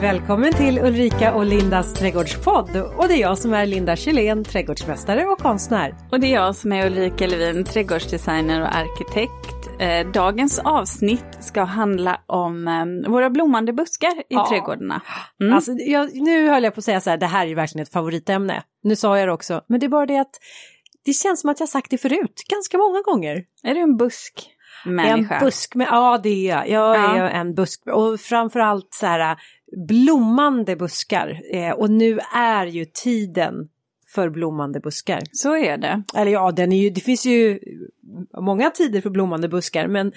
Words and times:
Välkommen 0.00 0.52
till 0.52 0.78
Ulrika 0.78 1.34
och 1.34 1.46
Lindas 1.46 1.94
trädgårdspodd. 1.94 2.76
Och 2.76 3.08
det 3.08 3.14
är 3.14 3.20
jag 3.20 3.38
som 3.38 3.52
är 3.54 3.66
Linda 3.66 3.96
Kjellén, 3.96 4.44
trädgårdsmästare 4.44 5.26
och 5.26 5.38
konstnär. 5.38 5.94
Och 6.10 6.20
det 6.20 6.26
är 6.26 6.34
jag 6.34 6.56
som 6.56 6.72
är 6.72 6.86
Ulrika 6.86 7.26
Levin, 7.26 7.64
trädgårdsdesigner 7.64 8.60
och 8.60 8.76
arkitekt. 8.76 9.80
Eh, 9.80 10.12
dagens 10.12 10.58
avsnitt 10.58 11.38
ska 11.40 11.62
handla 11.62 12.20
om 12.26 12.68
eh, 12.68 13.10
våra 13.10 13.30
blommande 13.30 13.72
buskar 13.72 14.12
i 14.18 14.24
ja. 14.28 14.48
trädgårdarna. 14.48 15.00
Mm. 15.40 15.52
Alltså, 15.52 15.72
jag, 15.72 16.14
nu 16.14 16.48
höll 16.48 16.64
jag 16.64 16.74
på 16.74 16.78
att 16.78 16.84
säga 16.84 17.00
så 17.00 17.10
här, 17.10 17.16
det 17.16 17.26
här 17.26 17.42
är 17.42 17.48
ju 17.48 17.54
verkligen 17.54 17.82
ett 17.82 17.92
favoritämne. 17.92 18.62
Nu 18.82 18.96
sa 18.96 19.18
jag 19.18 19.28
det 19.28 19.32
också, 19.32 19.64
men 19.68 19.80
det 19.80 19.86
är 19.86 19.88
bara 19.88 20.06
det 20.06 20.18
att 20.18 20.34
det 21.04 21.12
känns 21.12 21.40
som 21.40 21.50
att 21.50 21.60
jag 21.60 21.68
sagt 21.68 21.90
det 21.90 21.98
förut, 21.98 22.44
ganska 22.50 22.78
många 22.78 23.02
gånger. 23.02 23.44
Är 23.62 23.74
du 23.74 23.80
en 23.80 23.96
busk? 23.96 24.50
Människa. 24.84 25.34
En 25.34 25.44
busk, 25.44 25.74
med, 25.74 25.88
ja 25.90 26.20
det 26.22 26.50
är 26.50 26.56
jag. 26.56 26.68
Jag 26.68 26.96
ja. 26.96 27.16
är 27.16 27.30
en 27.30 27.54
busk 27.54 27.86
och 27.86 28.20
framförallt 28.20 28.88
så 28.90 29.06
här 29.06 29.36
blommande 29.88 30.76
buskar. 30.76 31.40
Eh, 31.52 31.70
och 31.70 31.90
nu 31.90 32.18
är 32.34 32.66
ju 32.66 32.84
tiden 32.84 33.68
för 34.14 34.30
blommande 34.30 34.80
buskar. 34.80 35.22
Så 35.32 35.56
är 35.56 35.78
det. 35.78 36.02
Eller 36.14 36.32
ja, 36.32 36.52
den 36.52 36.72
är 36.72 36.82
ju, 36.82 36.90
det 36.90 37.00
finns 37.00 37.26
ju 37.26 37.60
många 38.40 38.70
tider 38.70 39.00
för 39.00 39.10
blommande 39.10 39.48
buskar 39.48 39.86
men 39.88 40.12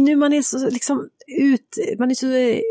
nu 0.00 0.16
man 0.16 0.32
är 0.32 0.42
så 0.42 0.70
liksom 0.70 1.08
ut, 1.26 1.78
man 1.98 2.10
är 2.10 2.14
så, 2.14 2.26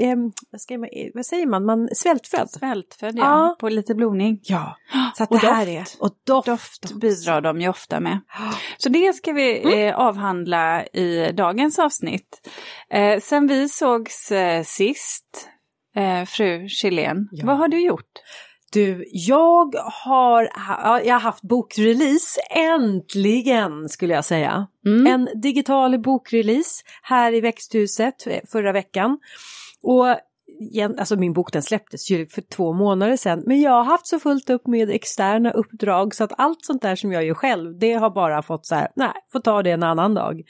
eh, 0.05 0.17
vad, 0.51 0.61
ska 0.61 0.77
man, 0.77 0.89
vad 1.13 1.25
säger 1.25 1.45
man, 1.45 1.65
man 1.65 1.89
svältfödd. 1.95 2.49
Svältfödd 2.49 3.17
ja, 3.17 3.23
ja. 3.23 3.55
på 3.59 3.69
lite 3.69 3.95
blomning. 3.95 4.39
Ja, 4.43 4.77
så 5.17 5.23
att 5.23 5.31
och 5.31 5.39
det 5.39 5.47
doft. 5.47 5.55
här 5.55 5.67
är, 5.67 5.85
och 5.99 6.15
doft, 6.23 6.45
doft 6.45 6.93
bidrar 6.93 7.41
de 7.41 7.61
ju 7.61 7.69
ofta 7.69 7.99
med. 7.99 8.19
Så 8.77 8.89
det 8.89 9.13
ska 9.13 9.31
vi 9.31 9.59
mm. 9.59 9.87
eh, 9.87 9.99
avhandla 9.99 10.85
i 10.85 11.31
dagens 11.31 11.79
avsnitt. 11.79 12.49
Eh, 12.89 13.19
sen 13.19 13.47
vi 13.47 13.69
sågs 13.69 14.31
eh, 14.31 14.63
sist, 14.63 15.49
eh, 15.95 16.25
fru 16.25 16.69
Kjellén, 16.69 17.29
ja. 17.31 17.45
vad 17.45 17.57
har 17.57 17.67
du 17.67 17.85
gjort? 17.85 18.11
Du, 18.73 19.05
jag 19.11 19.75
har, 19.75 20.49
jag 21.05 21.15
har 21.15 21.19
haft 21.19 21.41
bokrelease, 21.41 22.41
äntligen 22.49 23.89
skulle 23.89 24.13
jag 24.13 24.25
säga. 24.25 24.67
Mm. 24.85 25.07
En 25.07 25.41
digital 25.41 25.99
bokrelease 25.99 26.83
här 27.01 27.33
i 27.33 27.41
växthuset 27.41 28.27
förra 28.51 28.71
veckan. 28.71 29.19
Och 29.83 30.05
alltså 30.97 31.15
min 31.15 31.33
bok 31.33 31.53
den 31.53 31.63
släpptes 31.63 32.11
ju 32.11 32.27
för 32.27 32.41
två 32.41 32.73
månader 32.73 33.15
sedan, 33.15 33.43
men 33.45 33.61
jag 33.61 33.71
har 33.71 33.83
haft 33.83 34.07
så 34.07 34.19
fullt 34.19 34.49
upp 34.49 34.67
med 34.67 34.89
externa 34.89 35.51
uppdrag 35.51 36.15
så 36.15 36.23
att 36.23 36.33
allt 36.37 36.65
sånt 36.65 36.81
där 36.81 36.95
som 36.95 37.11
jag 37.11 37.25
gör 37.25 37.33
själv, 37.33 37.79
det 37.79 37.93
har 37.93 38.09
bara 38.09 38.41
fått 38.41 38.65
så 38.65 38.75
här, 38.75 38.87
nej, 38.95 39.13
får 39.31 39.39
ta 39.39 39.63
det 39.63 39.71
en 39.71 39.83
annan 39.83 40.13
dag. 40.13 40.41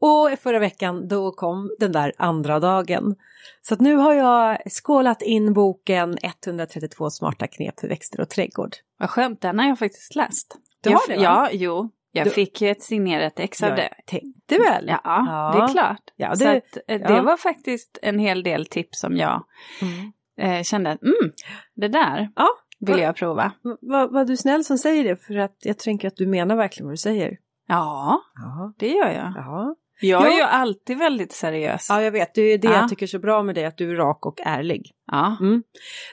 Och 0.00 0.38
förra 0.42 0.58
veckan 0.58 1.08
då 1.08 1.32
kom 1.32 1.70
den 1.78 1.92
där 1.92 2.12
andra 2.18 2.60
dagen. 2.60 3.14
Så 3.62 3.74
att 3.74 3.80
nu 3.80 3.94
har 3.94 4.14
jag 4.14 4.58
skålat 4.70 5.22
in 5.22 5.52
boken 5.52 6.18
132 6.22 7.10
smarta 7.10 7.46
knep 7.46 7.80
för 7.80 7.88
växter 7.88 8.20
och 8.20 8.28
trädgård. 8.28 8.76
Vad 8.98 9.10
skönt, 9.10 9.40
den 9.40 9.58
har 9.58 9.66
jag 9.66 9.78
faktiskt 9.78 10.14
läst. 10.14 10.56
Du 10.82 10.90
har 10.90 11.08
det? 11.08 11.16
Va? 11.16 11.22
Ja, 11.22 11.48
jo. 11.52 11.90
Jag 12.12 12.26
du... 12.26 12.30
fick 12.30 12.62
ju 12.62 12.68
ett 12.68 12.82
signerat 12.82 13.40
ex 13.40 13.62
av 13.62 13.76
det. 13.76 13.94
Tänkte 14.06 14.58
väl? 14.58 14.84
Ja, 14.88 15.00
ja, 15.04 15.52
det 15.56 15.64
är 15.64 15.68
klart. 15.68 16.02
Ja, 16.16 16.28
det, 16.28 16.36
Så 16.36 16.48
att, 16.48 16.76
eh, 16.88 17.00
det 17.00 17.14
ja. 17.14 17.22
var 17.22 17.36
faktiskt 17.36 17.98
en 18.02 18.18
hel 18.18 18.42
del 18.42 18.66
tips 18.66 19.00
som 19.00 19.16
jag 19.16 19.44
mm. 19.82 20.12
eh, 20.38 20.62
kände 20.62 20.90
att 20.90 21.02
mm, 21.02 21.32
det 21.74 21.88
där 21.88 22.30
ja. 22.36 22.48
vill 22.78 22.98
jag 22.98 23.16
prova. 23.16 23.52
Vad 23.80 24.12
va, 24.12 24.24
du 24.24 24.36
snäll 24.36 24.64
som 24.64 24.78
säger 24.78 25.04
det 25.04 25.16
för 25.16 25.36
att 25.36 25.56
jag 25.58 25.78
tänker 25.78 26.08
att 26.08 26.16
du 26.16 26.26
menar 26.26 26.56
verkligen 26.56 26.86
vad 26.86 26.92
du 26.92 26.96
säger. 26.96 27.38
Ja, 27.66 28.22
ja. 28.34 28.72
det 28.78 28.88
gör 28.88 29.10
jag. 29.10 29.32
Ja. 29.36 29.74
Jag 30.00 30.32
är 30.32 30.36
ju 30.36 30.42
alltid 30.42 30.98
väldigt 30.98 31.32
seriös. 31.32 31.86
Ja, 31.88 32.02
jag 32.02 32.10
vet. 32.10 32.34
Det 32.34 32.42
är 32.42 32.58
det 32.58 32.68
ja. 32.68 32.74
jag 32.74 32.88
tycker 32.88 33.06
är 33.06 33.08
så 33.08 33.18
bra 33.18 33.42
med 33.42 33.54
dig, 33.54 33.64
att 33.64 33.76
du 33.76 33.90
är 33.90 33.96
rak 33.96 34.26
och 34.26 34.40
ärlig. 34.40 34.90
Ja. 35.06 35.36
Mm. 35.40 35.62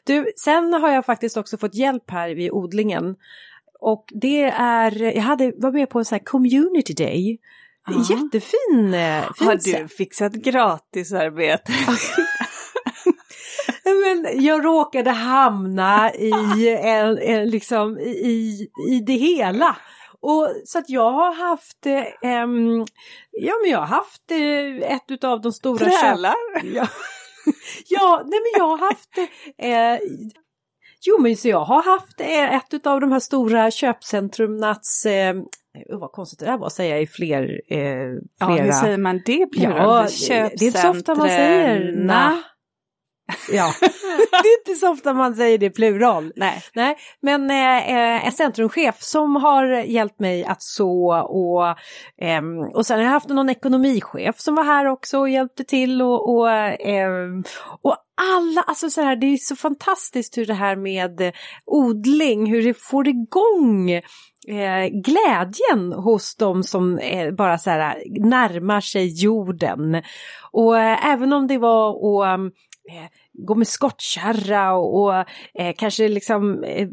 Du, 0.04 0.32
sen 0.36 0.74
har 0.74 0.90
jag 0.90 1.06
faktiskt 1.06 1.38
också 1.38 1.58
fått 1.58 1.76
hjälp 1.76 2.12
här 2.12 2.30
vid 2.30 2.52
odlingen. 2.52 3.16
Och 3.80 4.06
det 4.22 4.44
är, 4.44 5.02
jag 5.02 5.22
hade, 5.22 5.54
var 5.58 5.72
med 5.72 5.90
på 5.90 6.00
en 6.00 6.06
sån 6.06 6.16
här 6.16 6.26
community 6.26 6.94
day. 6.94 7.40
Ja. 7.88 8.16
Jättefin. 8.16 8.94
Eh, 8.94 9.24
har 9.40 9.82
du 9.82 9.88
fixat 9.88 10.34
gratisarbete? 10.34 11.74
Men 13.84 14.44
jag 14.44 14.66
råkade 14.66 15.12
hamna 15.12 16.14
i, 16.14 16.78
en, 16.84 17.18
en, 17.18 17.50
liksom, 17.50 18.00
i, 18.00 18.68
i 18.90 19.00
det 19.00 19.14
hela. 19.14 19.78
Och 20.20 20.52
så 20.66 20.80
att 20.80 20.90
jag 20.90 21.12
har 21.12 21.34
haft, 21.34 21.86
eh, 21.86 22.04
ja 23.32 23.54
men 23.62 23.72
jag 23.72 23.80
har 23.80 23.86
haft 23.86 24.32
eh, 24.32 24.92
ett 24.96 25.24
av 25.24 25.42
de 25.42 25.52
stora... 25.52 25.90
Trälar? 25.90 26.36
Ja. 26.64 26.88
ja, 27.88 28.22
nej 28.26 28.40
men 28.40 28.60
jag 28.60 28.68
har 28.68 28.78
haft, 28.78 29.18
eh, 29.58 30.10
jo 31.08 31.22
men 31.22 31.38
så 31.38 31.48
jag 31.48 31.66
har 31.66 31.84
haft 31.84 32.22
eh, 32.22 32.56
ett 32.56 32.88
av 32.88 33.02
de 33.02 33.12
här 33.12 33.20
stora 33.20 33.72
köpcentrumnats 33.72 35.06
eh, 35.06 35.36
Oh, 35.90 36.00
vad 36.00 36.12
konstigt 36.12 36.40
det 36.40 36.46
där 36.46 36.58
var 36.58 36.68
att 36.68 36.74
säga 36.74 37.00
i 37.00 37.08
fler... 37.08 37.62
Eh, 37.68 37.78
flera... 37.78 38.22
Ja, 38.40 38.48
hur 38.48 38.72
säger 38.72 38.98
man 38.98 39.22
det? 39.26 39.48
Ja, 39.52 40.08
det 40.28 40.34
är 40.34 40.64
inte 40.64 40.80
så 40.80 40.90
ofta 40.90 41.16
man 41.16 41.30
säger 41.30 41.92
na. 41.96 42.44
Ja, 43.52 43.74
det 44.44 44.50
är 44.50 44.60
inte 44.60 44.80
så 44.80 44.92
ofta 44.92 45.14
man 45.14 45.36
säger 45.36 45.58
det 45.58 45.70
plural. 45.70 46.34
Nej. 46.36 46.64
Nej. 46.74 46.96
Men 47.22 47.50
eh, 47.50 47.90
eh, 47.90 48.26
en 48.26 48.32
centrumchef 48.32 48.96
som 49.00 49.36
har 49.36 49.68
hjälpt 49.68 50.20
mig 50.20 50.46
att 50.46 50.62
så 50.62 51.14
och, 51.14 51.68
eh, 52.26 52.42
och 52.74 52.86
sen 52.86 52.98
har 52.98 53.04
jag 53.04 53.12
haft 53.12 53.30
någon 53.30 53.50
ekonomichef 53.50 54.40
som 54.40 54.56
var 54.56 54.64
här 54.64 54.86
också 54.86 55.20
och 55.20 55.30
hjälpte 55.30 55.64
till 55.64 56.02
och, 56.02 56.36
och, 56.36 56.52
eh, 56.52 57.10
och 57.82 57.96
alla, 58.22 58.62
alltså 58.62 58.90
så 58.90 59.02
här, 59.02 59.16
det 59.16 59.26
är 59.26 59.38
så 59.38 59.56
fantastiskt 59.56 60.38
hur 60.38 60.46
det 60.46 60.54
här 60.54 60.76
med 60.76 61.34
odling, 61.66 62.52
hur 62.52 62.64
det 62.64 62.74
får 62.74 63.08
igång 63.08 63.92
eh, 64.48 64.88
glädjen 65.04 65.94
hos 65.94 66.36
dem 66.36 66.64
som 66.64 66.98
eh, 66.98 67.32
bara 67.32 67.58
så 67.58 67.70
här 67.70 68.04
närmar 68.20 68.82
sig 68.82 69.24
jorden. 69.24 70.02
Och 70.52 70.80
eh, 70.80 71.08
även 71.08 71.34
om 71.34 71.48
det 71.48 71.58
var 71.58 71.90
att 71.90 72.40
eh, 72.40 72.46
Eh, 72.90 73.10
gå 73.34 73.56
med 73.56 73.68
skottkärra 73.68 74.74
och, 74.74 75.04
och 75.04 75.16
eh, 75.60 75.76
kanske 75.78 76.08
liksom 76.08 76.64
eh, 76.64 76.88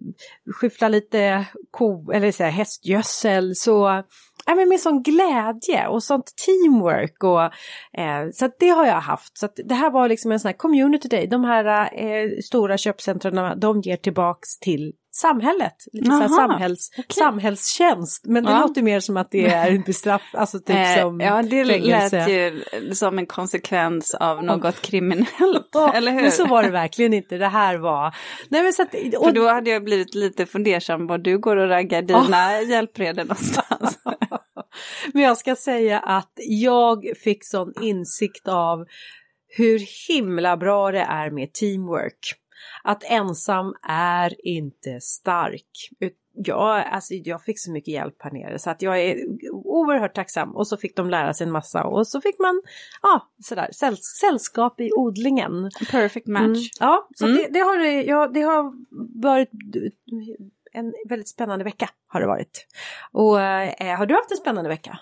skyffla 0.61 0.89
lite 0.89 1.45
ko 1.71 2.13
eller 2.13 2.33
så 2.33 2.43
här, 2.45 2.51
hästgödsel 2.51 3.57
så 3.57 4.03
ja, 4.47 4.55
men 4.55 4.69
med 4.69 4.81
sån 4.81 5.03
glädje 5.03 5.89
och 5.89 6.03
sånt 6.03 6.33
teamwork 6.47 7.25
och 7.25 7.43
eh, 8.01 8.31
så 8.33 8.45
att 8.45 8.57
det 8.61 8.69
har 8.69 8.87
jag 8.87 9.01
haft. 9.01 9.39
Så 9.39 9.47
att 9.47 9.61
det 9.65 9.75
här 9.75 9.91
var 9.91 10.09
liksom 10.09 10.33
en 10.33 10.41
sån 10.41 10.49
här 10.49 10.57
community 10.57 11.09
day. 11.09 11.27
De 11.27 11.45
här 11.45 11.91
eh, 11.95 12.31
stora 12.45 12.79
köpcentren 12.79 13.61
de 13.61 13.81
ger 13.81 13.97
tillbaks 13.97 14.59
till 14.59 14.93
samhället. 15.15 15.75
Lite 15.93 16.11
Aha, 16.11 16.29
samhälls, 16.29 16.91
okay. 16.91 17.05
Samhällstjänst. 17.11 18.27
Men 18.27 18.45
det 18.45 18.51
ja. 18.51 18.61
låter 18.61 18.83
mer 18.83 19.01
som 19.01 19.17
att 19.17 19.31
det 19.31 19.47
är 19.47 19.79
bestraff, 19.87 20.23
alltså 20.33 20.59
typ 20.59 20.77
eh, 20.77 21.01
som 21.03 21.21
Ja, 21.21 21.43
det 21.43 21.67
fängelse. 21.67 22.17
lät 22.17 22.29
ju 22.29 22.65
som 22.95 23.19
en 23.19 23.27
konsekvens 23.27 24.15
av 24.15 24.45
något 24.45 24.83
kriminellt, 24.83 25.75
oh, 25.75 25.97
eller 25.97 26.13
hur? 26.13 26.23
Men 26.23 26.33
så 26.33 26.47
var 26.47 26.63
det 26.63 26.71
verkligen 26.71 27.15
inte, 27.15 27.37
det 27.37 27.49
här 27.49 27.77
var... 27.77 28.15
Nej, 28.49 28.63
men 28.63 28.73
så 28.73 28.83
att, 28.83 28.95
och... 28.95 29.25
För 29.25 29.33
då 29.33 29.49
hade 29.49 29.71
jag 29.71 29.85
blivit 29.85 30.15
lite 30.15 30.47
fundersam 30.47 31.07
var 31.07 31.19
du 31.19 31.39
går 31.39 31.57
och 31.57 31.69
raggar 31.69 32.03
dina 32.03 32.61
oh. 32.61 32.71
hjälpredor 32.71 33.23
någonstans. 33.23 33.99
men 35.13 35.23
jag 35.23 35.39
ska 35.39 35.57
säga 35.57 35.99
att 35.99 36.33
jag 36.37 37.05
fick 37.25 37.45
sån 37.45 37.73
insikt 37.81 38.49
av 38.49 38.87
hur 39.57 40.09
himla 40.09 40.57
bra 40.57 40.91
det 40.91 41.01
är 41.01 41.31
med 41.31 41.53
teamwork 41.53 42.44
att 42.83 43.05
ensam 43.05 43.75
är 43.89 44.47
inte 44.47 45.01
stark. 45.01 45.91
Ja, 46.37 46.83
alltså 46.83 47.15
jag 47.15 47.43
fick 47.43 47.61
så 47.61 47.73
mycket 47.73 47.95
hjälp 47.95 48.17
här 48.19 48.31
nere 48.31 48.59
så 48.59 48.71
att 48.71 48.83
jag 48.83 49.01
är 49.01 49.17
oerhört 49.53 50.15
tacksam 50.15 50.57
och 50.57 50.69
så 50.69 50.77
fick 50.77 50.97
de 50.97 51.11
lära 51.11 51.35
sig 51.35 51.47
en 51.47 51.53
massa 51.53 51.85
och 51.85 52.07
så 52.07 52.21
fick 52.21 52.39
man 52.39 52.63
ja, 53.03 53.33
sådär, 53.45 53.69
säll 53.73 53.97
sällskap 53.97 54.81
i 54.81 54.91
odlingen. 54.93 55.71
Perfect 55.91 56.27
match. 56.27 56.45
Mm, 56.45 56.61
ja, 56.81 57.09
så 57.17 57.27
mm. 57.27 57.37
det, 57.37 57.49
det, 57.49 57.59
har, 57.59 57.77
ja, 57.85 58.29
det 58.29 58.41
har 58.41 58.73
varit 59.23 59.51
en 60.73 60.95
väldigt 61.09 61.29
spännande 61.29 61.65
vecka 61.65 61.91
har 62.07 62.21
det 62.21 62.27
varit. 62.27 62.67
Och 63.13 63.41
eh, 63.41 63.99
har 63.99 64.07
du 64.07 64.15
haft 64.15 64.31
en 64.31 64.37
spännande 64.37 64.69
vecka? 64.71 64.99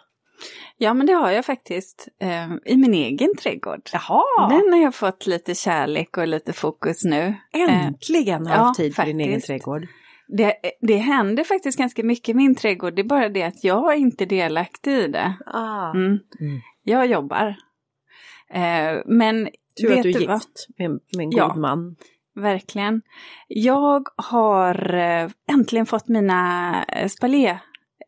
Ja 0.76 0.94
men 0.94 1.06
det 1.06 1.12
har 1.12 1.30
jag 1.30 1.44
faktiskt 1.44 2.08
eh, 2.20 2.72
i 2.72 2.76
min 2.76 2.94
egen 2.94 3.36
trädgård. 3.36 3.90
Jaha! 3.92 4.48
Den 4.48 4.72
har 4.72 4.80
jag 4.82 4.94
fått 4.94 5.26
lite 5.26 5.54
kärlek 5.54 6.16
och 6.18 6.26
lite 6.26 6.52
fokus 6.52 7.04
nu. 7.04 7.34
Äntligen 7.52 8.46
har 8.46 8.56
du 8.56 8.62
haft 8.62 8.76
tid 8.76 8.94
för 8.94 9.04
din 9.04 9.20
egen 9.20 9.40
trädgård. 9.40 9.86
Det, 10.28 10.54
det 10.80 10.96
händer 10.96 11.44
faktiskt 11.44 11.78
ganska 11.78 12.02
mycket 12.02 12.28
i 12.28 12.34
min 12.34 12.54
trädgård, 12.54 12.96
det 12.96 13.02
är 13.02 13.06
bara 13.06 13.28
det 13.28 13.42
att 13.42 13.64
jag 13.64 13.92
är 13.92 13.96
inte 13.96 14.26
delaktig 14.26 14.92
i 14.92 15.08
det. 15.08 15.34
Ah. 15.46 15.90
Mm. 15.90 16.18
Mm. 16.40 16.60
Jag 16.82 17.06
jobbar. 17.06 17.56
Eh, 18.50 19.02
men 19.06 19.48
Tur 19.80 19.92
att 19.92 20.02
du 20.02 20.08
är 20.10 20.20
gift 20.20 20.66
med, 20.78 20.90
med 20.90 21.24
en 21.24 21.30
god 21.30 21.38
ja, 21.38 21.54
man. 21.54 21.96
Verkligen. 22.34 23.02
Jag 23.48 24.08
har 24.16 24.94
eh, 24.94 25.30
äntligen 25.52 25.86
fått 25.86 26.08
mina 26.08 26.84
eh, 26.84 27.08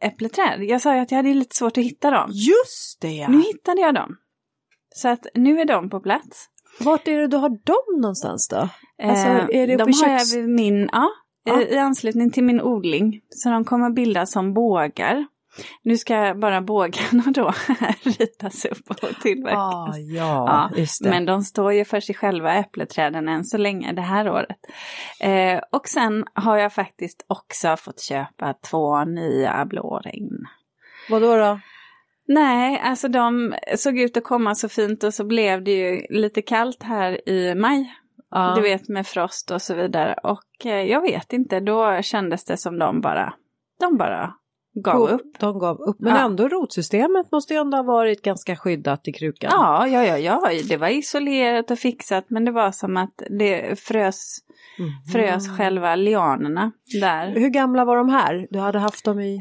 spalé 0.04 0.08
äppleträd. 0.08 0.64
Jag 0.64 0.80
sa 0.80 0.94
ju 0.94 1.00
att 1.00 1.10
jag 1.10 1.16
hade 1.16 1.34
lite 1.34 1.56
svårt 1.56 1.78
att 1.78 1.84
hitta 1.84 2.10
dem. 2.10 2.30
Just 2.32 3.00
det 3.00 3.12
ja! 3.12 3.28
Nu 3.28 3.42
hittade 3.42 3.80
jag 3.80 3.94
dem. 3.94 4.16
Så 4.94 5.08
att 5.08 5.26
nu 5.34 5.60
är 5.60 5.64
de 5.64 5.90
på 5.90 6.00
plats. 6.00 6.48
Vart 6.80 7.08
är 7.08 7.18
det 7.20 7.28
du 7.28 7.36
har 7.36 7.48
dem 7.48 8.00
någonstans 8.00 8.48
då? 8.48 8.68
Alltså, 9.02 9.52
är 9.52 9.66
det 9.66 9.76
de 9.76 9.92
har 10.02 10.08
jag 10.08 10.26
vid 10.34 10.48
min, 10.48 10.88
ja, 10.92 11.08
Ja. 11.46 11.62
I, 11.62 11.78
anslutning 11.78 12.30
till 12.30 12.44
min 12.44 12.60
odling. 12.60 13.20
Så 13.30 13.50
de 13.50 13.64
kommer 13.64 13.90
bildas 13.90 14.32
som 14.32 14.54
bågar. 14.54 15.26
Nu 15.82 15.96
ska 15.96 16.34
bara 16.34 16.60
bågarna 16.60 17.22
då 17.26 17.52
ritas 18.02 18.64
upp 18.64 18.90
och 18.90 19.20
tillverkas. 19.22 19.96
Ah, 19.96 19.98
ja, 19.98 20.70
just 20.76 21.02
det. 21.04 21.10
Men 21.10 21.26
de 21.26 21.42
står 21.42 21.72
ju 21.72 21.84
för 21.84 22.00
sig 22.00 22.14
själva, 22.14 22.54
äppleträden, 22.54 23.28
än 23.28 23.44
så 23.44 23.58
länge 23.58 23.92
det 23.92 24.02
här 24.02 24.30
året. 24.30 24.58
Eh, 25.20 25.60
och 25.72 25.88
sen 25.88 26.24
har 26.34 26.58
jag 26.58 26.72
faktiskt 26.72 27.24
också 27.26 27.76
fått 27.76 28.00
köpa 28.00 28.54
två 28.70 29.04
nya 29.04 29.64
blåregn. 29.64 30.46
Vadå 31.10 31.36
då? 31.36 31.60
Nej, 32.28 32.80
alltså 32.84 33.08
de 33.08 33.54
såg 33.76 33.98
ut 33.98 34.16
att 34.16 34.24
komma 34.24 34.54
så 34.54 34.68
fint 34.68 35.04
och 35.04 35.14
så 35.14 35.24
blev 35.24 35.64
det 35.64 35.70
ju 35.70 36.06
lite 36.10 36.42
kallt 36.42 36.82
här 36.82 37.28
i 37.28 37.54
maj. 37.54 37.94
Ja. 38.30 38.52
Du 38.56 38.62
vet 38.62 38.88
med 38.88 39.06
frost 39.06 39.50
och 39.50 39.62
så 39.62 39.74
vidare. 39.74 40.14
Och 40.22 40.66
eh, 40.66 40.82
jag 40.82 41.00
vet 41.00 41.32
inte, 41.32 41.60
då 41.60 42.02
kändes 42.02 42.44
det 42.44 42.56
som 42.56 42.78
de 42.78 43.00
bara, 43.00 43.34
de 43.80 43.96
bara 43.96 44.34
gav 44.74 45.00
upp. 45.08 45.38
De 45.40 45.58
gav 45.58 45.80
upp. 45.80 45.96
Men 46.00 46.14
Ja. 46.14 46.24
ändå 46.24 46.48
rotsystemet 46.48 47.32
måste 47.32 47.54
ju 47.54 47.60
ändå 47.60 47.76
ha 47.76 47.82
varit 47.84 48.22
ganska 48.22 48.56
skyddat 48.56 49.08
i 49.08 49.12
krukan. 49.12 49.50
Ja, 49.52 49.86
ja, 49.86 50.04
ja, 50.04 50.18
ja, 50.18 50.50
det 50.68 50.76
var 50.76 50.88
isolerat 50.88 51.70
och 51.70 51.78
fixat 51.78 52.24
men 52.28 52.44
det 52.44 52.52
var 52.52 52.70
som 52.72 52.96
att 52.96 53.22
det 53.38 53.80
frös, 53.80 54.38
Mhm. 54.78 54.90
frös 55.12 55.56
själva 55.58 55.96
lianerna 55.96 56.72
där. 57.00 57.28
Hur 57.28 57.48
gamla 57.48 57.84
var 57.84 57.96
de 57.96 58.08
här? 58.08 58.46
Du 58.50 58.58
hade 58.58 58.78
haft 58.78 59.04
dem 59.04 59.20
i... 59.20 59.40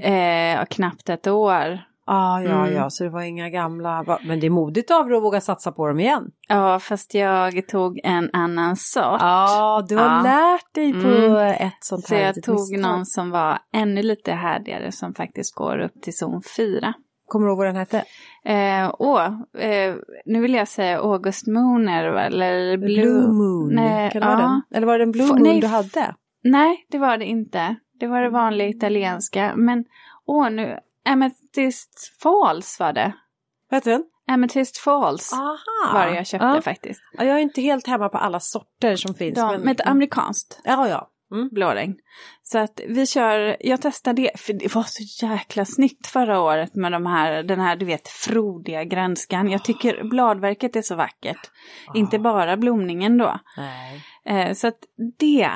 Eh, 0.59 0.65
knappt 0.65 1.09
ett 1.09 1.27
år. 1.27 1.79
Ah, 2.05 2.41
ja, 2.41 2.49
Mm. 2.65 2.73
ja, 2.73 2.89
så 2.89 3.03
det 3.03 3.09
var 3.09 3.21
inga 3.21 3.49
gamla. 3.49 4.19
Men 4.25 4.39
det 4.39 4.45
är 4.45 4.49
modigt 4.49 4.91
av 4.91 5.07
dig 5.07 5.17
att 5.17 5.23
våga 5.23 5.41
satsa 5.41 5.71
på 5.71 5.87
dem 5.87 5.99
igen. 5.99 6.23
Ja, 6.47 6.79
fast 6.79 7.13
jag 7.13 7.67
tog 7.67 7.99
en 8.03 8.29
annan 8.33 8.75
sort. 8.75 9.03
Ja, 9.19 9.85
du 9.89 9.95
har 9.95 10.03
Ja. 10.05 10.21
lärt 10.23 10.73
dig 10.75 10.93
på 10.93 11.07
Mm. 11.07 11.35
ett 11.67 11.77
sånt 11.79 12.03
Så 12.07 12.15
här 12.15 12.21
jag 12.21 12.27
litet 12.29 12.43
tog 12.43 12.55
misstag. 12.55 12.79
någon 12.81 13.05
som 13.05 13.29
var 13.31 13.57
ännu 13.73 14.01
lite 14.03 14.31
härdigare 14.33 14.91
som 14.91 15.13
faktiskt 15.13 15.55
går 15.55 15.77
upp 15.79 16.01
till 16.01 16.17
zon 16.17 16.41
4. 16.57 16.93
Kommer 17.27 17.45
du 17.45 17.51
ihåg 17.51 17.57
vad 17.57 17.67
den 17.67 17.75
hette? 17.75 17.97
Eh, 18.45 18.91
åh, 18.99 19.25
eh, 19.57 19.95
nu 20.25 20.41
vill 20.41 20.53
jag 20.53 20.67
säga 20.67 20.99
August 20.99 21.47
Moon 21.47 21.87
är 21.89 22.03
det 22.03 22.11
väl? 22.11 22.41
Eller 22.41 22.77
Blue, 22.77 22.95
Blue 23.01 23.27
Moon. 23.27 23.69
Nej, 23.75 24.11
kan 24.11 24.21
det 24.21 24.27
vara 24.27 24.39
ja. 24.41 24.47
den? 24.47 24.77
Eller 24.77 24.87
var 24.87 24.97
det 24.97 25.03
en 25.03 25.11
Blue 25.11 25.27
Få- 25.27 25.33
Moon 25.33 25.43
nej, 25.43 25.59
du 25.61 25.67
f- 25.67 25.71
hade? 25.73 26.15
Nej, 26.43 26.85
det 26.91 26.97
var 26.97 27.17
det 27.17 27.25
inte. 27.25 27.75
Det 27.99 28.07
var 28.07 28.21
det 28.21 28.29
vanliga 28.29 28.67
italienska. 28.67 29.53
Men 29.55 29.85
åh, 30.25 30.49
nu, 30.49 30.77
Amethyst 31.05 32.11
Falls 32.21 32.79
var 32.79 32.93
det. 32.93 33.13
Vad 33.69 33.77
hette 33.77 33.89
den? 33.89 34.03
Amethyst 34.27 34.77
Falls 34.77 35.33
Aha. 35.33 35.93
var 35.93 36.07
det 36.07 36.15
jag 36.15 36.27
köpte 36.27 36.45
ja. 36.45 36.61
faktiskt. 36.61 37.01
Ja, 37.13 37.23
jag 37.23 37.37
är 37.37 37.41
inte 37.41 37.61
helt 37.61 37.87
hemma 37.87 38.09
på 38.09 38.17
alla 38.17 38.39
sorter 38.39 38.95
som 38.95 39.15
finns. 39.15 39.35
De, 39.35 39.51
men... 39.51 39.61
Med 39.61 39.79
ett 39.79 39.87
amerikanskt 39.87 40.61
Ja, 40.63 40.89
ja. 40.89 41.09
Mm. 41.33 41.49
blåregn. 41.51 41.95
Så 42.43 42.59
att 42.59 42.79
vi 42.87 43.05
kör, 43.05 43.57
jag 43.59 43.81
testade 43.81 44.21
det, 44.21 44.39
för 44.39 44.53
det 44.53 44.75
var 44.75 44.83
så 44.83 45.25
jäkla 45.25 45.65
snyggt 45.65 46.07
förra 46.07 46.41
året 46.41 46.75
med 46.75 46.91
de 46.91 47.05
här, 47.05 47.43
den 47.43 47.59
här 47.59 47.75
du 47.75 47.85
vet 47.85 48.07
frodiga 48.07 48.83
grönskan. 48.83 49.49
Jag 49.49 49.63
tycker 49.63 50.03
bladverket 50.03 50.75
är 50.75 50.81
så 50.81 50.95
vackert. 50.95 51.51
Inte 51.93 52.19
bara 52.19 52.57
blomningen 52.57 53.17
då. 53.17 53.39
Nej. 53.57 54.03
Eh, 54.25 54.53
så 54.53 54.67
att 54.67 54.79
det 55.19 55.49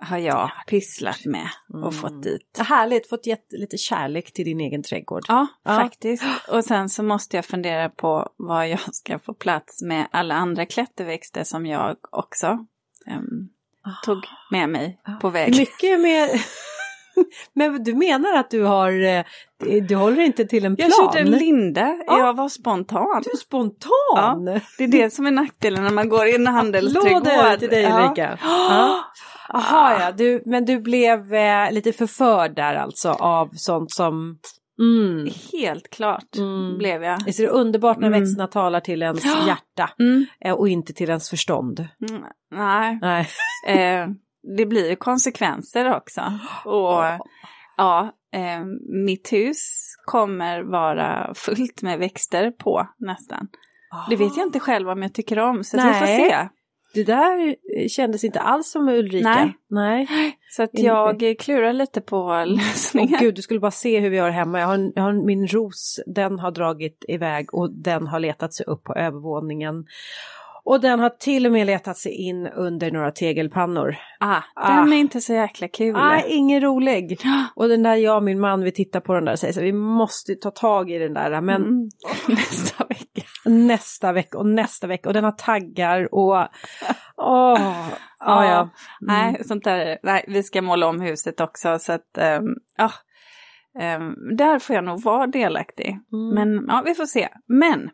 har 0.00 0.18
jag 0.18 0.50
pysslat 0.66 1.24
med 1.24 1.48
och 1.68 1.78
Mm. 1.78 1.92
fått 1.92 2.22
dit. 2.22 2.58
Härligt, 2.58 3.08
fått 3.08 3.26
gett 3.26 3.46
lite 3.52 3.76
kärlek 3.78 4.32
till 4.32 4.44
din 4.44 4.60
egen 4.60 4.82
trädgård. 4.82 5.24
Ja, 5.28 5.46
Ja. 5.62 5.76
faktiskt. 5.76 6.24
Och 6.48 6.64
sen 6.64 6.88
så 6.88 7.02
måste 7.02 7.36
jag 7.36 7.44
fundera 7.44 7.88
på 7.88 8.28
vad 8.36 8.68
jag 8.68 8.80
ska 8.94 9.18
få 9.18 9.34
plats 9.34 9.82
med 9.82 10.06
alla 10.10 10.34
andra 10.34 10.66
klätterväxter 10.66 11.44
som 11.44 11.66
jag 11.66 11.96
också 12.10 12.46
ehm, 13.06 13.48
tog 14.04 14.24
med 14.50 14.68
mig 14.68 15.00
på 15.20 15.28
väg. 15.30 15.56
Mycket 15.56 16.00
mer... 16.00 16.28
Men 17.54 17.84
du 17.84 17.94
menar 17.94 18.36
att 18.36 18.50
du 18.50 18.62
har... 18.62 19.04
eh, 19.04 19.24
Du 19.88 19.94
håller 19.96 20.22
inte 20.22 20.44
till 20.44 20.64
en 20.64 20.76
plan? 20.76 20.90
Jag 20.98 21.12
körde 21.12 21.18
en 21.24 21.30
linda, 21.30 21.96
Ja. 22.06 22.18
jag 22.18 22.34
var 22.36 22.48
spontan. 22.48 23.22
Du 23.24 23.30
är 23.30 23.36
spontan! 23.36 24.44
Det 24.78 24.84
är 24.84 24.88
det 24.88 25.10
som 25.14 25.26
är 25.26 25.30
nackdelen 25.30 25.84
när 25.84 25.90
man 25.90 26.08
går 26.08 26.26
i 26.26 26.34
en 26.34 26.46
handelsträdgård. 26.46 27.16
Applåder 27.26 27.56
till 27.56 27.68
dig 27.68 27.82
Ja. 27.82 28.04
Ulrika. 28.04 28.38
Ja. 28.44 29.00
Jaha 29.52 30.00
ja, 30.00 30.12
du, 30.12 30.42
men 30.46 30.64
du 30.64 30.80
blev 30.80 31.34
eh, 31.34 31.72
lite 31.72 31.92
förförd 31.92 32.54
där 32.56 32.74
alltså 32.74 33.08
av 33.10 33.48
sånt 33.54 33.90
som... 33.92 34.38
Mm. 34.80 35.28
Helt 35.52 35.90
klart 35.90 36.36
Mm. 36.38 36.78
blev 36.78 37.02
jag. 37.04 37.24
Visst 37.26 37.40
är 37.40 37.44
det 37.44 37.48
underbart 37.50 37.98
när 37.98 38.06
Mm. 38.06 38.20
växterna 38.20 38.46
talar 38.46 38.80
till 38.80 39.02
ens 39.02 39.24
Ja. 39.24 39.34
hjärta 39.46 39.90
Mm. 40.00 40.26
eh, 40.44 40.52
och 40.54 40.68
inte 40.68 40.92
till 40.92 41.08
ens 41.08 41.30
förstånd? 41.30 41.86
Mm. 42.10 42.22
Nej, 42.54 42.98
Nej. 43.02 43.28
eh, 43.68 44.06
det 44.58 44.66
blir 44.66 44.90
ju 44.90 44.96
konsekvenser 44.96 45.96
också. 45.96 46.20
Och 46.64 47.04
ja, 47.76 48.12
eh, 48.34 48.64
mitt 49.04 49.32
hus 49.32 49.94
kommer 50.06 50.62
vara 50.62 51.34
fullt 51.34 51.82
med 51.82 51.98
växter 51.98 52.50
på 52.50 52.88
nästan. 52.98 53.48
Det 54.10 54.16
vet 54.16 54.36
jag 54.36 54.46
inte 54.46 54.60
själv 54.60 54.88
om 54.88 55.02
jag 55.02 55.14
tycker 55.14 55.38
om, 55.38 55.64
så 55.64 55.76
vi 55.76 55.82
får 55.82 56.06
se. 56.06 56.48
Det 56.94 57.04
där 57.04 57.56
kändes 57.88 58.24
inte 58.24 58.40
alls 58.40 58.70
som 58.70 58.88
Ulrika. 58.88 59.28
Nej. 59.34 59.56
Nej. 59.70 60.36
Så 60.50 60.62
att 60.62 60.70
jag 60.72 61.36
klurar 61.38 61.72
lite 61.72 62.00
på 62.00 62.16
Åh 62.16 62.46
lösningen. 62.46 63.20
gud, 63.20 63.34
du 63.34 63.42
skulle 63.42 63.60
bara 63.60 63.70
se 63.70 64.00
hur 64.00 64.10
vi 64.10 64.18
har 64.18 64.30
hemma. 64.30 64.60
Jag 64.60 64.66
har, 64.66 64.92
jag 64.94 65.02
har 65.02 65.26
min 65.26 65.46
ros, 65.46 66.00
den 66.06 66.38
har 66.38 66.50
dragit 66.50 67.04
iväg 67.08 67.54
och 67.54 67.70
den 67.72 68.06
har 68.06 68.20
letat 68.20 68.54
sig 68.54 68.66
upp 68.66 68.84
på 68.84 68.94
övervåningen. 68.94 69.84
Och 70.64 70.80
den 70.80 71.00
har 71.00 71.10
till 71.10 71.46
och 71.46 71.52
med 71.52 71.66
letat 71.66 71.96
sig 71.98 72.12
in 72.12 72.46
under 72.46 72.90
några 72.90 73.10
tegelpannor. 73.10 73.96
Ah, 74.20 74.40
Ah. 74.54 74.76
den 74.76 74.92
är 74.92 74.96
inte 74.96 75.20
så 75.20 75.32
jäkla 75.32 75.68
kul. 75.68 75.92
Nej, 75.92 76.24
ingen 76.28 76.60
rolig. 76.60 77.20
Och 77.54 77.68
den 77.68 77.82
där, 77.82 77.94
jag 77.94 78.16
och 78.16 78.22
min 78.22 78.40
man, 78.40 78.60
vi 78.64 78.72
tittar 78.72 79.00
på 79.00 79.14
den 79.14 79.24
där 79.24 79.32
och 79.32 79.38
säger 79.38 79.52
så 79.52 79.60
vi 79.60 79.72
måste 79.72 80.34
ta 80.34 80.50
tag 80.50 80.90
i 80.90 80.98
den 80.98 81.14
där. 81.14 81.40
Men 81.40 81.62
Mm. 81.62 81.88
Nästa 82.28 82.84
vecka. 82.84 83.22
nästa 83.44 84.12
vecka 84.12 84.38
och 84.38 84.46
nästa 84.46 84.86
vecka 84.86 85.08
och 85.08 85.12
den 85.14 85.24
har 85.24 85.32
taggar 85.32 86.14
och... 86.14 86.36
Åh, 87.16 87.88
ja, 88.18 88.44
ja. 88.44 88.60
Mm. 88.60 88.70
Nej, 89.00 89.44
sånt 89.44 89.64
där. 89.64 89.98
Nej, 90.02 90.24
vi 90.28 90.42
ska 90.42 90.62
måla 90.62 90.86
om 90.86 91.00
huset 91.00 91.40
också 91.40 91.78
så 91.78 91.92
att 91.92 92.18
ehm, 92.18 92.44
ja. 92.76 92.90
Ehm, 93.80 94.36
där 94.36 94.58
får 94.58 94.74
jag 94.76 94.84
nog 94.84 95.02
vara 95.02 95.26
delaktig. 95.26 95.98
Mm. 96.12 96.34
Men 96.34 96.64
ja, 96.68 96.82
vi 96.86 96.94
får 96.94 97.06
se. 97.06 97.28
Men 97.46 97.90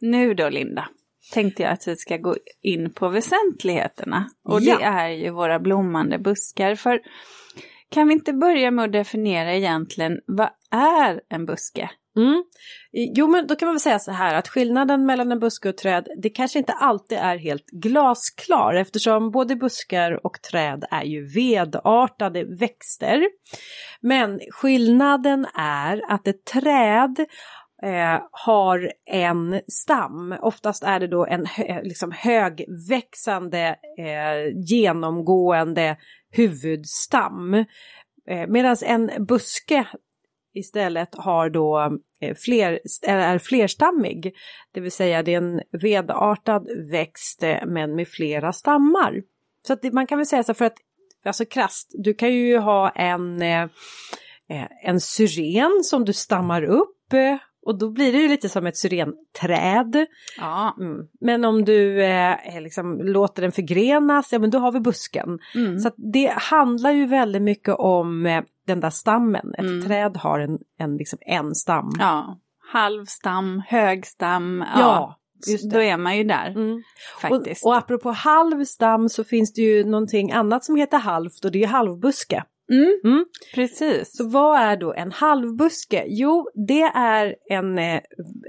nu 0.00 0.34
då 0.34 0.48
Linda, 0.48 0.88
tänkte 1.32 1.62
jag 1.62 1.72
att 1.72 1.88
vi 1.88 1.96
ska 1.96 2.16
gå 2.16 2.36
in 2.62 2.92
på 2.92 3.08
väsentligheterna. 3.08 4.30
Och 4.44 4.60
Ja. 4.60 4.78
det 4.78 4.84
är 4.84 5.08
ju 5.08 5.30
våra 5.30 5.58
blommande 5.60 6.18
buskar. 6.18 6.74
För 6.74 7.00
kan 7.90 8.08
vi 8.08 8.14
inte 8.14 8.32
börja 8.32 8.70
med 8.70 8.84
att 8.84 8.92
definiera 8.92 9.54
egentligen 9.54 10.20
vad 10.26 10.50
är 10.70 11.20
en 11.28 11.46
buske? 11.46 11.90
Mm. 12.16 12.44
Jo 12.92 13.28
men 13.28 13.46
då 13.46 13.56
kan 13.56 13.66
man 13.66 13.74
väl 13.74 13.80
säga 13.80 13.98
så 13.98 14.12
här 14.12 14.34
att 14.34 14.48
skillnaden 14.48 15.06
mellan 15.06 15.32
en 15.32 15.40
buske 15.40 15.68
och 15.68 15.76
träd 15.76 16.08
det 16.22 16.30
kanske 16.30 16.58
inte 16.58 16.72
alltid 16.72 17.18
är 17.18 17.36
helt 17.36 17.66
glasklar 17.66 18.74
eftersom 18.74 19.30
både 19.30 19.56
buskar 19.56 20.26
och 20.26 20.42
träd 20.42 20.84
är 20.90 21.04
ju 21.04 21.26
vedartade 21.34 22.44
växter. 22.44 23.22
Men 24.00 24.40
skillnaden 24.50 25.46
är 25.54 26.02
att 26.08 26.28
ett 26.28 26.44
träd 26.44 27.26
eh, 27.82 28.20
har 28.30 28.92
en 29.06 29.60
stam. 29.68 30.34
Oftast 30.40 30.82
är 30.82 31.00
det 31.00 31.06
då 31.06 31.26
en 31.26 31.46
hö, 31.46 31.64
eh, 31.64 31.82
liksom 31.82 32.12
högväxande 32.12 33.76
eh, 33.98 34.56
genomgående 34.56 35.96
huvudstam. 36.30 37.54
Eh, 38.28 38.46
Medan 38.48 38.76
en 38.84 39.10
buske 39.26 39.86
istället 40.54 41.14
har 41.14 41.50
då 41.50 41.98
eh, 42.20 42.36
fler, 42.36 42.80
eh, 43.06 43.14
är 43.14 43.38
flerstammig. 43.38 44.34
Det 44.72 44.80
vill 44.80 44.92
säga 44.92 45.22
det 45.22 45.34
är 45.34 45.38
en 45.38 45.62
vedartad 45.70 46.68
växt 46.90 47.42
men 47.66 47.94
med 47.94 48.08
flera 48.08 48.52
stammar. 48.52 49.22
Så 49.66 49.72
att 49.72 49.82
det, 49.82 49.92
man 49.92 50.06
kan 50.06 50.18
väl 50.18 50.26
säga 50.26 50.42
så 50.42 50.54
för 50.54 50.64
att, 50.64 50.76
alltså 51.24 51.44
krasst, 51.44 51.90
du 51.94 52.14
kan 52.14 52.32
ju 52.32 52.58
ha 52.58 52.90
en, 52.90 53.42
eh, 53.42 53.68
en 54.82 55.00
syren 55.00 55.80
som 55.84 56.04
du 56.04 56.12
stammar 56.12 56.62
upp 56.62 57.12
och 57.66 57.78
då 57.78 57.90
blir 57.90 58.12
det 58.12 58.18
ju 58.18 58.28
lite 58.28 58.48
som 58.48 58.66
ett 58.66 58.76
syrenträd. 58.76 60.06
Ja. 60.38 60.76
Mm. 60.80 60.96
Men 61.20 61.44
om 61.44 61.64
du 61.64 62.04
eh, 62.04 62.60
liksom 62.60 62.98
låter 63.02 63.42
den 63.42 63.52
förgrenas, 63.52 64.32
ja 64.32 64.38
men 64.38 64.50
då 64.50 64.58
har 64.58 64.72
vi 64.72 64.80
busken. 64.80 65.38
Mm. 65.54 65.78
Så 65.78 65.90
det 66.12 66.32
handlar 66.36 66.90
ju 66.90 67.06
väldigt 67.06 67.42
mycket 67.42 67.74
om 67.78 68.26
eh, 68.26 68.42
den 68.66 68.80
där 68.80 68.90
stammen. 68.90 69.54
Ett 69.54 69.60
Mm. 69.60 69.86
träd 69.86 70.16
har 70.16 70.40
en, 70.40 70.58
en, 70.78 70.96
liksom 70.96 71.18
en 71.20 71.54
stam. 71.54 71.90
ja. 71.98 72.38
Halvstam, 72.72 73.62
högstam. 73.68 74.64
Ja, 74.74 74.80
Ja, 74.80 75.18
just 75.52 75.70
det. 75.70 75.76
Då 75.76 75.82
är 75.82 75.96
man 75.96 76.16
ju 76.16 76.24
där 76.24 76.46
Mm. 76.50 76.82
faktiskt. 77.20 77.64
Och, 77.64 77.70
och 77.70 77.76
apropå 77.78 78.10
halv 78.10 78.64
stam 78.64 79.08
så 79.08 79.24
finns 79.24 79.52
det 79.52 79.62
ju 79.62 79.84
någonting 79.84 80.32
annat 80.32 80.64
som 80.64 80.76
heter 80.76 80.98
halvt 80.98 81.44
och 81.44 81.52
det 81.52 81.62
är 81.62 81.66
halvbuske. 81.66 82.44
Mm, 82.70 83.00
mm. 83.04 83.24
Precis. 83.54 84.16
Så 84.16 84.28
vad 84.28 84.60
är 84.60 84.76
då 84.76 84.94
en 84.94 85.12
halvbuske? 85.12 86.04
Jo, 86.08 86.50
det 86.54 86.82
är 86.94 87.36
en, 87.50 87.78
eh, 87.78 88.00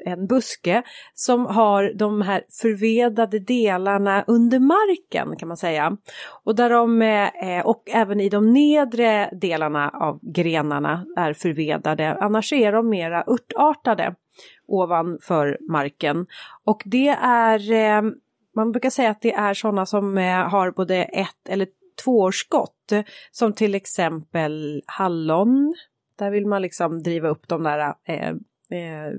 en 0.06 0.28
buske 0.28 0.84
som 1.14 1.46
har 1.46 1.94
de 1.96 2.22
här 2.22 2.44
förvedade 2.62 3.40
delarna 3.40 4.24
under 4.28 4.60
marken 4.60 5.38
kan 5.38 5.48
man 5.48 5.58
säga. 5.58 5.98
Och 6.44 6.56
där 6.56 6.70
de, 6.70 7.02
eh, 7.02 7.66
och 7.66 7.84
även 7.88 8.20
i 8.20 8.30
de 8.30 8.54
nedre 8.54 9.30
delarna 9.42 9.90
av 9.90 10.20
grenarna 10.22 11.06
är 11.18 11.34
förvedade, 11.34 12.18
annars 12.22 12.54
är 12.54 12.72
de 12.72 12.90
mera 12.90 13.24
örtartade 13.28 14.16
ovanför 14.68 15.58
marken. 15.70 16.26
Och 16.66 16.82
det 16.86 17.08
är, 17.22 17.72
eh, 17.72 18.02
man 18.56 18.72
brukar 18.72 18.90
säga 18.90 19.10
att 19.10 19.22
det 19.22 19.34
är 19.34 19.54
sådana 19.54 19.86
som 19.86 20.18
har 20.52 20.72
både 20.72 20.96
ett 21.04 21.50
eller 21.50 21.68
tvåårsskott. 22.04 22.83
Som 23.32 23.54
till 23.54 23.76
exempel 23.76 24.84
hallon. 24.86 25.76
Där 26.16 26.32
vill 26.32 26.48
man 26.48 26.62
liksom 26.62 27.04
driva 27.04 27.30
upp 27.30 27.48
de 27.48 27.64
där 27.64 27.96
eh, 28.04 28.30
eh, 28.80 29.14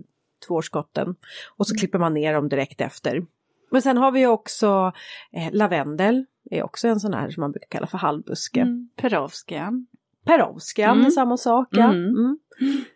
tvåårsskotten. 0.47 1.15
Och 1.57 1.67
så 1.67 1.73
mm. 1.73 1.79
klipper 1.79 1.99
man 1.99 2.15
ner 2.15 2.35
dem 2.35 2.49
direkt 2.49 2.81
efter. 2.81 3.27
Men 3.71 3.83
sen 3.83 3.97
har 3.97 4.11
vi 4.11 4.27
också 4.27 4.93
eh, 5.33 5.53
lavendel. 5.53 6.25
är 6.51 6.63
också 6.63 6.89
en 6.89 7.01
sån 7.01 7.15
här 7.15 7.31
som 7.31 7.41
man 7.41 7.53
brukar 7.53 7.69
kalla 7.69 7.87
för 7.87 7.99
halvbuske. 7.99 8.61
Mm. 8.61 8.89
Perovskian. 8.97 9.87
Perovskian, 10.25 10.99
mm. 10.99 11.11
samma 11.11 11.37
sak 11.37 11.69
ja. 11.71 11.85
Mm. 11.85 12.09
mm. 12.09 12.39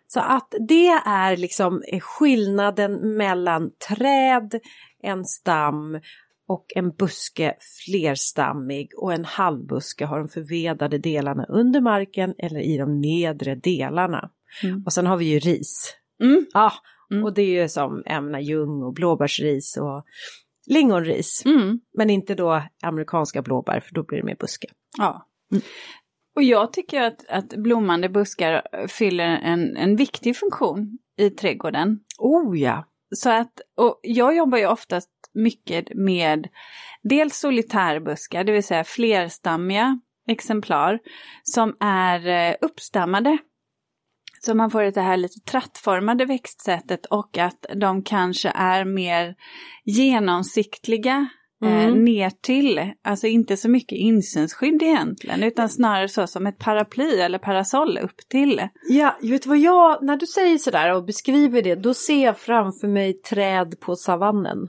Så 0.07 0.21
att 0.21 0.55
det 0.69 0.89
är 1.07 1.37
liksom 1.37 1.83
skillnaden 2.01 3.17
mellan 3.17 3.71
träd, 3.89 4.61
en 5.03 5.25
stam 5.25 6.01
och 6.49 6.67
en 6.75 6.91
buske 6.91 7.55
flerstammig 7.85 8.91
och 8.97 9.13
en 9.13 9.25
halvbuske 9.25 10.05
har 10.05 10.19
de 10.19 10.29
förvedade 10.29 10.99
delarna 10.99 11.45
under 11.49 11.81
marken 11.81 12.35
eller 12.39 12.61
i 12.61 12.79
de 12.79 13.01
nedre 13.01 13.55
delarna. 13.55 14.31
Mm. 14.63 14.83
Och 14.87 14.93
sen 14.93 15.07
har 15.07 15.17
vi 15.17 15.25
ju 15.25 15.39
ris. 15.39 15.95
Mm. 16.23 16.47
Ja, 16.53 16.73
mm. 17.11 17.25
och 17.25 17.35
det 17.35 17.43
är 17.43 17.63
ju 17.63 17.69
som 17.69 18.03
ämna 18.07 18.41
ljung 18.41 18.83
och 18.83 18.95
blåbärsris 18.95 19.77
och 19.77 20.05
lingonris. 20.67 21.43
Mm. 21.45 21.81
Men 21.95 22.11
inte 22.11 22.35
då 22.35 22.63
amerikanska 22.83 23.43
blåbär 23.43 23.81
för 23.81 23.95
då 23.95 24.03
blir 24.03 24.19
det 24.19 24.25
mer 24.25 24.37
buske. 24.41 24.69
Ja. 24.99 25.27
Mm. 25.53 25.63
Och 26.37 26.43
jag 26.43 26.73
tycker 26.73 27.03
att, 27.03 27.29
att 27.29 27.49
blommande 27.49 28.09
buskar 28.09 28.63
fyller 28.89 29.25
en, 29.25 29.77
en 29.77 29.97
viktig 29.97 30.37
funktion 30.37 30.99
i 31.19 31.31
trädgården. 31.31 32.01
Oh 32.19 32.59
ja! 32.59 32.85
Så 33.11 33.31
att, 33.31 33.61
och 33.77 34.01
jag 34.03 34.37
jobbar 34.37 34.59
ju 34.59 34.67
oftast 34.67 35.11
mycket 35.35 35.85
med 35.95 36.49
dels 37.03 37.39
solitärbuskar, 37.39 38.45
det 38.45 38.53
vill 38.53 38.65
säga 38.65 38.85
flerstammiga 38.85 40.01
exemplar 40.29 40.99
som 41.43 41.77
är 41.81 42.27
eh, 42.27 42.55
uppstammade. 42.61 43.39
Så 44.41 44.55
man 44.55 44.71
får 44.71 44.83
det 44.83 45.01
här 45.01 45.17
lite 45.17 45.41
trattformade 45.41 46.25
växtsättet 46.25 47.07
och 47.07 47.39
att 47.39 47.67
de 47.77 48.03
kanske 48.03 48.49
är 48.49 48.85
mer 48.85 49.35
genomsiktliga 49.85 51.29
eh, 51.65 51.73
mm. 51.73 51.89
eh, 51.89 51.95
ner 51.95 52.31
till, 52.31 52.93
alltså 53.05 53.27
inte 53.27 53.57
så 53.57 53.71
mycket 53.71 53.99
insynsskydd 53.99 54.83
egentligen, 54.83 55.43
utan 55.43 55.69
snarare 55.69 56.09
så 56.09 56.27
som 56.27 56.47
ett 56.47 56.59
paraply 56.59 57.21
eller 57.21 57.39
parasoll 57.39 57.99
upp 57.99 58.29
till. 58.31 58.69
Ja, 58.89 59.19
vet 59.23 59.47
vad 59.47 59.59
jag, 59.59 60.03
när 60.03 60.17
du 60.17 60.27
säger 60.27 60.59
sådär 60.59 60.95
och 60.95 61.05
beskriver 61.05 61.63
det, 61.63 61.75
då 61.75 61.95
ser 61.95 62.25
jag 62.25 62.39
framför 62.39 62.89
mig 62.89 63.13
träd 63.13 63.81
på 63.81 63.97
savannen. 63.97 64.69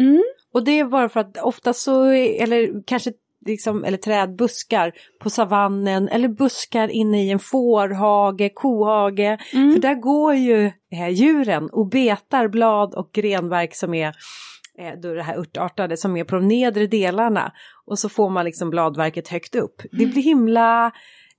Mm. 0.00 0.22
Och 0.52 0.64
det 0.64 0.78
är 0.78 0.84
bara 0.84 1.08
för 1.08 1.20
att 1.20 1.36
ofta 1.36 1.72
så, 1.72 2.04
eller 2.04 2.82
kanske 2.86 3.12
liksom, 3.46 3.84
eller 3.84 3.98
trädbuskar 3.98 4.92
på 5.20 5.30
savannen 5.30 6.08
eller 6.08 6.28
buskar 6.28 6.88
inne 6.88 7.24
i 7.24 7.30
en 7.30 7.38
fårhage, 7.38 8.50
kohage. 8.54 9.38
Mm. 9.52 9.72
För 9.72 9.80
där 9.80 9.94
går 9.94 10.34
ju 10.34 10.66
eh, 10.66 11.08
djuren 11.08 11.68
och 11.72 11.88
betar 11.88 12.48
blad 12.48 12.94
och 12.94 13.10
grenverk 13.12 13.74
som 13.74 13.94
är 13.94 14.08
eh, 14.78 15.00
då 15.02 15.14
det 15.14 15.22
här 15.22 15.38
örtartade 15.38 15.96
som 15.96 16.16
är 16.16 16.24
på 16.24 16.34
de 16.34 16.48
nedre 16.48 16.86
delarna. 16.86 17.52
Och 17.86 17.98
så 17.98 18.08
får 18.08 18.30
man 18.30 18.44
liksom 18.44 18.70
bladverket 18.70 19.28
högt 19.28 19.54
upp. 19.54 19.82
Det 19.92 20.06
blir 20.06 20.22
himla 20.22 20.92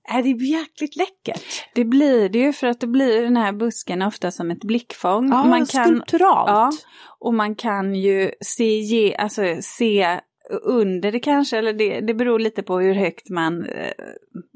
är 0.08 0.22
det 0.22 0.44
jäkligt 0.44 0.96
läckert. 0.96 1.68
Det 1.74 1.84
blir 1.84 2.28
det 2.28 2.38
ju 2.38 2.52
för 2.52 2.66
att 2.66 2.80
det 2.80 2.86
blir 2.86 3.22
den 3.22 3.36
här 3.36 3.52
busken 3.52 4.02
ofta 4.02 4.30
som 4.30 4.50
ett 4.50 4.60
blickfång. 4.60 5.30
Ja, 5.30 5.44
man 5.44 5.66
kan, 5.66 5.84
skulpturalt. 5.84 6.48
Ja, 6.48 6.72
och 7.18 7.34
man 7.34 7.54
kan 7.54 7.94
ju 7.94 8.30
se, 8.40 8.78
ge, 8.78 9.16
alltså, 9.16 9.42
se 9.60 10.20
under 10.62 11.12
det 11.12 11.20
kanske, 11.20 11.58
eller 11.58 11.72
det, 11.72 12.00
det 12.00 12.14
beror 12.14 12.38
lite 12.38 12.62
på 12.62 12.78
hur 12.78 12.94
högt 12.94 13.30
man 13.30 13.66
eh, 13.66 13.92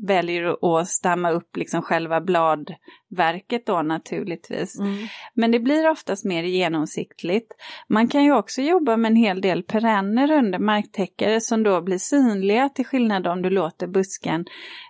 väljer 0.07 0.81
att 0.81 0.89
stamma 0.89 1.31
upp 1.31 1.57
liksom 1.57 1.83
själva 1.83 2.21
bladverket 2.21 3.67
då 3.67 3.83
naturligtvis. 3.83 4.79
Mm. 4.79 4.97
Men 5.35 5.51
det 5.51 5.61
blir 5.61 5.91
oftast 5.91 6.25
mer 6.25 6.43
genomsiktligt. 6.43 7.53
Man 7.89 8.09
kan 8.09 8.25
ju 8.25 8.33
också 8.33 8.63
jobba 8.63 8.97
med 8.97 9.11
en 9.11 9.17
hel 9.17 9.41
del 9.41 9.63
perenner 9.63 10.33
under 10.33 10.59
marktäckare 10.59 11.41
som 11.41 11.63
då 11.63 11.81
blir 11.81 11.99
synliga 11.99 12.69
till 12.69 12.87
skillnad 12.87 13.27
om 13.27 13.43
du 13.43 13.51
låter 13.51 13.87
busken 13.87 14.45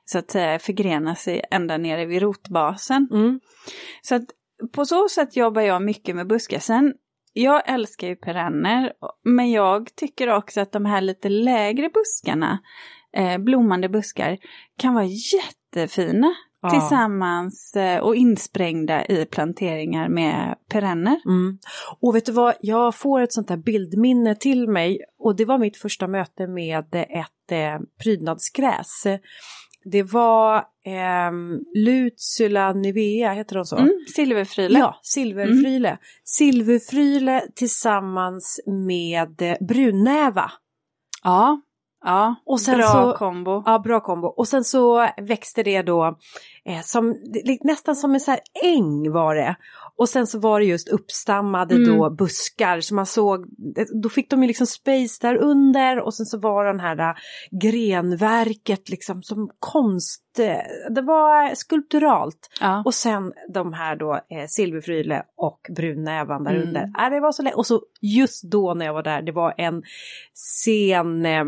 så 0.04 0.18
att 0.18 0.30
säga 0.30 0.58
förgrena 0.58 1.14
sig 1.14 1.44
ända 1.50 1.78
nere 1.78 2.06
vid 2.06 2.22
rotbasen. 2.22 3.08
Mm. 3.12 3.40
Så 4.02 4.14
att 4.14 4.24
på 4.72 4.84
så 4.84 5.08
sätt 5.08 5.36
jobbar 5.36 5.62
jag 5.62 5.82
mycket 5.82 6.16
med 6.16 6.26
buskar. 6.26 6.58
Sen 6.58 6.94
jag 7.42 7.62
älskar 7.66 8.08
ju 8.08 8.16
perenner, 8.16 8.92
men 9.24 9.50
jag 9.50 9.96
tycker 9.96 10.28
också 10.28 10.60
att 10.60 10.72
de 10.72 10.84
här 10.84 11.00
lite 11.00 11.28
lägre 11.28 11.90
buskarna, 11.94 12.58
eh, 13.16 13.38
blommande 13.38 13.88
buskar, 13.88 14.38
kan 14.78 14.94
vara 14.94 15.04
jättefina 15.04 16.34
ja. 16.62 16.70
tillsammans 16.70 17.76
eh, 17.76 18.00
och 18.00 18.16
insprängda 18.16 19.06
i 19.06 19.26
planteringar 19.26 20.08
med 20.08 20.54
perenner. 20.70 21.20
Mm. 21.26 21.58
Och 22.00 22.16
vet 22.16 22.26
du 22.26 22.32
vad, 22.32 22.54
jag 22.60 22.94
får 22.94 23.20
ett 23.20 23.32
sånt 23.32 23.50
här 23.50 23.56
bildminne 23.56 24.34
till 24.34 24.68
mig 24.68 25.00
och 25.18 25.36
det 25.36 25.44
var 25.44 25.58
mitt 25.58 25.76
första 25.76 26.08
möte 26.08 26.46
med 26.46 26.94
ett 26.94 27.52
eh, 27.52 27.78
prydnadsgräs 28.02 29.06
det 29.90 30.02
var 30.02 30.56
eh, 30.84 31.32
Lutsula 31.74 32.72
nivea, 32.72 33.32
heter 33.32 33.56
de 33.56 33.64
så? 33.64 33.76
Mm, 33.76 34.04
silverfryle. 34.14 34.78
Ja, 34.78 34.98
silverfryle. 35.02 35.88
Mm. 35.88 35.98
Silverfryle 36.24 37.42
tillsammans 37.54 38.60
med 38.66 39.56
brunnäva. 39.60 40.52
Ja, 41.22 41.60
ja 42.04 42.34
och 42.46 42.60
sen 42.60 42.78
bra 42.78 42.86
så, 42.86 43.14
kombo. 43.18 43.62
Ja, 43.66 43.78
bra 43.78 44.00
kombo. 44.00 44.28
Och 44.28 44.48
sen 44.48 44.64
så 44.64 45.08
växte 45.16 45.62
det 45.62 45.82
då 45.82 46.18
eh, 46.64 46.80
som, 46.82 47.16
nästan 47.64 47.96
som 47.96 48.14
en 48.14 48.20
så 48.20 48.30
här 48.30 48.40
äng 48.62 49.12
var 49.12 49.34
det. 49.34 49.56
Och 49.98 50.08
sen 50.08 50.26
så 50.26 50.38
var 50.38 50.60
det 50.60 50.66
just 50.66 50.88
uppstammade 50.88 51.74
mm. 51.74 51.86
då 51.86 52.10
buskar 52.10 52.80
så 52.80 52.94
man 52.94 53.06
såg, 53.06 53.46
då 54.02 54.08
fick 54.08 54.30
de 54.30 54.42
ju 54.42 54.46
liksom 54.46 54.66
space 54.66 55.18
där 55.20 55.36
under 55.36 56.00
och 56.00 56.14
sen 56.14 56.26
så 56.26 56.38
var 56.38 56.64
den 56.64 56.80
här 56.80 56.98
äh, 56.98 57.14
grenverket 57.50 58.88
liksom 58.88 59.22
som 59.22 59.50
konst, 59.58 60.38
äh, 60.38 60.92
det 60.94 61.02
var 61.02 61.54
skulpturalt. 61.54 62.50
Ja. 62.60 62.82
Och 62.84 62.94
sen 62.94 63.32
de 63.54 63.72
här 63.72 63.96
då 63.96 64.14
eh, 64.14 64.46
silverfryle 64.48 65.22
och 65.36 65.60
brunnävan 65.76 66.44
där 66.44 66.54
mm. 66.54 66.68
under. 66.68 66.82
Äh, 66.82 67.10
det 67.10 67.20
var 67.20 67.32
så 67.32 67.42
lätt. 67.42 67.54
Och 67.54 67.66
så 67.66 67.82
just 68.00 68.42
då 68.42 68.74
när 68.74 68.86
jag 68.86 68.94
var 68.94 69.02
där, 69.02 69.22
det 69.22 69.32
var 69.32 69.54
en 69.58 69.82
sen 70.34 71.26
eh, 71.26 71.44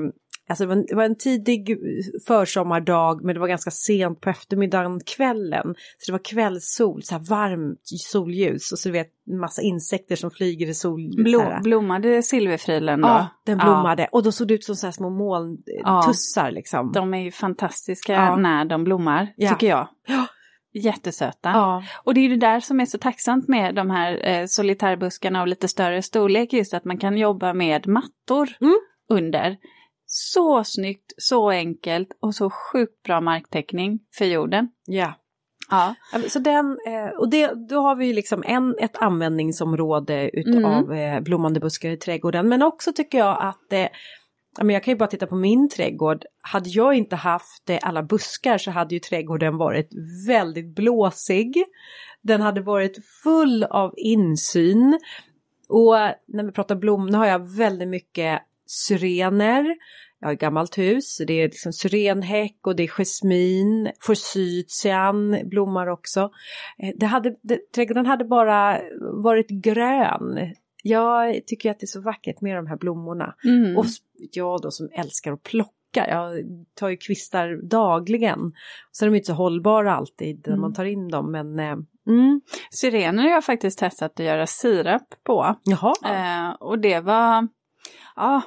Alltså 0.51 0.65
det 0.65 0.69
var, 0.69 0.77
en, 0.77 0.87
det 0.87 0.95
var 0.95 1.05
en 1.05 1.17
tidig 1.17 1.79
försommardag 2.27 3.25
men 3.25 3.35
det 3.35 3.41
var 3.41 3.49
ganska 3.49 3.71
sent 3.71 4.21
på 4.21 4.31
eftermiddagen, 4.31 5.01
kvällen. 5.07 5.75
Så 5.99 6.07
det 6.07 6.13
var 6.13 6.25
kvällssol, 6.25 7.03
så 7.03 7.15
här 7.15 7.23
varmt 7.29 7.81
solljus 7.85 8.73
och 8.73 8.79
så 8.79 8.89
du 8.89 8.93
vet 8.93 9.09
massa 9.41 9.63
insekter 9.63 10.17
som 10.17 10.31
flyger 10.31 10.67
i 10.67 10.75
sol. 10.75 11.15
Blom, 11.25 11.63
blommade 11.63 12.23
silverfrilen 12.23 13.01
då? 13.01 13.09
Ja, 13.09 13.29
den 13.47 13.59
blommade. 13.59 14.03
Ja. 14.03 14.09
Och 14.13 14.23
då 14.23 14.33
såg 14.33 14.49
det 14.49 14.55
ut 14.55 14.65
som 14.65 14.77
så 14.77 14.87
här 14.87 14.93
små 14.93 15.11
molntussar 15.11 16.45
ja. 16.45 16.51
liksom. 16.51 16.93
De 16.93 17.15
är 17.15 17.19
ju 17.19 17.31
fantastiska 17.31 18.13
ja. 18.13 18.37
när 18.37 18.65
de 18.65 18.85
blommar, 18.85 19.27
tycker 19.49 19.67
jag. 19.67 19.89
Ja. 20.09 20.27
Jättesöta. 20.73 21.51
Ja. 21.51 21.83
Och 22.05 22.15
det 22.15 22.21
är 22.21 22.29
det 22.29 22.37
där 22.37 22.61
som 22.61 22.81
är 22.81 22.87
så 22.87 22.99
tacksamt 22.99 23.49
med 23.49 23.75
de 23.75 23.91
här 23.91 24.29
eh, 24.29 24.47
solitärbuskarna 24.47 25.41
av 25.41 25.47
lite 25.47 25.69
större 25.69 26.03
storlek, 26.03 26.53
just 26.53 26.75
att 26.75 26.85
man 26.85 26.99
kan 26.99 27.19
jobba 27.19 27.55
med 27.55 27.89
mattor 27.89 28.49
mm. 28.61 28.79
under. 29.09 29.57
Så 30.13 30.65
snyggt, 30.65 31.13
så 31.17 31.51
enkelt 31.51 32.09
och 32.21 32.35
så 32.35 32.51
sjukt 32.51 33.03
bra 33.03 33.21
marktäckning 33.21 34.01
för 34.19 34.25
jorden. 34.25 34.69
Ja. 34.87 35.15
Ja. 35.71 35.95
Så 36.29 36.39
den, 36.39 36.79
eh, 36.87 37.19
och 37.19 37.31
det, 37.31 37.69
då 37.69 37.81
har 37.81 37.97
vi 37.97 38.13
liksom 38.13 38.43
en, 38.47 38.75
ett 38.79 38.97
användningsområde 38.97 40.31
utav 40.33 40.93
mm. 40.93 41.25
blommande 41.25 41.61
buskar 41.61 41.91
i 41.91 41.97
trädgården. 41.97 42.49
Men 42.49 42.63
också 42.63 42.93
tycker 42.93 43.19
jag 43.19 43.37
att 43.41 43.73
eh, 43.73 43.87
jag 44.59 44.85
kan 44.85 44.93
ju 44.93 44.99
bara 44.99 45.09
titta 45.09 45.27
på 45.27 45.37
min 45.37 45.69
trädgård. 45.69 46.25
Hade 46.41 46.69
jag 46.69 46.95
inte 46.95 47.17
haft 47.17 47.71
alla 47.83 48.03
buskar 48.03 48.59
så 48.59 48.71
hade 48.71 48.95
ju 48.95 48.99
trädgården 48.99 49.57
varit 49.57 49.91
väldigt 50.27 50.75
blåsig. 50.75 51.65
Den 52.23 52.41
hade 52.41 52.61
varit 52.61 52.99
full 53.23 53.65
av 53.65 53.95
insyn. 53.97 54.99
Och 55.69 55.95
när 56.27 56.45
vi 56.45 56.53
pratar 56.53 56.77
blommor 56.77 57.13
har 57.13 57.27
jag 57.27 57.57
väldigt 57.57 57.89
mycket 57.89 58.43
syrener, 58.71 59.77
jag 60.21 60.29
har 60.29 60.33
ett 60.33 60.41
gammalt 60.41 60.79
hus, 60.79 61.21
det 61.27 61.33
är 61.33 61.45
liksom 61.49 61.73
syrenhäck 61.73 62.67
och 62.67 62.77
det 62.77 62.83
är 62.83 62.89
jasmin, 62.89 63.91
forsytian 64.01 65.39
blommar 65.45 65.87
också. 65.87 66.31
Eh, 66.79 66.95
det 66.97 67.07
hade, 67.07 67.35
det, 67.43 67.73
trädgården 67.75 68.07
hade 68.07 68.25
bara 68.25 68.81
varit 69.23 69.49
grön. 69.49 70.55
Jag 70.83 71.47
tycker 71.47 71.71
att 71.71 71.81
det 71.81 71.85
är 71.85 71.87
så 71.87 72.01
vackert 72.01 72.41
med 72.41 72.57
de 72.57 72.67
här 72.67 72.77
blommorna. 72.77 73.35
Mm. 73.45 73.79
Och 73.79 73.85
jag 74.33 74.61
då 74.61 74.71
som 74.71 74.89
älskar 74.93 75.33
att 75.33 75.43
plocka, 75.43 76.09
jag 76.09 76.45
tar 76.75 76.89
ju 76.89 76.97
kvistar 76.97 77.69
dagligen. 77.69 78.53
Så 78.91 79.05
är 79.05 79.11
de 79.11 79.17
inte 79.17 79.27
så 79.27 79.33
hållbara 79.33 79.95
alltid 79.95 80.43
när 80.47 80.53
Mm. 80.53 80.61
man 80.61 80.75
tar 80.75 80.85
in 80.85 81.09
dem 81.09 81.33
men 81.33 81.59
eh, 81.59 81.77
mm. 82.09 82.41
Syrener 82.71 83.23
har 83.23 83.31
jag 83.31 83.45
faktiskt 83.45 83.79
testat 83.79 84.21
att 84.21 84.27
göra 84.27 84.47
sirap 84.47 85.15
på. 85.25 85.57
Jaha. 85.65 85.95
Eh, 86.05 86.55
och 86.61 86.79
det 86.79 87.01
var, 87.01 87.49
ja, 88.17 88.43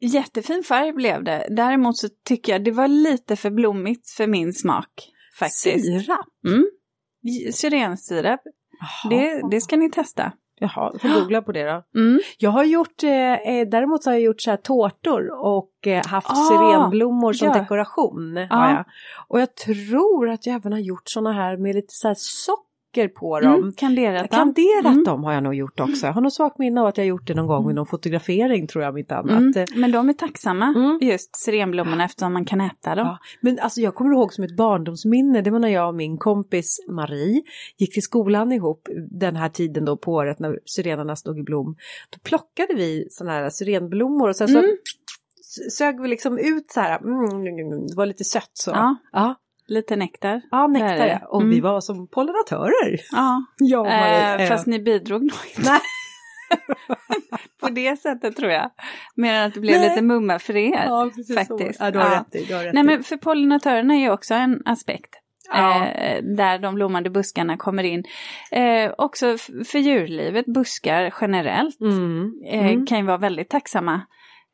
jättefin 0.00 0.62
färg 0.62 0.92
blev 0.92 1.24
det. 1.24 1.46
Däremot 1.50 1.96
så 1.96 2.08
tycker 2.24 2.52
jag 2.52 2.64
det 2.64 2.70
var 2.70 2.88
lite 2.88 3.36
för 3.36 3.50
blommigt 3.50 4.10
för 4.10 4.26
min 4.26 4.52
smak. 4.52 4.88
Faktiskt. 5.38 5.84
Sirap? 5.84 6.26
Mm. 6.46 6.64
Syrensirap, 7.52 8.40
det, 9.10 9.42
det 9.50 9.60
ska 9.60 9.76
ni 9.76 9.90
testa. 9.90 10.32
Jaha, 10.62 10.92
får 10.98 11.20
googla 11.20 11.42
på 11.42 11.52
det 11.52 11.64
då. 11.64 12.00
Mm. 12.00 12.20
Jag 12.38 12.50
har 12.50 12.64
gjort, 12.64 13.02
eh, 13.02 13.10
eh, 13.10 13.68
däremot 13.68 14.04
har 14.04 14.12
jag 14.12 14.22
gjort 14.22 14.40
så 14.40 14.50
här 14.50 14.56
tårtor 14.56 15.30
och 15.44 15.86
eh, 15.86 16.06
haft 16.06 16.30
Ah, 16.30 16.34
syrenblommor 16.34 17.32
som 17.32 17.48
ja. 17.48 17.54
dekoration. 17.54 18.36
Jag. 18.50 18.84
Och 19.28 19.40
jag 19.40 19.56
tror 19.56 20.28
att 20.28 20.46
jag 20.46 20.56
även 20.56 20.72
har 20.72 20.80
gjort 20.80 21.02
såna 21.04 21.32
här 21.32 21.56
med 21.56 21.74
lite 21.74 21.92
så 21.94 22.08
här 22.08 22.14
socker 22.18 22.71
på 23.08 23.40
dem. 23.40 23.54
Mm. 23.54 23.72
Kanderat 23.72 24.30
dem. 24.30 24.38
Kanderat 24.38 24.92
Mm. 24.92 25.04
dem 25.04 25.24
har 25.24 25.32
jag 25.32 25.42
nog 25.42 25.54
gjort 25.54 25.80
också. 25.80 26.06
Jag 26.06 26.12
har 26.12 26.20
nog 26.20 26.32
svagt 26.32 26.58
minne 26.58 26.80
av 26.80 26.86
att 26.86 26.96
jag 26.98 27.06
gjort 27.06 27.26
det 27.26 27.34
någon 27.34 27.46
gång 27.46 27.66
vid 27.66 27.76
någon 27.76 27.86
fotografering 27.86 28.66
tror 28.66 28.84
jag 28.84 28.90
om 28.92 28.98
inte 28.98 29.16
annat. 29.16 29.56
Mm. 29.56 29.66
Men 29.76 29.92
de 29.92 30.08
är 30.08 30.12
tacksamma, 30.12 30.66
Mm. 30.76 30.98
just 31.02 31.36
syrenblommorna 31.36 32.04
eftersom 32.04 32.32
man 32.32 32.44
kan 32.44 32.60
äta 32.60 32.94
dem. 32.94 33.06
Ja, 33.06 33.18
men 33.40 33.58
alltså 33.58 33.80
jag 33.80 33.94
kommer 33.94 34.12
ihåg 34.12 34.32
som 34.32 34.44
ett 34.44 34.56
barndomsminne, 34.56 35.40
det 35.42 35.50
var 35.50 35.58
när 35.58 35.68
jag 35.68 35.88
och 35.88 35.94
min 35.94 36.18
kompis 36.18 36.76
Marie 36.90 37.42
gick 37.78 37.92
till 37.94 38.02
skolan 38.02 38.52
ihop 38.52 38.88
den 39.10 39.36
här 39.36 39.48
tiden 39.48 39.84
då 39.84 39.96
på 39.96 40.12
året 40.12 40.38
när 40.38 40.58
syrenerna 40.64 41.16
stod 41.16 41.38
i 41.38 41.42
blom. 41.42 41.76
Då 42.10 42.18
plockade 42.24 42.74
vi 42.74 43.06
sådana 43.10 43.32
här 43.32 43.50
syrenblommor 43.50 44.28
och 44.28 44.36
sen 44.36 44.48
så 44.48 44.58
Mm. 44.58 44.76
sög 45.70 46.00
vi 46.02 46.08
liksom 46.08 46.38
ut 46.38 46.70
så 46.70 46.80
här, 46.80 46.98
mm, 46.98 47.86
det 47.86 47.96
var 47.96 48.06
lite 48.06 48.24
sött 48.24 48.50
så. 48.52 48.70
Ja. 48.70 48.96
ja, 49.12 49.34
Lite 49.72 49.96
nektar. 49.96 50.42
ja 50.50 50.66
nektar 50.66 51.06
ja. 51.06 51.18
Och 51.28 51.40
Mm. 51.40 51.50
vi 51.54 51.60
var 51.60 51.80
som 51.80 52.08
pollinatörer. 52.08 53.00
Ja, 53.12 53.42
Marie, 53.84 54.34
eh, 54.34 54.42
eh, 54.42 54.48
fast 54.48 54.66
ni 54.66 54.78
bidrog 54.80 55.22
nog 55.22 55.38
inte 55.56 55.70
på 57.60 57.68
det 57.68 57.96
sättet 58.00 58.36
tror 58.36 58.50
jag. 58.50 58.70
Mer 59.16 59.34
än 59.34 59.46
att 59.46 59.54
det 59.54 59.60
blev 59.60 59.80
Nej. 59.80 59.88
lite 59.90 60.02
mumma 60.02 60.38
för 60.38 60.56
er. 60.56 60.84
Ja, 60.86 61.10
precis 61.16 61.34
faktiskt. 61.36 61.78
Så. 61.78 61.84
Ja, 61.84 61.90
du 61.90 61.98
har 61.98 62.06
Ja. 62.10 62.20
rätt 62.20 62.34
i, 62.34 62.44
du 62.44 62.54
har 62.54 62.64
rätt 62.64 62.74
Nej 62.74 62.82
i. 62.82 62.86
men 62.86 63.02
för 63.02 63.16
pollinatörerna 63.16 63.94
är 63.94 63.98
ju 63.98 64.10
också 64.10 64.34
en 64.34 64.62
aspekt. 64.64 65.14
Ja. 65.54 65.86
Eh, 65.86 66.22
där 66.22 66.58
de 66.58 66.74
blommande 66.74 67.10
buskarna 67.10 67.56
kommer 67.56 67.84
in. 67.84 68.04
Eh, 68.50 68.92
också 68.98 69.36
för 69.66 69.78
djurlivet, 69.78 70.46
buskar 70.46 71.14
generellt 71.20 71.80
Mm. 71.80 72.32
eh, 72.46 72.66
Mm. 72.66 72.86
kan 72.86 72.98
ju 72.98 73.04
vara 73.04 73.18
väldigt 73.18 73.48
tacksamma 73.50 74.00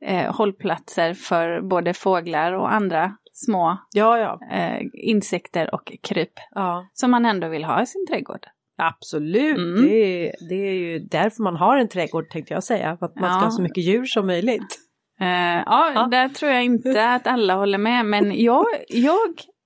eh, 0.06 0.34
hållplatser 0.34 1.14
för 1.14 1.60
både 1.60 1.94
fåglar 1.94 2.52
och 2.52 2.72
andra 2.72 3.16
små 3.46 3.78
Ja, 3.94 4.18
ja. 4.18 4.56
eh, 4.56 4.82
insekter 4.92 5.74
och 5.74 5.92
kryp. 6.02 6.32
ja. 6.54 6.86
Som 6.92 7.10
man 7.10 7.24
ändå 7.24 7.48
vill 7.48 7.64
ha 7.64 7.82
i 7.82 7.86
sin 7.86 8.06
trädgård. 8.06 8.46
Absolut, 8.80 9.56
Mm. 9.58 9.82
det, 9.86 9.94
är, 9.94 10.32
det 10.48 10.54
är 10.68 10.72
ju 10.74 10.98
därför 10.98 11.42
man 11.42 11.56
har 11.56 11.76
en 11.76 11.88
trädgård 11.88 12.30
tänkte 12.30 12.54
jag 12.54 12.64
säga. 12.64 12.96
För 12.96 13.06
att 13.06 13.14
man 13.16 13.30
ska 13.30 13.44
ha 13.44 13.50
så 13.50 13.62
mycket 13.62 13.84
djur 13.84 14.04
som 14.04 14.26
möjligt. 14.26 14.78
Eh, 15.20 15.62
ja, 15.66 16.08
där 16.10 16.28
tror 16.28 16.50
jag 16.52 16.64
inte 16.64 17.08
att 17.10 17.26
alla 17.26 17.54
håller 17.54 17.78
med, 17.78 18.06
men 18.06 18.40
jag, 18.42 18.64
jag, 18.88 19.16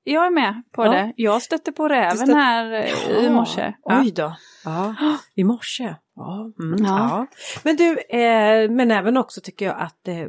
jag 0.04 0.26
är 0.26 0.30
med 0.30 0.62
på 0.74 0.84
det. 0.84 1.12
Jag 1.16 1.42
stötte 1.42 1.72
på 1.72 1.88
räven 1.88 2.16
stötte- 2.16 2.34
här 2.38 2.72
eh, 2.72 3.24
i 3.24 3.30
morse. 3.30 3.72
Oj 3.82 4.12
då. 4.12 4.36
Ja, 4.64 4.94
i 5.34 5.44
morse. 5.44 5.94
Ja. 6.16 6.52
Mm, 6.62 6.84
Ja. 6.84 6.86
ja. 6.88 7.26
Men 7.64 7.76
du, 7.76 7.98
eh, 8.18 8.70
men 8.70 8.90
även 8.90 9.16
också 9.16 9.40
tycker 9.40 9.66
jag 9.66 9.76
att 9.80 10.08
eh, 10.08 10.26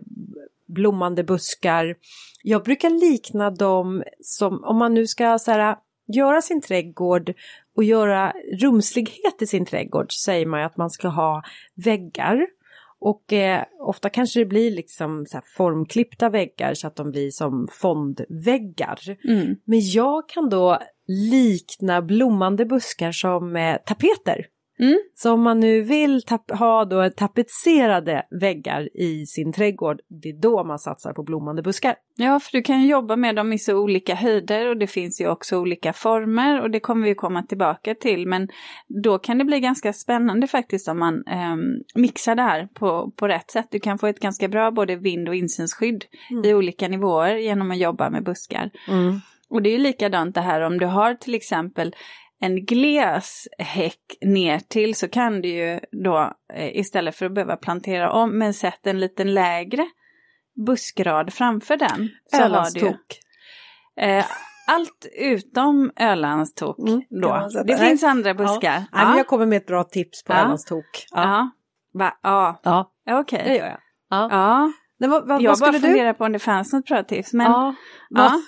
blommande 0.67 1.23
buskar, 1.23 1.95
jag 2.45 2.63
brukar 2.63 2.89
likna 2.89 3.49
dem 3.49 4.03
som, 4.21 4.63
om 4.63 4.77
man 4.77 4.93
nu 4.93 5.07
ska 5.07 5.39
så 5.39 5.51
här, 5.51 5.75
göra 6.07 6.41
sin 6.41 6.61
trädgård 6.61 7.33
och 7.75 7.83
göra 7.83 8.33
rumslighet 8.61 9.41
i 9.41 9.47
sin 9.47 9.65
trädgård 9.65 10.05
så 10.09 10.19
säger 10.25 10.45
man 10.45 10.59
ju 10.59 10.65
att 10.65 10.77
man 10.77 10.89
ska 10.89 11.07
ha 11.07 11.43
väggar. 11.75 12.47
Och 12.99 13.33
eh, 13.33 13.63
ofta 13.79 14.09
kanske 14.09 14.39
det 14.39 14.45
blir 14.45 14.71
liksom 14.71 15.25
så 15.25 15.41
formklippta 15.57 16.29
väggar 16.29 16.73
så 16.73 16.87
att 16.87 16.95
de 16.95 17.11
blir 17.11 17.31
som 17.31 17.67
fondväggar. 17.71 18.99
Mm. 19.23 19.55
Men 19.65 19.79
jag 19.81 20.29
kan 20.29 20.49
då 20.49 20.79
likna 21.07 22.01
blommande 22.01 22.65
buskar 22.65 23.11
som 23.11 23.55
eh, 23.55 23.77
tapeter. 23.85 24.45
Mm. 24.79 24.99
Så 25.15 25.33
om 25.33 25.41
man 25.41 25.59
nu 25.59 25.81
vill 25.81 26.21
ha 26.59 26.85
då 26.85 27.09
tapetserade 27.09 28.23
väggar 28.41 28.97
i 28.97 29.25
sin 29.25 29.53
trädgård, 29.53 29.99
det 30.21 30.29
är 30.29 30.41
då 30.41 30.63
man 30.63 30.79
satsar 30.79 31.13
på 31.13 31.23
blommande 31.23 31.61
buskar. 31.61 31.95
Ja, 32.15 32.39
för 32.39 32.51
du 32.51 32.61
kan 32.61 32.81
ju 32.81 32.87
jobba 32.87 33.15
med 33.15 33.35
dem 33.35 33.53
i 33.53 33.59
så 33.59 33.75
olika 33.77 34.15
höjder 34.15 34.69
och 34.69 34.77
det 34.77 34.87
finns 34.87 35.21
ju 35.21 35.27
också 35.27 35.57
olika 35.57 35.93
former 35.93 36.61
och 36.61 36.71
det 36.71 36.79
kommer 36.79 37.07
vi 37.07 37.15
komma 37.15 37.43
tillbaka 37.43 37.95
till. 37.95 38.27
Men 38.27 38.47
då 39.03 39.19
kan 39.19 39.37
det 39.37 39.45
bli 39.45 39.59
ganska 39.59 39.93
spännande 39.93 40.47
faktiskt 40.47 40.87
om 40.87 40.99
man 40.99 41.23
ehm, 41.27 41.59
mixar 41.95 42.35
det 42.35 42.41
här 42.41 42.67
på, 42.73 43.11
på 43.15 43.27
rätt 43.27 43.51
sätt. 43.51 43.67
Du 43.71 43.79
kan 43.79 43.97
få 43.99 44.07
ett 44.07 44.19
ganska 44.19 44.47
bra 44.47 44.71
både 44.71 44.95
vind 44.95 45.29
och 45.29 45.35
insynsskydd 45.35 46.05
Mm. 46.31 46.45
i 46.45 46.53
olika 46.53 46.87
nivåer 46.87 47.35
genom 47.35 47.71
att 47.71 47.77
jobba 47.77 48.09
med 48.09 48.23
buskar. 48.23 48.69
Och 49.49 49.61
det 49.61 49.69
är 49.69 49.71
ju 49.71 49.77
likadant 49.77 50.35
det 50.35 50.41
här 50.41 50.61
om 50.61 50.77
du 50.77 50.85
har 50.85 51.15
till 51.15 51.35
exempel 51.35 51.95
en 52.43 52.65
gles 52.65 53.47
häck 53.57 54.17
ner 54.21 54.59
till 54.59 54.95
så 54.95 55.07
kan 55.09 55.41
du 55.41 55.47
ju 55.49 55.79
då 56.03 56.33
eh, 56.53 56.77
istället 56.77 57.15
för 57.15 57.25
att 57.25 57.33
behöva 57.33 57.55
plantera 57.57 58.11
om 58.11 58.37
men 58.37 58.53
sätt 58.53 58.87
en 58.87 58.99
liten 58.99 59.33
lägre 59.33 59.87
buskrad 60.65 61.33
framför 61.33 61.77
den. 61.77 62.09
Ölandstok. 62.41 63.19
eh, 63.99 64.25
allt 64.67 65.05
utom 65.19 65.91
Ölandstok 65.95 66.79
Mm, 66.79 67.01
då. 67.21 67.49
sätta. 67.51 67.63
Det 67.63 67.75
Nej. 67.77 67.89
finns 67.89 68.03
andra 68.03 68.33
buskar. 68.33 68.73
Ja. 68.73 68.83
Nej, 68.91 69.05
men 69.05 69.17
jag 69.17 69.27
kommer 69.27 69.45
med 69.45 69.57
ett 69.57 69.67
bra 69.67 69.83
tips 69.83 70.23
på 70.23 70.33
Ja. 70.33 70.39
Ölandstok. 70.39 71.05
Ja, 71.11 71.21
ja. 71.23 71.49
Va? 71.93 72.13
ja. 72.23 72.59
ja 73.05 73.19
okej. 73.19 73.41
det 73.45 73.55
gör 73.55 73.65
jag. 73.67 73.79
Ja. 74.09 74.71
Ja. 74.97 75.07
Men 75.07 75.09
vad, 75.27 75.41
Jag 75.41 75.51
vad 75.51 75.59
bara 75.59 75.73
funderar 75.79 76.13
på 76.13 76.25
om 76.25 76.31
det 76.31 76.39
fanns 76.39 76.73
något 76.73 76.85
bra 76.85 77.03
tips. 77.03 77.33
Men, 77.33 77.51
Ja. 77.51 77.75
ja. 78.09 78.31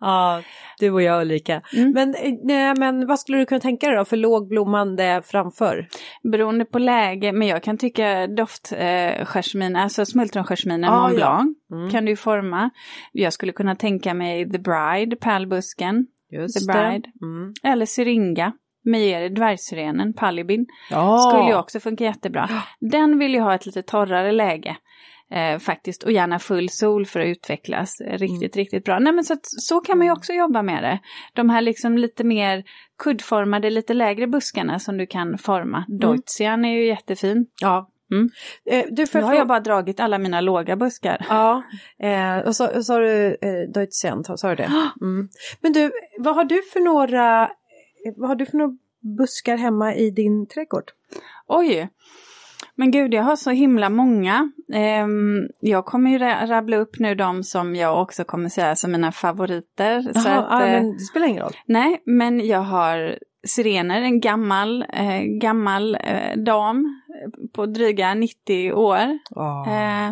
ja, 0.00 0.42
du 0.78 0.90
och 0.90 1.02
jag 1.02 1.22
Ulrika. 1.22 1.62
Mm. 1.76 1.90
Men, 1.92 2.14
eh, 2.14 2.32
nej, 2.44 2.74
men 2.78 3.06
vad 3.06 3.20
skulle 3.20 3.38
du 3.38 3.46
kunna 3.46 3.60
tänka 3.60 3.88
dig 3.88 3.96
då 3.96 4.04
för 4.04 4.16
lågblommande 4.16 5.22
framför? 5.24 5.88
Beroende 6.32 6.64
på 6.64 6.78
läge, 6.78 7.32
men 7.32 7.48
jag 7.48 7.62
kan 7.62 7.78
tycka 7.78 8.26
doftgersmin, 8.26 9.76
alltså 9.76 10.06
smultrongersminen 10.06 10.90
Ah, 10.90 11.02
Mont 11.02 11.12
ja. 11.18 11.18
Blanc 11.18 11.56
Mm. 11.72 11.90
kan 11.90 12.04
du 12.04 12.16
forma. 12.16 12.70
Jag 13.12 13.32
skulle 13.32 13.52
kunna 13.52 13.76
tänka 13.76 14.14
mig 14.14 14.50
The 14.50 14.58
Bride, 14.58 15.16
pärlbusken, 15.16 16.06
Just 16.30 16.58
The 16.60 16.72
Bride. 16.72 17.10
Mm. 17.22 17.52
eller 17.62 17.86
syringa. 17.86 18.52
Meieri, 18.84 19.28
dvärgsyrenen, 19.28 20.12
Palibin, 20.12 20.66
Ja. 20.90 21.18
skulle 21.18 21.50
ju 21.50 21.56
också 21.56 21.80
funka 21.80 22.04
jättebra. 22.04 22.48
Den 22.80 23.18
vill 23.18 23.34
ju 23.34 23.40
ha 23.40 23.54
ett 23.54 23.66
lite 23.66 23.82
torrare 23.82 24.32
läge. 24.32 24.76
Eh, 25.30 25.58
faktiskt, 25.58 26.02
och 26.02 26.12
gärna 26.12 26.38
full 26.38 26.68
sol 26.68 27.06
för 27.06 27.20
att 27.20 27.26
utvecklas 27.26 28.00
riktigt, 28.00 28.56
riktigt 28.56 28.84
bra. 28.84 28.98
Nej 28.98 29.12
men 29.12 29.24
så, 29.24 29.32
att, 29.32 29.40
så 29.44 29.80
kan 29.80 29.98
man 29.98 30.06
ju 30.06 30.12
också 30.12 30.32
jobba 30.32 30.62
med 30.62 30.82
det. 30.82 30.98
De 31.34 31.50
här 31.50 31.60
liksom 31.62 31.98
lite 31.98 32.24
mer 32.24 32.64
kuddformade, 33.02 33.70
lite 33.70 33.94
lägre 33.94 34.26
buskarna 34.26 34.78
som 34.78 34.98
du 34.98 35.06
kan 35.06 35.38
forma. 35.38 35.84
Deutzian 35.88 36.64
är 36.64 36.72
ju 36.72 36.86
jättefin. 36.86 37.46
Ja. 37.60 37.88
Mm. 38.12 38.30
Eh, 38.70 38.84
du, 38.90 39.06
Nu 39.14 39.20
har 39.20 39.34
jag 39.34 39.48
bara 39.48 39.60
dragit 39.60 40.00
alla 40.00 40.18
mina 40.18 40.40
låga 40.40 40.76
buskar. 40.76 41.26
Ja, 41.28 41.62
eh, 42.02 42.38
och 42.38 42.56
så 42.56 42.82
sa 42.82 42.98
du 42.98 43.26
eh, 43.42 43.72
Deutschen, 43.74 44.24
sa 44.24 44.48
du 44.48 44.54
det? 44.54 44.70
Mm. 45.00 45.28
Men 45.60 45.72
du, 45.72 45.92
vad 46.18 46.34
har 46.34 46.44
du 46.44 46.62
för 46.72 46.80
några, 46.80 47.50
vad 48.16 48.28
har 48.28 48.36
du 48.36 48.46
för 48.46 48.58
några 48.58 48.76
buskar 49.18 49.56
hemma 49.56 49.94
i 49.94 50.10
din 50.10 50.46
trädgård? 50.46 50.90
Oj! 51.46 51.88
Men 52.74 52.90
gud, 52.90 53.14
jag 53.14 53.22
har 53.22 53.36
så 53.36 53.50
himla 53.50 53.88
många. 53.90 54.52
Ehm, 54.74 55.48
jag 55.60 55.84
kommer 55.86 56.10
ju 56.10 56.18
ra- 56.18 56.46
rabbla 56.46 56.76
upp 56.76 56.98
nu 56.98 57.14
de 57.14 57.42
som 57.44 57.76
jag 57.76 58.02
också 58.02 58.24
kommer 58.24 58.48
säga 58.48 58.76
som 58.76 58.92
mina 58.92 59.12
favoriter. 59.12 60.02
så 60.02 60.28
Jaha, 60.28 60.38
att, 60.38 60.60
ja, 60.60 60.66
eh, 60.66 60.72
men 60.82 60.92
det 60.92 60.98
spelar 61.00 61.26
ingen 61.26 61.42
roll. 61.42 61.56
Nej, 61.66 62.02
men 62.06 62.46
jag 62.46 62.58
har 62.60 63.18
Sirener, 63.46 64.02
en 64.02 64.20
gammal, 64.20 64.82
eh, 64.92 65.20
gammal 65.22 65.94
eh, 65.94 66.36
dam 66.36 67.02
på 67.52 67.66
dryga 67.66 68.14
90 68.14 68.72
år. 68.72 68.98
Eh, 69.68 70.10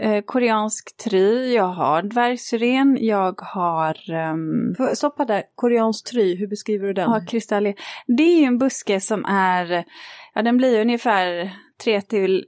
eh, 0.00 0.22
koreansk 0.24 0.96
try, 0.96 1.54
jag 1.54 1.68
har 1.68 2.02
dvärgsyren, 2.02 2.98
jag 3.00 3.40
har, 3.40 4.10
ehm, 4.10 4.74
Får 4.76 4.86
jag 4.86 4.96
Stoppa 4.96 5.24
där, 5.24 5.42
koreansk 5.54 6.10
try, 6.10 6.36
hur 6.36 6.46
beskriver 6.46 6.86
du 6.86 6.92
den? 6.92 7.08
har 7.10 7.26
kristaller. 7.26 7.74
Det 8.06 8.22
är 8.22 8.38
ju 8.40 8.44
en 8.44 8.58
buske 8.58 9.00
som 9.00 9.24
är, 9.24 9.84
ja 10.34 10.42
den 10.42 10.56
blir 10.56 10.80
ungefär 10.80 11.50
3 11.84 12.00
till 12.00 12.44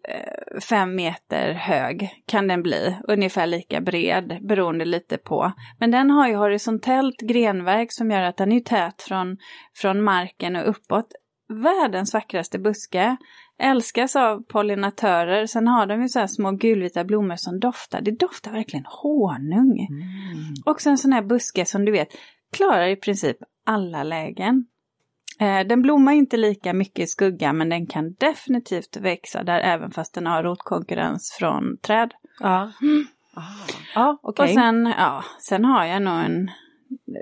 fem 0.68 0.94
meter 0.94 1.52
hög 1.52 2.10
kan 2.26 2.48
den 2.48 2.62
bli, 2.62 2.96
ungefär 3.08 3.46
lika 3.46 3.80
bred 3.80 4.38
beroende 4.40 4.84
lite 4.84 5.18
på. 5.18 5.52
Men 5.80 5.90
den 5.90 6.10
har 6.10 6.28
ju 6.28 6.34
horisontellt 6.34 7.20
grenverk 7.20 7.88
som 7.90 8.10
gör 8.10 8.22
att 8.22 8.36
den 8.36 8.52
är 8.52 8.60
tät 8.60 9.02
från, 9.02 9.36
från 9.76 10.02
marken 10.02 10.56
och 10.56 10.68
uppåt. 10.70 11.06
Världens 11.48 12.14
vackraste 12.14 12.58
buske, 12.58 13.16
älskas 13.58 14.16
av 14.16 14.42
pollinatörer. 14.42 15.46
Sen 15.46 15.68
har 15.68 15.86
de 15.86 16.02
ju 16.02 16.08
så 16.08 16.18
här 16.18 16.26
små 16.26 16.50
gulvita 16.50 17.04
blommor 17.04 17.36
som 17.36 17.60
doftar. 17.60 18.00
Det 18.00 18.10
doftar 18.10 18.52
verkligen 18.52 18.86
honung. 18.88 19.86
Mm. 19.90 20.54
Också 20.64 20.90
en 20.90 20.98
sån 20.98 21.12
här 21.12 21.22
buske 21.22 21.64
som 21.64 21.84
du 21.84 21.92
vet 21.92 22.08
klarar 22.52 22.88
i 22.88 22.96
princip 22.96 23.36
alla 23.66 24.02
lägen. 24.02 24.66
Eh, 25.40 25.66
den 25.66 25.82
blommar 25.82 26.12
inte 26.12 26.36
lika 26.36 26.72
mycket 26.72 27.04
i 27.04 27.06
skugga 27.06 27.52
men 27.52 27.68
den 27.68 27.86
kan 27.86 28.14
definitivt 28.14 28.96
växa 28.96 29.42
där 29.42 29.60
även 29.60 29.90
fast 29.90 30.14
den 30.14 30.26
har 30.26 30.42
rotkonkurrens 30.42 31.36
från 31.38 31.78
träd. 31.78 32.14
Ja. 32.40 32.72
Mm. 32.82 33.06
Ah. 33.34 33.42
Ah, 33.94 34.16
okay. 34.22 34.44
Och 34.44 34.54
sen, 34.54 34.94
ja, 34.98 35.24
sen 35.40 35.64
har 35.64 35.84
jag 35.84 36.02
nog 36.02 36.18
en, 36.18 36.50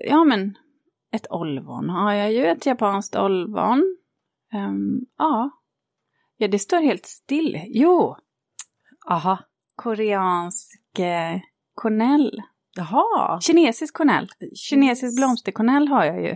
ja 0.09 0.25
men 0.25 0.55
ett 1.13 1.27
olvon 1.31 1.91
har 1.91 2.13
jag 2.13 2.33
ju, 2.33 2.47
ett 2.47 2.67
japanskt 2.67 3.17
olvon. 3.17 3.97
Um, 4.55 5.01
ja. 5.19 5.51
ja, 6.37 6.49
det 6.49 6.59
står 6.59 6.81
helt 6.81 7.07
still. 7.07 7.61
Jo! 7.67 8.17
Aha. 9.07 9.39
Koreansk 9.77 10.99
eh, 10.99 11.41
kornell. 11.75 12.43
Jaha. 12.77 13.41
Kinesisk 13.41 13.95
kornell. 13.95 14.29
Kinesisk 14.55 15.17
blomsterkornell 15.17 15.89
har 15.89 16.05
jag 16.05 16.23
ju 16.23 16.35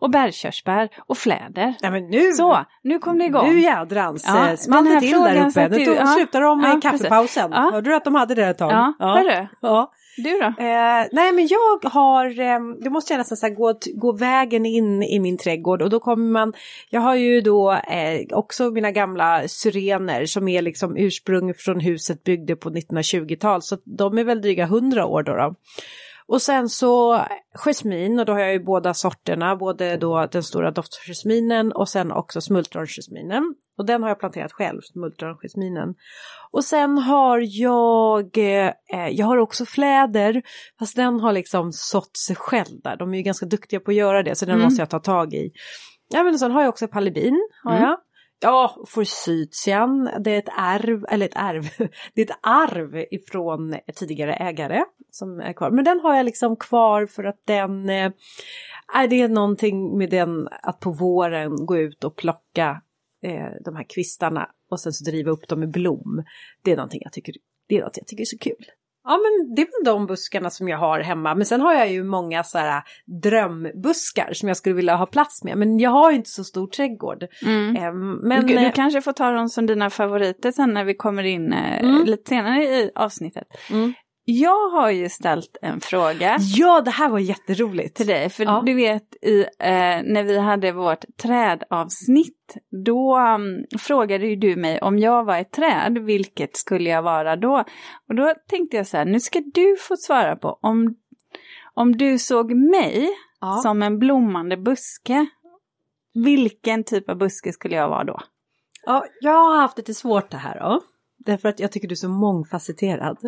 och 0.00 0.10
bärkörsbär 0.10 0.88
och 1.06 1.18
fläder. 1.18 1.74
Ja, 1.80 1.90
men 1.90 2.10
nu, 2.10 2.32
så, 2.32 2.64
nu 2.82 2.98
kom 2.98 3.18
det 3.18 3.24
igång. 3.24 3.48
Nu 3.48 3.60
jädrans 3.60 4.24
ja, 4.26 4.56
small 4.56 4.84
det 4.84 5.00
till 5.00 5.10
där 5.10 5.48
uppe. 5.48 5.68
Nu 5.68 5.82
ja, 5.82 6.06
slutar 6.06 6.40
de 6.40 6.60
med 6.60 6.70
ja, 6.70 6.80
kaffepausen. 6.80 7.50
Ja. 7.52 7.70
Hörde 7.72 7.90
du 7.90 7.96
att 7.96 8.04
de 8.04 8.14
hade 8.14 8.34
det 8.34 8.46
ett 8.46 8.58
tag? 8.58 8.72
Ja, 8.72 8.92
ja. 8.98 9.06
hörru. 9.06 9.46
Ja. 9.60 9.92
Du 10.18 10.38
då? 10.38 10.46
Eh, 10.46 11.06
nej 11.12 11.32
men 11.32 11.48
jag 11.48 11.90
har, 11.90 12.40
eh, 12.40 12.58
då 12.84 12.90
måste 12.90 13.12
jag 13.12 13.18
nästan 13.18 13.36
så 13.36 13.48
gå, 13.48 13.78
gå 13.94 14.12
vägen 14.12 14.66
in 14.66 15.02
i 15.02 15.18
min 15.18 15.38
trädgård 15.38 15.82
och 15.82 15.90
då 15.90 16.00
kommer 16.00 16.30
man, 16.30 16.52
jag 16.90 17.00
har 17.00 17.14
ju 17.14 17.40
då 17.40 17.72
eh, 17.72 18.20
också 18.30 18.70
mina 18.70 18.90
gamla 18.90 19.48
syrener 19.48 20.26
som 20.26 20.48
är 20.48 20.62
liksom 20.62 20.96
ursprung 20.96 21.54
från 21.54 21.80
huset 21.80 22.24
byggde 22.24 22.56
på 22.56 22.70
1920-tal 22.70 23.62
så 23.62 23.78
de 23.84 24.18
är 24.18 24.24
väl 24.24 24.42
dryga 24.42 24.64
100 24.64 25.06
år 25.06 25.22
då. 25.22 25.36
då. 25.36 25.54
Och 26.28 26.42
sen 26.42 26.68
så 26.68 27.24
jasmin 27.64 28.18
och 28.18 28.26
då 28.26 28.32
har 28.32 28.40
jag 28.40 28.52
ju 28.52 28.64
båda 28.64 28.94
sorterna, 28.94 29.56
både 29.56 29.96
då 29.96 30.26
den 30.32 30.42
stora 30.42 30.70
doftjasminen 30.70 31.72
och 31.72 31.88
sen 31.88 32.12
också 32.12 32.40
smultronjasminen. 32.40 33.54
Och 33.78 33.86
den 33.86 34.02
har 34.02 34.08
jag 34.08 34.18
planterat 34.18 34.52
själv, 34.52 34.80
smultronjasminen. 34.80 35.94
Och 36.50 36.64
sen 36.64 36.98
har 36.98 37.42
jag, 37.44 38.38
eh, 38.38 39.08
jag 39.10 39.26
har 39.26 39.36
också 39.36 39.64
fläder, 39.64 40.42
fast 40.78 40.96
den 40.96 41.20
har 41.20 41.32
liksom 41.32 41.72
sått 41.72 42.16
sig 42.16 42.36
själv 42.36 42.80
där. 42.84 42.96
De 42.96 43.14
är 43.14 43.18
ju 43.18 43.22
ganska 43.22 43.46
duktiga 43.46 43.80
på 43.80 43.90
att 43.90 43.96
göra 43.96 44.22
det 44.22 44.34
så 44.34 44.44
den 44.44 44.54
mm. 44.54 44.64
måste 44.64 44.82
jag 44.82 44.90
ta 44.90 44.98
tag 44.98 45.34
i. 45.34 45.50
Ja 46.08 46.22
men 46.22 46.38
sen 46.38 46.52
har 46.52 46.60
jag 46.60 46.68
också 46.68 46.88
palibin, 46.88 47.48
har 47.64 47.76
mm. 47.76 47.82
jag. 47.82 47.96
Ja, 48.40 48.84
forsytian, 48.86 50.10
det 50.20 50.30
är 50.30 50.38
ett 50.38 50.54
arv, 50.56 51.04
eller 51.08 51.26
ett 51.26 51.36
arv, 51.36 51.64
det 52.14 52.20
är 52.20 52.24
ett 52.24 52.38
arv 52.42 53.04
ifrån 53.10 53.76
tidigare 53.94 54.34
ägare 54.34 54.84
som 55.10 55.40
är 55.40 55.52
kvar. 55.52 55.70
Men 55.70 55.84
den 55.84 56.00
har 56.00 56.16
jag 56.16 56.24
liksom 56.26 56.56
kvar 56.56 57.06
för 57.06 57.24
att 57.24 57.40
den, 57.44 57.88
äh, 57.88 58.12
det 59.10 59.20
är 59.20 59.28
någonting 59.28 59.98
med 59.98 60.10
den 60.10 60.48
att 60.62 60.80
på 60.80 60.90
våren 60.90 61.66
gå 61.66 61.78
ut 61.78 62.04
och 62.04 62.16
plocka 62.16 62.82
eh, 63.22 63.50
de 63.64 63.76
här 63.76 63.84
kvistarna 63.88 64.50
och 64.70 64.80
sen 64.80 64.92
så 64.92 65.04
driva 65.04 65.30
upp 65.30 65.48
dem 65.48 65.62
i 65.62 65.66
blom. 65.66 66.24
Det 66.62 66.72
är 66.72 66.76
någonting 66.76 67.00
jag 67.04 67.12
tycker, 67.12 67.34
det 67.68 67.76
är 67.76 67.82
något 67.82 67.96
jag 67.96 68.06
tycker 68.06 68.22
är 68.22 68.26
så 68.26 68.38
kul. 68.38 68.64
Ja 69.08 69.18
men 69.18 69.54
det 69.54 69.62
är 69.62 69.66
väl 69.66 69.94
de 69.94 70.06
buskarna 70.06 70.50
som 70.50 70.68
jag 70.68 70.78
har 70.78 71.00
hemma. 71.00 71.34
Men 71.34 71.46
sen 71.46 71.60
har 71.60 71.74
jag 71.74 71.92
ju 71.92 72.04
många 72.04 72.44
så 72.44 72.58
här 72.58 72.82
drömbuskar 73.22 74.32
som 74.32 74.48
jag 74.48 74.56
skulle 74.56 74.74
vilja 74.74 74.96
ha 74.96 75.06
plats 75.06 75.44
med. 75.44 75.58
Men 75.58 75.78
jag 75.78 75.90
har 75.90 76.10
ju 76.10 76.16
inte 76.16 76.30
så 76.30 76.44
stor 76.44 76.66
trädgård. 76.66 77.24
Mm. 77.42 77.76
Ehm, 77.76 78.14
men, 78.14 78.46
du, 78.46 78.54
du, 78.54 78.66
eh, 78.66 78.72
kanske 78.72 79.00
får 79.00 79.12
ta 79.12 79.30
dem 79.30 79.48
som 79.48 79.66
dina 79.66 79.90
favoriter 79.90 80.52
sen 80.52 80.74
när 80.74 80.84
vi 80.84 80.94
kommer 80.94 81.22
in 81.22 81.52
eh, 81.52 81.78
mm. 81.78 82.04
lite 82.04 82.28
senare 82.28 82.64
i 82.64 82.90
avsnittet. 82.94 83.46
Mm. 83.70 83.94
Jag 84.30 84.68
har 84.68 84.90
ju 84.90 85.08
ställt 85.08 85.56
en 85.62 85.80
fråga. 85.80 86.36
Ja, 86.40 86.80
det 86.80 86.90
här 86.90 87.08
var 87.08 87.18
jätteroligt. 87.18 87.96
Till 87.96 88.06
dig, 88.06 88.30
för 88.30 88.44
ja. 88.44 88.62
du 88.66 88.74
vet 88.74 89.24
i, 89.24 89.40
eh, 89.40 90.02
när 90.04 90.22
vi 90.22 90.38
hade 90.38 90.72
vårt 90.72 91.04
trädavsnitt, 91.22 92.56
då 92.84 93.18
um, 93.18 93.64
frågade 93.78 94.26
ju 94.26 94.36
du 94.36 94.56
mig 94.56 94.80
om 94.80 94.98
jag 94.98 95.24
var 95.24 95.38
ett 95.38 95.52
träd, 95.52 95.98
vilket 95.98 96.56
skulle 96.56 96.90
jag 96.90 97.02
vara 97.02 97.36
då? 97.36 97.64
Och 98.08 98.14
då 98.14 98.34
tänkte 98.48 98.76
jag 98.76 98.86
så 98.86 98.96
här, 98.96 99.04
nu 99.04 99.20
ska 99.20 99.42
du 99.54 99.76
få 99.80 99.96
svara 99.96 100.36
på 100.36 100.58
om, 100.62 100.96
om 101.74 101.96
du 101.96 102.18
såg 102.18 102.54
mig 102.54 103.08
ja. 103.40 103.60
som 103.62 103.82
en 103.82 103.98
blommande 103.98 104.56
buske, 104.56 105.26
vilken 106.14 106.84
typ 106.84 107.10
av 107.10 107.16
buske 107.16 107.52
skulle 107.52 107.76
jag 107.76 107.88
vara 107.88 108.04
då? 108.04 108.20
Ja, 108.86 109.04
jag 109.20 109.32
har 109.32 109.60
haft 109.60 109.78
lite 109.78 109.94
svårt 109.94 110.30
det 110.30 110.36
här 110.36 110.60
då. 110.60 110.80
Därför 111.18 111.48
att 111.48 111.60
jag 111.60 111.72
tycker 111.72 111.88
du 111.88 111.92
är 111.92 111.96
så 111.96 112.08
mångfacetterad. 112.08 113.18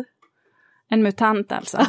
En 0.91 1.03
mutant 1.03 1.51
alltså? 1.51 1.77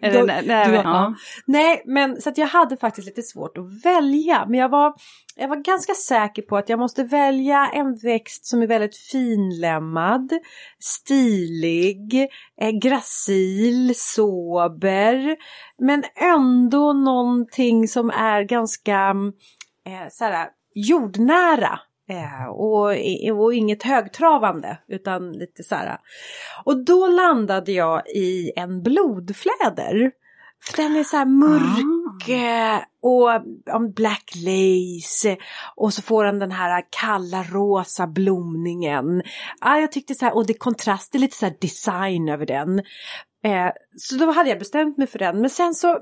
Det, 0.00 0.24
nej, 0.24 0.42
nej, 0.46 0.74
ja. 0.74 1.14
nej, 1.46 1.82
men 1.86 2.20
så 2.20 2.28
att 2.28 2.38
jag 2.38 2.46
hade 2.46 2.76
faktiskt 2.76 3.06
lite 3.06 3.22
svårt 3.22 3.58
att 3.58 3.84
välja. 3.84 4.46
Men 4.48 4.60
jag 4.60 4.68
var, 4.68 4.94
jag 5.36 5.48
var 5.48 5.56
ganska 5.56 5.94
säker 5.94 6.42
på 6.42 6.56
att 6.56 6.68
jag 6.68 6.78
måste 6.78 7.04
välja 7.04 7.70
en 7.72 7.96
växt 7.96 8.46
som 8.46 8.62
är 8.62 8.66
väldigt 8.66 8.96
finlämmad, 8.96 10.32
stilig, 10.80 12.28
eh, 12.60 12.70
gracil, 12.70 13.92
sober. 13.96 15.36
Men 15.78 16.04
ändå 16.14 16.92
någonting 16.92 17.88
som 17.88 18.10
är 18.10 18.42
ganska 18.42 19.14
eh, 19.86 20.08
såhär, 20.10 20.48
jordnära. 20.74 21.80
Eh, 22.08 22.46
och, 22.46 22.84
och 23.42 23.54
inget 23.54 23.82
högtravande 23.82 24.78
utan 24.88 25.32
lite 25.32 25.62
så 25.62 25.74
här. 25.74 25.98
Och 26.64 26.84
då 26.84 27.06
landade 27.06 27.72
jag 27.72 28.08
i 28.08 28.52
en 28.56 28.82
blodfläder. 28.82 30.12
För 30.64 30.76
den 30.82 30.96
är 30.96 31.04
så 31.04 31.16
här 31.16 31.24
mörk 31.24 32.28
ah. 32.28 32.84
och 33.02 33.30
um, 33.76 33.92
black 33.92 34.32
lace 34.34 35.36
och 35.74 35.94
så 35.94 36.02
får 36.02 36.24
den 36.24 36.38
den 36.38 36.52
här 36.52 36.84
kalla 36.90 37.42
rosa 37.42 38.06
blomningen. 38.06 39.22
Ah, 39.60 39.76
jag 39.76 39.92
tyckte 39.92 40.14
så 40.14 40.24
här, 40.24 40.36
och 40.36 40.46
det 40.46 40.54
kontrast, 40.54 41.12
det 41.12 41.18
är 41.18 41.20
lite 41.20 41.36
så 41.36 41.50
design 41.60 42.28
över 42.28 42.46
den. 42.46 42.78
Eh, 43.44 43.70
så 43.96 44.16
då 44.16 44.32
hade 44.32 44.48
jag 44.48 44.58
bestämt 44.58 44.98
mig 44.98 45.06
för 45.06 45.18
den 45.18 45.40
men 45.40 45.50
sen 45.50 45.74
så 45.74 45.98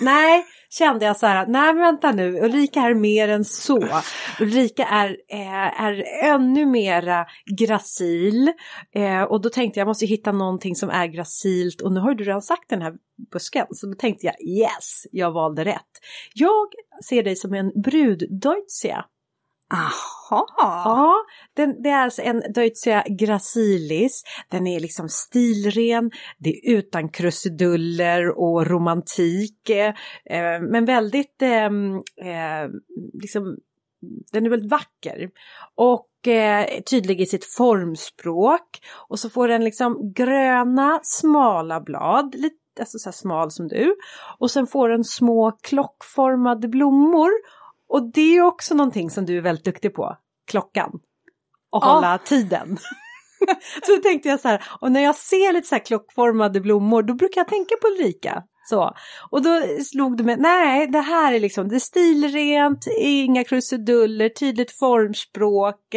Nej, 0.00 0.44
kände 0.70 1.04
jag 1.04 1.16
så 1.16 1.26
här, 1.26 1.46
nej 1.46 1.74
men 1.74 1.82
vänta 1.82 2.12
nu, 2.12 2.40
Ulrika 2.40 2.80
är 2.80 2.94
mer 2.94 3.28
än 3.28 3.44
så. 3.44 3.88
Ulrika 4.40 4.84
är, 4.84 5.16
är, 5.28 5.70
är 5.70 6.04
ännu 6.34 6.66
mera 6.66 7.26
gracil. 7.58 8.52
Eh, 8.94 9.22
och 9.22 9.40
då 9.40 9.50
tänkte 9.50 9.80
jag, 9.80 9.82
jag 9.82 9.88
måste 9.88 10.06
hitta 10.06 10.32
någonting 10.32 10.76
som 10.76 10.90
är 10.90 11.06
gracilt 11.06 11.80
och 11.80 11.92
nu 11.92 12.00
har 12.00 12.14
du 12.14 12.24
redan 12.24 12.42
sagt 12.42 12.68
den 12.68 12.82
här 12.82 12.92
busken. 13.32 13.66
Så 13.70 13.86
då 13.86 13.94
tänkte 13.94 14.26
jag, 14.26 14.34
yes, 14.48 15.06
jag 15.12 15.32
valde 15.32 15.64
rätt. 15.64 15.92
Jag 16.34 16.66
ser 17.04 17.22
dig 17.22 17.36
som 17.36 17.54
en 17.54 17.82
bruddeutzia. 17.82 19.04
Aha! 19.70 20.46
Ja, 20.56 21.14
den, 21.54 21.82
det 21.82 21.88
är 21.88 22.02
alltså 22.02 22.22
en 22.22 22.42
Deutzia 22.54 23.04
gracilis. 23.08 24.22
Den 24.50 24.66
är 24.66 24.80
liksom 24.80 25.08
stilren, 25.08 26.10
det 26.38 26.50
är 26.50 26.76
utan 26.76 27.08
krusiduller 27.08 28.38
och 28.38 28.66
romantik. 28.66 29.70
Eh, 29.70 30.60
men 30.60 30.84
väldigt, 30.84 31.42
eh, 31.42 31.64
eh, 31.64 32.68
liksom, 33.22 33.56
den 34.32 34.46
är 34.46 34.50
väldigt 34.50 34.70
vacker. 34.70 35.30
Och 35.74 36.28
eh, 36.28 36.80
tydlig 36.90 37.20
i 37.20 37.26
sitt 37.26 37.54
formspråk. 37.56 38.78
Och 39.08 39.18
så 39.18 39.30
får 39.30 39.48
den 39.48 39.64
liksom 39.64 40.12
gröna 40.12 41.00
smala 41.02 41.80
blad, 41.80 42.34
lite 42.34 42.56
alltså 42.80 42.98
så 42.98 43.12
smal 43.12 43.50
som 43.50 43.68
du. 43.68 43.96
Och 44.38 44.50
sen 44.50 44.66
får 44.66 44.88
den 44.88 45.04
små 45.04 45.52
klockformade 45.62 46.68
blommor 46.68 47.30
och 47.88 48.12
det 48.12 48.36
är 48.36 48.42
också 48.42 48.74
någonting 48.74 49.10
som 49.10 49.26
du 49.26 49.36
är 49.36 49.40
väldigt 49.40 49.64
duktig 49.64 49.94
på, 49.94 50.16
klockan. 50.50 50.90
Och 51.70 51.82
ja. 51.84 51.94
hålla 51.94 52.18
tiden. 52.18 52.78
så 53.86 53.96
då 53.96 54.02
tänkte 54.02 54.28
jag 54.28 54.40
så 54.40 54.48
här, 54.48 54.64
och 54.80 54.92
när 54.92 55.00
jag 55.00 55.14
ser 55.14 55.52
lite 55.52 55.68
så 55.68 55.74
här 55.74 55.84
klockformade 55.84 56.60
blommor 56.60 57.02
då 57.02 57.14
brukar 57.14 57.40
jag 57.40 57.48
tänka 57.48 57.74
på 57.82 57.88
Ulrika. 57.88 58.42
Så. 58.68 58.94
Och 59.30 59.42
då 59.42 59.62
slog 59.84 60.16
det 60.16 60.24
mig, 60.24 60.36
nej 60.38 60.86
det 60.86 61.00
här 61.00 61.32
är 61.32 61.40
liksom, 61.40 61.68
det 61.68 61.74
är 61.74 61.80
stilrent, 61.80 62.86
inga 62.98 63.44
krusiduller, 63.44 64.28
tydligt 64.28 64.78
formspråk, 64.78 65.94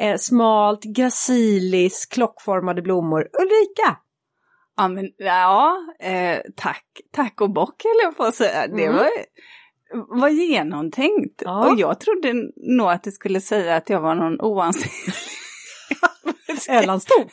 eh, 0.00 0.16
smalt, 0.16 0.84
gracilis, 0.84 2.06
klockformade 2.06 2.82
blommor. 2.82 3.28
Ulrika! 3.40 3.98
Ja 4.76 4.88
men 4.88 5.04
ja, 5.16 5.76
eh, 6.00 6.38
tack, 6.56 6.84
tack 7.12 7.40
och 7.40 7.50
bock 7.50 7.82
höll 7.84 8.02
jag 8.02 8.16
på 8.16 8.24
att 8.24 8.34
säga. 8.34 8.66
Det 8.66 8.84
mm. 8.84 9.08
Var 10.08 10.28
genomtänkt. 10.28 11.42
Ja. 11.44 11.70
Och 11.70 11.78
jag 11.80 12.00
trodde 12.00 12.32
nog 12.56 12.88
att 12.90 13.02
det 13.02 13.12
skulle 13.12 13.40
säga 13.40 13.76
att 13.76 13.90
jag 13.90 14.00
var 14.00 14.14
någon 14.14 14.40
oansenlig 14.40 15.14
Ölandstok? 16.70 17.32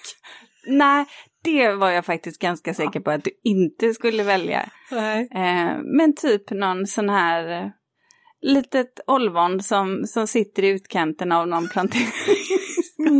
Nej, 0.67 1.05
det 1.43 1.71
var 1.73 1.89
jag 1.89 2.05
faktiskt 2.05 2.41
ganska 2.41 2.73
säker 2.73 2.99
på 2.99 3.11
att 3.11 3.23
du 3.23 3.31
inte 3.43 3.93
skulle 3.93 4.23
välja. 4.23 4.69
Nej. 4.91 5.27
Eh, 5.35 5.77
men 5.83 6.15
typ 6.15 6.51
någon 6.51 6.87
sån 6.87 7.09
här 7.09 7.61
eh, 7.63 7.69
litet 8.41 8.99
olvon 9.07 9.61
som, 9.63 10.03
som 10.07 10.27
sitter 10.27 10.63
i 10.63 10.67
utkanten 10.69 11.31
av 11.31 11.47
någon 11.47 11.67
plantering. 11.69 12.07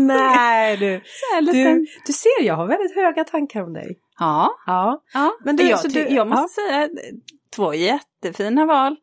Nej 0.07 0.77
du. 0.77 1.01
Du. 1.51 1.85
Du 2.05 2.13
ser, 2.13 2.41
jag 2.43 2.55
har 2.55 2.67
väldigt 2.67 2.95
höga 2.95 3.23
tankar 3.23 3.61
om 3.63 3.73
dig. 3.73 3.97
Ja, 4.19 4.55
Ja, 4.65 5.03
ja. 5.13 5.31
Men 5.45 5.55
du- 5.55 5.63
jag, 5.63 5.79
så 5.79 5.87
du- 5.87 6.07
jag 6.09 6.27
måste 6.27 6.61
säga 6.61 6.89
två 7.55 7.73
jättefina 7.73 8.65
val. 8.65 8.95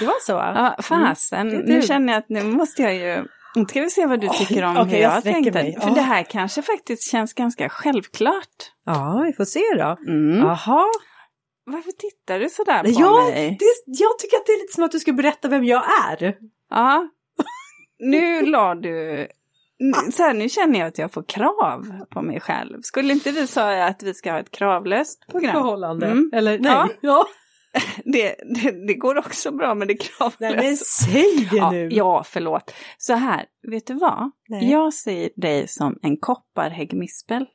det 0.00 0.06
var 0.06 0.20
så? 0.26 0.32
Ja, 0.32 0.76
fasen. 0.82 1.48
Det 1.48 1.56
är 1.56 1.62
Nu 1.62 1.82
känner 1.82 2.12
jag 2.12 2.20
att 2.20 2.28
nu 2.28 2.42
måste 2.42 2.82
jag 2.82 2.94
ju... 2.94 3.24
Nu 3.54 3.64
ska 3.66 3.80
vi 3.80 3.90
se 3.90 4.06
vad 4.06 4.20
du 4.20 4.28
tycker 4.28 4.62
om 4.64 4.76
okej, 4.76 4.94
hur 4.94 5.02
jag 5.02 5.16
jag, 5.16 5.22
tänkte. 5.22 5.52
mig. 5.52 5.76
För 5.80 5.88
Ja. 5.88 5.94
det 5.94 6.00
här 6.00 6.22
kanske 6.22 6.62
faktiskt 6.62 7.10
känns 7.10 7.32
ganska 7.34 7.68
självklart. 7.68 8.72
Ja, 8.86 9.22
vi 9.26 9.32
får 9.32 9.44
se 9.44 9.60
då. 9.78 9.96
Mm. 10.12 10.44
Varför 11.68 11.92
tittar 11.92 12.40
du 12.40 12.48
sådär 12.48 12.82
på 12.82 12.90
Ja, 12.90 13.24
mig? 13.30 13.56
det, 13.60 13.64
jag 13.86 14.18
tycker 14.18 14.36
att 14.36 14.46
det 14.46 14.52
är 14.52 14.60
lite 14.60 14.72
som 14.74 14.84
att 14.84 14.90
du 14.92 14.98
ska 14.98 15.12
berätta 15.12 15.48
vem 15.48 15.64
jag 15.64 15.82
är. 16.10 16.34
Ja. 16.70 17.08
Nu 17.98 18.46
la 18.46 18.74
du... 18.74 19.26
nu- 19.78 20.12
Så 20.12 20.22
här, 20.22 20.34
nu 20.34 20.48
känner 20.48 20.78
jag 20.78 20.88
att 20.88 20.98
jag 20.98 21.12
får 21.12 21.22
krav 21.22 21.86
på 22.10 22.22
mig 22.22 22.40
själv. 22.40 22.78
Skulle 22.82 23.12
inte 23.12 23.30
vi 23.30 23.46
säga 23.46 23.84
att 23.86 24.02
vi 24.02 24.14
ska 24.14 24.32
ha 24.32 24.38
ett 24.38 24.50
kravlöst 24.50 25.26
program? 25.30 25.52
Förhållande. 25.52 26.06
Mm. 26.06 26.30
Eller 26.34 26.58
nej. 26.58 26.72
Ja. 26.72 26.88
Ja. 27.00 27.26
Det, 28.04 28.34
det, 28.54 28.86
det 28.86 28.94
går 28.94 29.18
också 29.18 29.50
bra 29.50 29.74
med 29.74 29.88
det 29.88 29.94
kravlösa. 29.94 30.36
Nej 30.40 30.56
men 30.56 30.76
säg 30.76 31.48
det 31.50 31.56
ja, 31.56 31.70
nu. 31.70 31.88
ja, 31.92 32.24
förlåt. 32.26 32.74
Så 32.98 33.14
här, 33.14 33.44
vet 33.70 33.86
du 33.86 33.94
vad? 33.94 34.30
Nej. 34.48 34.70
Jag 34.70 34.94
ser 34.94 35.30
dig 35.36 35.68
som 35.68 35.98
en 36.02 36.16
kopparhäggmispel. 36.16 37.46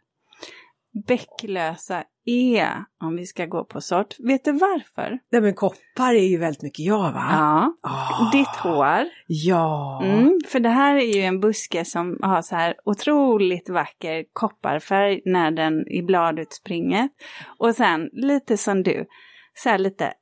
Bäcklösa 1.08 2.04
E, 2.26 2.68
om 3.04 3.16
vi 3.16 3.26
ska 3.26 3.46
gå 3.46 3.66
på 3.66 3.82
sort. 3.82 4.16
Vet 4.20 4.46
du 4.46 4.52
varför? 4.52 5.20
Nej 5.32 5.42
men 5.42 5.54
koppar 5.54 6.14
är 6.14 6.28
ju 6.28 6.38
väldigt 6.38 6.62
mycket 6.62 6.86
jag 6.86 7.12
va? 7.12 7.28
Ja. 7.32 7.74
Ah. 7.82 8.32
Ditt 8.32 8.48
hår. 8.48 9.06
Ja. 9.28 10.02
Mm, 10.04 10.40
för 10.48 10.60
det 10.60 10.70
här 10.70 10.96
är 10.96 11.16
ju 11.16 11.22
en 11.22 11.40
buske 11.40 11.86
som 11.86 12.18
har 12.22 12.42
så 12.42 12.56
här 12.56 12.76
otroligt 12.86 13.70
vacker 13.70 14.26
kopparfärg 14.34 15.22
när 15.26 15.52
den 15.52 15.88
i 15.88 16.04
bladutspringet. 16.04 17.12
Och 17.58 17.76
sen 17.76 18.10
lite 18.14 18.58
som 18.58 18.84
du, 18.84 19.06
så 19.54 19.70
här 19.70 19.78
lite 19.78 20.14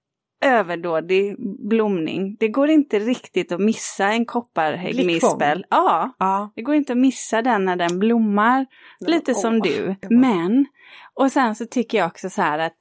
överdådig 0.42 1.36
blomning. 1.70 2.36
Det 2.40 2.48
går 2.48 2.70
inte 2.70 3.00
riktigt 3.00 3.52
att 3.52 3.60
missa 3.60 4.08
en 4.08 4.26
kopparhäggmispel. 4.26 5.66
Ja, 5.70 6.16
Ja. 6.20 6.52
det 6.56 6.62
går 6.62 6.76
inte 6.76 6.94
att 6.94 6.98
missa 7.00 7.42
den 7.42 7.66
när 7.66 7.76
den 7.76 8.00
blommar. 8.00 8.66
Men, 9.00 9.12
Lite 9.12 9.32
åh, 9.32 9.42
som 9.42 9.60
du. 9.60 9.96
Men, 10.10 10.66
och 11.14 11.32
sen 11.32 11.56
så 11.56 11.66
tycker 11.66 11.98
jag 11.98 12.08
också 12.08 12.30
så 12.30 12.42
här 12.42 12.60
att 12.60 12.78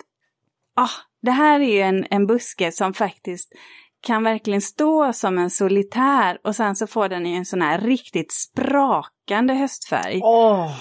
ah, 0.76 0.90
det 1.22 1.30
här 1.30 1.60
är 1.60 1.72
ju 1.72 1.80
en, 1.80 2.06
en 2.10 2.26
buske 2.26 2.72
som 2.72 2.94
faktiskt 2.94 3.52
kan 4.00 4.22
verkligen 4.22 4.60
stå 4.60 5.12
som 5.12 5.38
en 5.38 5.50
solitär 5.50 6.38
och 6.44 6.56
sen 6.56 6.76
så 6.76 6.86
får 6.86 7.08
den 7.08 7.26
ju 7.26 7.36
en 7.36 7.44
sån 7.44 7.62
här 7.62 7.78
riktigt 7.78 8.32
sprakande 8.32 9.54
höstfärg. 9.54 10.20
Åh. 10.22 10.72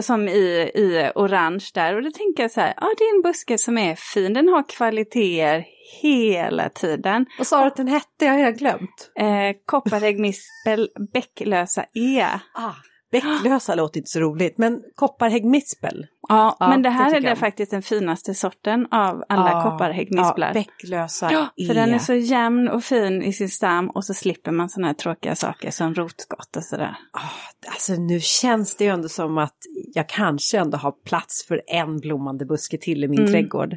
Som 0.00 0.28
i, 0.28 0.70
i 0.74 1.10
orange 1.14 1.70
där. 1.74 1.96
Och 1.96 2.02
då 2.02 2.10
tänker 2.10 2.42
jag 2.42 2.50
så 2.50 2.60
här, 2.60 2.74
ja 2.76 2.86
ah, 2.86 2.94
det 2.98 3.04
är 3.04 3.16
en 3.16 3.22
buske 3.22 3.58
som 3.58 3.78
är 3.78 3.94
fin, 3.94 4.34
den 4.34 4.48
har 4.48 4.68
kvaliteter 4.68 5.64
hela 6.02 6.68
tiden. 6.68 7.26
Vad 7.38 7.46
sa 7.46 7.60
du 7.60 7.66
att 7.66 7.76
den 7.76 7.88
hette? 7.88 8.24
Jag 8.24 8.44
har 8.44 8.52
glömt. 8.52 9.10
Eh, 9.18 9.56
Kopparhäggmispel 9.66 10.88
bäcklösa 11.12 11.84
E. 11.94 12.26
Ah. 12.54 12.74
Bäcklösa 13.10 13.74
låter 13.74 13.98
inte 14.00 14.10
så 14.10 14.20
roligt, 14.20 14.58
men 14.58 14.82
kopparhäggmispel. 14.94 16.06
Ja, 16.28 16.56
Ja, 16.60 16.68
men 16.68 16.82
det 16.82 16.88
det 16.88 16.92
här 16.92 17.10
är 17.10 17.14
tycker 17.14 17.30
det 17.30 17.36
faktiskt 17.36 17.70
den 17.70 17.82
finaste 17.82 18.34
sorten 18.34 18.86
av 18.90 19.24
alla 19.28 19.50
Ja, 19.50 19.70
kopparhäggmisplar. 19.70 20.46
Ja, 20.48 20.54
bäcklösa 20.54 21.32
Ja, 21.32 21.66
för 21.66 21.74
den 21.74 21.94
är 21.94 21.98
så 21.98 22.14
jämn 22.14 22.68
och 22.68 22.84
fin 22.84 23.22
i 23.22 23.32
sin 23.32 23.48
stam 23.48 23.90
och 23.90 24.04
så 24.04 24.14
slipper 24.14 24.50
man 24.50 24.68
sådana 24.68 24.86
här 24.86 24.94
tråkiga 24.94 25.34
saker 25.34 25.70
som 25.70 25.94
rotskott 25.94 26.56
och 26.56 26.64
sådär. 26.64 26.96
Ah, 27.12 27.20
alltså 27.66 27.92
nu 27.92 28.20
känns 28.20 28.76
det 28.76 28.84
ju 28.84 28.90
ändå 28.90 29.08
som 29.08 29.38
att 29.38 29.56
jag 29.94 30.08
kanske 30.08 30.58
ändå 30.58 30.78
har 30.78 30.92
plats 30.92 31.46
för 31.48 31.62
en 31.66 31.98
blommande 31.98 32.44
buske 32.44 32.78
till 32.78 33.04
i 33.04 33.08
min 33.08 33.20
Mm. 33.20 33.32
trädgård. 33.32 33.76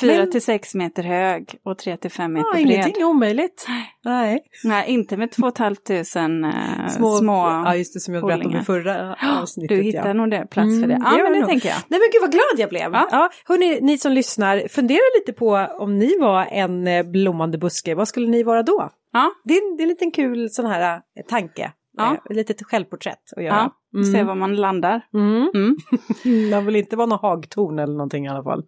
Fyra 0.00 0.26
till 0.26 0.42
sex 0.42 0.74
meter 0.74 1.02
hög 1.02 1.54
och 1.64 1.78
tre 1.78 1.96
till 1.96 2.10
fem 2.10 2.32
meter 2.32 2.46
Ja, 2.46 2.52
bred. 2.52 2.66
ingenting 2.70 3.02
är 3.02 3.04
omöjligt. 3.06 3.66
Nej. 4.04 4.42
Nej, 4.64 4.90
inte 4.90 5.16
med 5.16 5.30
två 5.30 5.42
och 5.42 5.48
ett 5.52 5.58
halvt 5.58 5.84
tusen 5.86 6.44
eh, 6.44 6.86
Små, 6.88 7.16
små... 7.16 7.32
Ja, 7.36 7.76
just 7.76 7.94
det 7.94 8.00
som 8.00 8.14
jag 8.14 8.26
berättade 8.26 8.48
om 8.48 8.60
i 8.60 8.64
förra 8.64 9.16
avsnittet. 9.42 9.76
du 9.78 9.82
hittar 9.82 10.06
ja. 10.06 10.12
nog 10.12 10.30
det, 10.30 10.46
plats 10.50 10.68
för 10.80 10.84
Mm, 10.84 10.88
det. 10.88 10.94
det 10.94 11.00
Ja, 11.04 11.22
men 11.24 11.32
det 11.32 11.40
nog. 11.40 11.48
tänker 11.48 11.68
jag. 11.68 11.76
Nej 11.88 12.00
men 12.00 12.08
gud 12.12 12.20
vad 12.20 12.30
glad 12.32 12.42
jag 12.56 12.68
blev! 12.68 12.92
Ja. 12.92 13.08
Ja. 13.10 13.30
hörni, 13.44 13.78
ni 13.82 13.98
som 13.98 14.12
lyssnar, 14.12 14.68
fundera 14.68 15.00
lite 15.20 15.32
på 15.38 15.66
om 15.78 15.98
ni 15.98 16.18
var 16.18 16.44
en 16.50 16.86
eh, 16.86 17.02
blommande 17.02 17.58
buske, 17.58 17.94
vad 17.94 18.08
skulle 18.08 18.28
ni 18.28 18.42
vara 18.42 18.62
då? 18.62 18.90
Ja, 19.12 19.30
Det 19.44 19.54
är, 19.54 19.76
det 19.76 19.82
är 19.82 19.84
en 19.84 19.88
liten 19.88 20.10
kul 20.10 20.50
sån 20.50 20.66
här 20.66 20.94
eh, 20.94 21.00
tanke, 21.28 21.72
Ja. 21.96 22.04
eh, 22.06 22.12
ett 22.30 22.36
litet 22.36 22.62
självporträtt 22.66 23.32
att 23.36 23.42
göra. 23.44 23.54
ja. 23.54 23.72
vi 23.92 24.04
ser 24.12 24.24
var 24.24 24.34
man 24.34 24.56
landar. 24.56 25.00
Mm. 25.14 25.50
Mm. 25.54 25.76
Man 26.50 26.66
vill 26.66 26.76
inte 26.76 26.96
vara 26.96 27.06
någon 27.06 27.18
hagtorn 27.18 27.78
eller 27.78 27.92
någonting 27.94 28.26
i 28.26 28.28
alla 28.28 28.42
fall. 28.42 28.62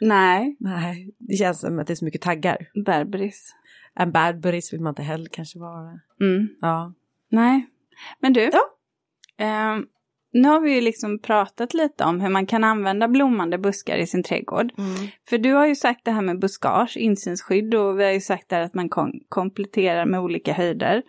Nej, 0.00 0.56
Nej, 0.60 1.14
det 1.18 1.36
känns 1.36 1.60
som 1.60 1.78
att 1.78 1.86
det 1.86 1.92
är 1.92 1.94
så 1.94 2.04
mycket 2.04 2.22
taggar. 2.22 2.56
berberis. 2.84 3.54
En 3.94 4.12
Badberries 4.12 4.72
vill 4.72 4.80
man 4.80 4.90
inte 4.90 5.02
heller 5.02 5.28
kanske 5.32 5.58
vara. 5.58 5.90
Mm. 6.20 6.48
Ja. 6.60 6.92
Nej, 7.30 7.66
men 8.20 8.32
du. 8.32 8.50
Ja. 8.52 8.60
ehm, 9.44 9.86
nu 10.32 10.48
har 10.48 10.60
vi 10.60 10.74
ju 10.74 10.80
liksom 10.80 11.18
pratat 11.18 11.74
lite 11.74 12.04
om 12.04 12.20
hur 12.20 12.28
man 12.28 12.46
kan 12.46 12.64
använda 12.64 13.08
blommande 13.08 13.58
buskar 13.58 13.96
i 13.98 14.06
sin 14.06 14.22
trädgård. 14.22 14.72
För 15.28 15.38
du 15.38 15.52
har 15.52 15.66
ju 15.66 15.74
sagt 15.74 16.04
det 16.04 16.10
här 16.10 16.22
med 16.22 16.38
buskage, 16.40 16.96
insynsskydd 16.96 17.74
och 17.74 17.98
vi 18.00 18.04
har 18.04 18.10
ju 18.12 18.20
sagt 18.20 18.48
där 18.48 18.60
att 18.60 18.74
man 18.74 18.88
kom- 18.88 19.20
kompletterar 19.28 20.06
med 20.06 20.20
olika 20.20 20.52
höjder. 20.52 21.02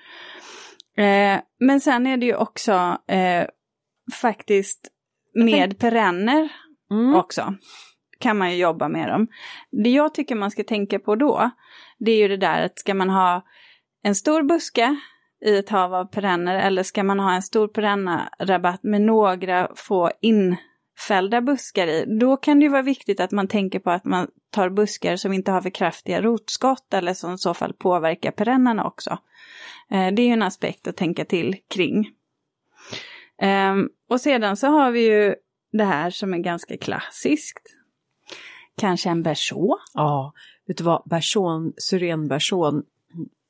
Eh, 0.97 1.39
men 1.59 1.81
sen 1.81 2.07
är 2.07 2.17
det 2.17 2.25
ju 2.25 2.35
också 2.35 2.97
eh, 3.07 3.45
faktiskt 4.21 4.87
med 5.35 5.79
perenner 5.79 6.49
Mm. 6.91 7.15
också. 7.15 7.55
Kan 8.21 8.37
man 8.37 8.51
ju 8.51 8.57
jobba 8.57 8.87
med 8.87 9.07
dem. 9.07 9.27
Det 9.71 9.89
jag 9.89 10.13
tycker 10.13 10.35
man 10.35 10.51
ska 10.51 10.63
tänka 10.63 10.99
på 10.99 11.15
då, 11.15 11.49
det 11.99 12.11
är 12.11 12.17
ju 12.17 12.27
det 12.27 12.37
där 12.37 12.65
att 12.65 12.79
ska 12.79 12.93
man 12.93 13.09
ha 13.09 13.45
en 14.03 14.15
stor 14.15 14.43
buske 14.43 14.95
i 15.45 15.57
ett 15.57 15.69
hav 15.69 15.93
av 15.93 16.05
perenner 16.05 16.55
eller 16.55 16.83
ska 16.83 17.03
man 17.03 17.19
ha 17.19 17.33
en 17.33 17.41
stor 17.41 17.67
perennarabatt 17.67 18.83
med 18.83 19.01
några 19.01 19.67
få 19.75 20.11
infällda 20.21 21.41
buskar 21.41 21.87
i, 21.87 22.05
då 22.19 22.37
kan 22.37 22.59
det 22.59 22.63
ju 22.63 22.69
vara 22.69 22.81
viktigt 22.81 23.19
att 23.19 23.31
man 23.31 23.47
tänker 23.47 23.79
på 23.79 23.91
att 23.91 24.05
man 24.05 24.27
tar 24.51 24.69
buskar 24.69 25.15
som 25.15 25.33
inte 25.33 25.51
har 25.51 25.61
för 25.61 25.69
kraftiga 25.69 26.21
rotskott 26.21 26.93
eller 26.93 27.13
som 27.13 27.33
i 27.33 27.37
så 27.37 27.53
fall 27.53 27.73
påverkar 27.73 28.31
perennerna 28.31 28.85
också. 28.85 29.17
Eh, 29.91 30.13
det 30.13 30.21
är 30.21 30.25
ju 30.25 30.33
en 30.33 30.43
aspekt 30.43 30.87
att 30.87 30.97
tänka 30.97 31.25
till 31.25 31.55
kring. 31.73 32.09
Ehm, 33.41 33.89
och 34.09 34.21
sedan 34.21 34.57
så 34.57 34.67
har 34.67 34.91
vi 34.91 35.05
ju 35.05 35.35
det 35.71 35.83
här 35.83 36.09
som 36.09 36.33
är 36.33 36.37
ganska 36.37 36.77
klassiskt. 36.77 37.80
Kanske 38.77 39.09
en 39.09 39.23
berså. 39.23 39.77
Ja, 39.93 40.33
vet 40.67 40.77
du 40.77 40.83
vad, 40.83 41.01
Berson, 41.05 41.73
Syren 41.77 42.27
Berson, 42.27 42.83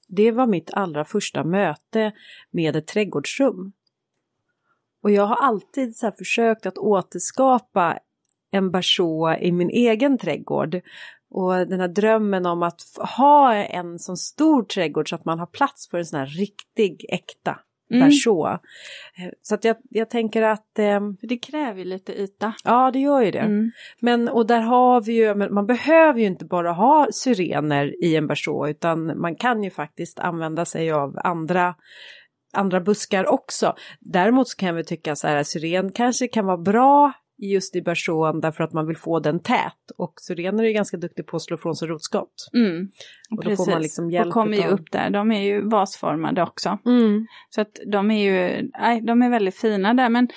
det 0.08 0.32
var 0.32 0.48
mitt 0.48 0.74
allra 0.74 1.06
första 1.06 1.44
möte 1.44 2.12
med 2.52 2.76
ett 2.76 2.88
trädgårdsrum. 2.88 3.72
Och 5.04 5.12
jag 5.12 5.26
har 5.26 5.36
alltid 5.36 5.96
så 5.96 6.06
här 6.06 6.14
försökt 6.18 6.66
att 6.66 6.78
återskapa 6.78 8.00
en 8.52 8.72
berså 8.72 9.36
i 9.42 9.52
min 9.52 9.70
egen 9.70 10.18
trädgård. 10.18 10.82
Och 11.30 11.54
den 11.54 11.80
här 11.80 11.88
drömmen 11.88 12.46
om 12.46 12.64
att 12.64 12.82
ha 13.18 13.54
en 13.54 14.00
sån 14.00 14.18
stor 14.18 14.64
trädgård 14.64 15.10
så 15.10 15.16
att 15.16 15.26
man 15.26 15.40
har 15.40 15.46
plats 15.46 15.90
för 15.90 15.98
en 15.98 16.06
sån 16.06 16.20
här 16.20 16.26
riktig, 16.26 17.06
äkta 17.10 17.60
Mm. 17.92 18.08
berså. 18.08 18.48
Eh, 19.18 19.32
Så 19.42 19.56
att 19.56 19.64
jag, 19.64 19.76
jag 19.90 20.10
tänker 20.10 20.42
att, 20.42 20.66
För 20.76 21.28
det 21.28 21.38
kräver 21.38 21.80
ju 21.80 21.86
lite 21.86 22.22
yta. 22.22 22.54
ja 22.64 22.92
det 22.92 23.00
gör 23.00 23.22
ju 23.22 23.32
det. 23.32 23.40
Mm. 23.40 23.72
Men 24.00 24.30
och 24.30 24.48
där 24.48 24.62
har 24.62 25.02
vi 25.02 25.14
ju, 25.14 25.36
man 25.36 25.66
behöver 25.66 26.20
ju 26.20 26.26
inte 26.26 26.46
bara 26.46 26.72
ha 26.72 27.08
syrener 27.14 28.04
i 28.04 28.16
en 28.16 28.28
berså 28.28 28.68
utan 28.68 29.20
man 29.22 29.36
kan 29.36 29.64
ju 29.64 29.70
faktiskt 29.70 30.20
använda 30.20 30.66
sig 30.66 30.92
av 30.92 31.20
andra 31.24 31.76
andra 32.54 32.82
buskar 32.82 33.28
också. 33.28 33.76
Däremot 34.00 34.50
så 34.50 34.58
kan 34.58 34.76
väl 34.76 34.86
tycka 34.86 35.16
så 35.16 35.28
här 35.28 35.36
att 35.36 35.48
syren 35.48 35.92
kanske 35.92 36.28
kan 36.28 36.46
vara 36.46 36.58
bra 36.58 37.12
just 37.42 37.76
i 37.76 37.82
bersån 37.82 38.42
därför 38.42 38.64
att 38.64 38.74
man 38.74 38.88
vill 38.88 38.98
få 38.98 39.20
den 39.20 39.40
tät 39.40 39.92
och 39.98 40.14
syrener 40.22 40.64
är 40.64 40.68
ju 40.68 40.74
ganska 40.74 40.98
duktiga 40.98 41.26
på 41.26 41.38
att 41.38 41.44
slå 41.44 41.58
från 41.58 41.76
sig 41.76 41.88
rotskott. 41.88 42.50
Mm. 42.54 42.88
Och 43.38 43.44
då 43.44 43.56
får 43.56 43.72
man 43.72 43.82
liksom 43.82 44.12
hjälp 44.12 44.28
Och 44.28 44.34
kommer 44.34 44.58
ju 44.58 44.68
upp 44.68 44.92
där. 44.92 45.10
De 45.10 45.32
är 45.32 45.42
ju 45.42 45.70
vasformade 45.70 46.44
också. 46.44 46.78
Mm. 46.86 47.28
Så 47.50 47.62
att 47.62 47.80
de 47.92 48.12
är 48.12 48.24
ju, 48.24 48.70
nej, 48.80 49.02
de 49.02 49.22
är 49.22 49.30
väldigt 49.30 49.58
fina 49.58 49.94
där. 49.94 50.10
Men 50.10 50.28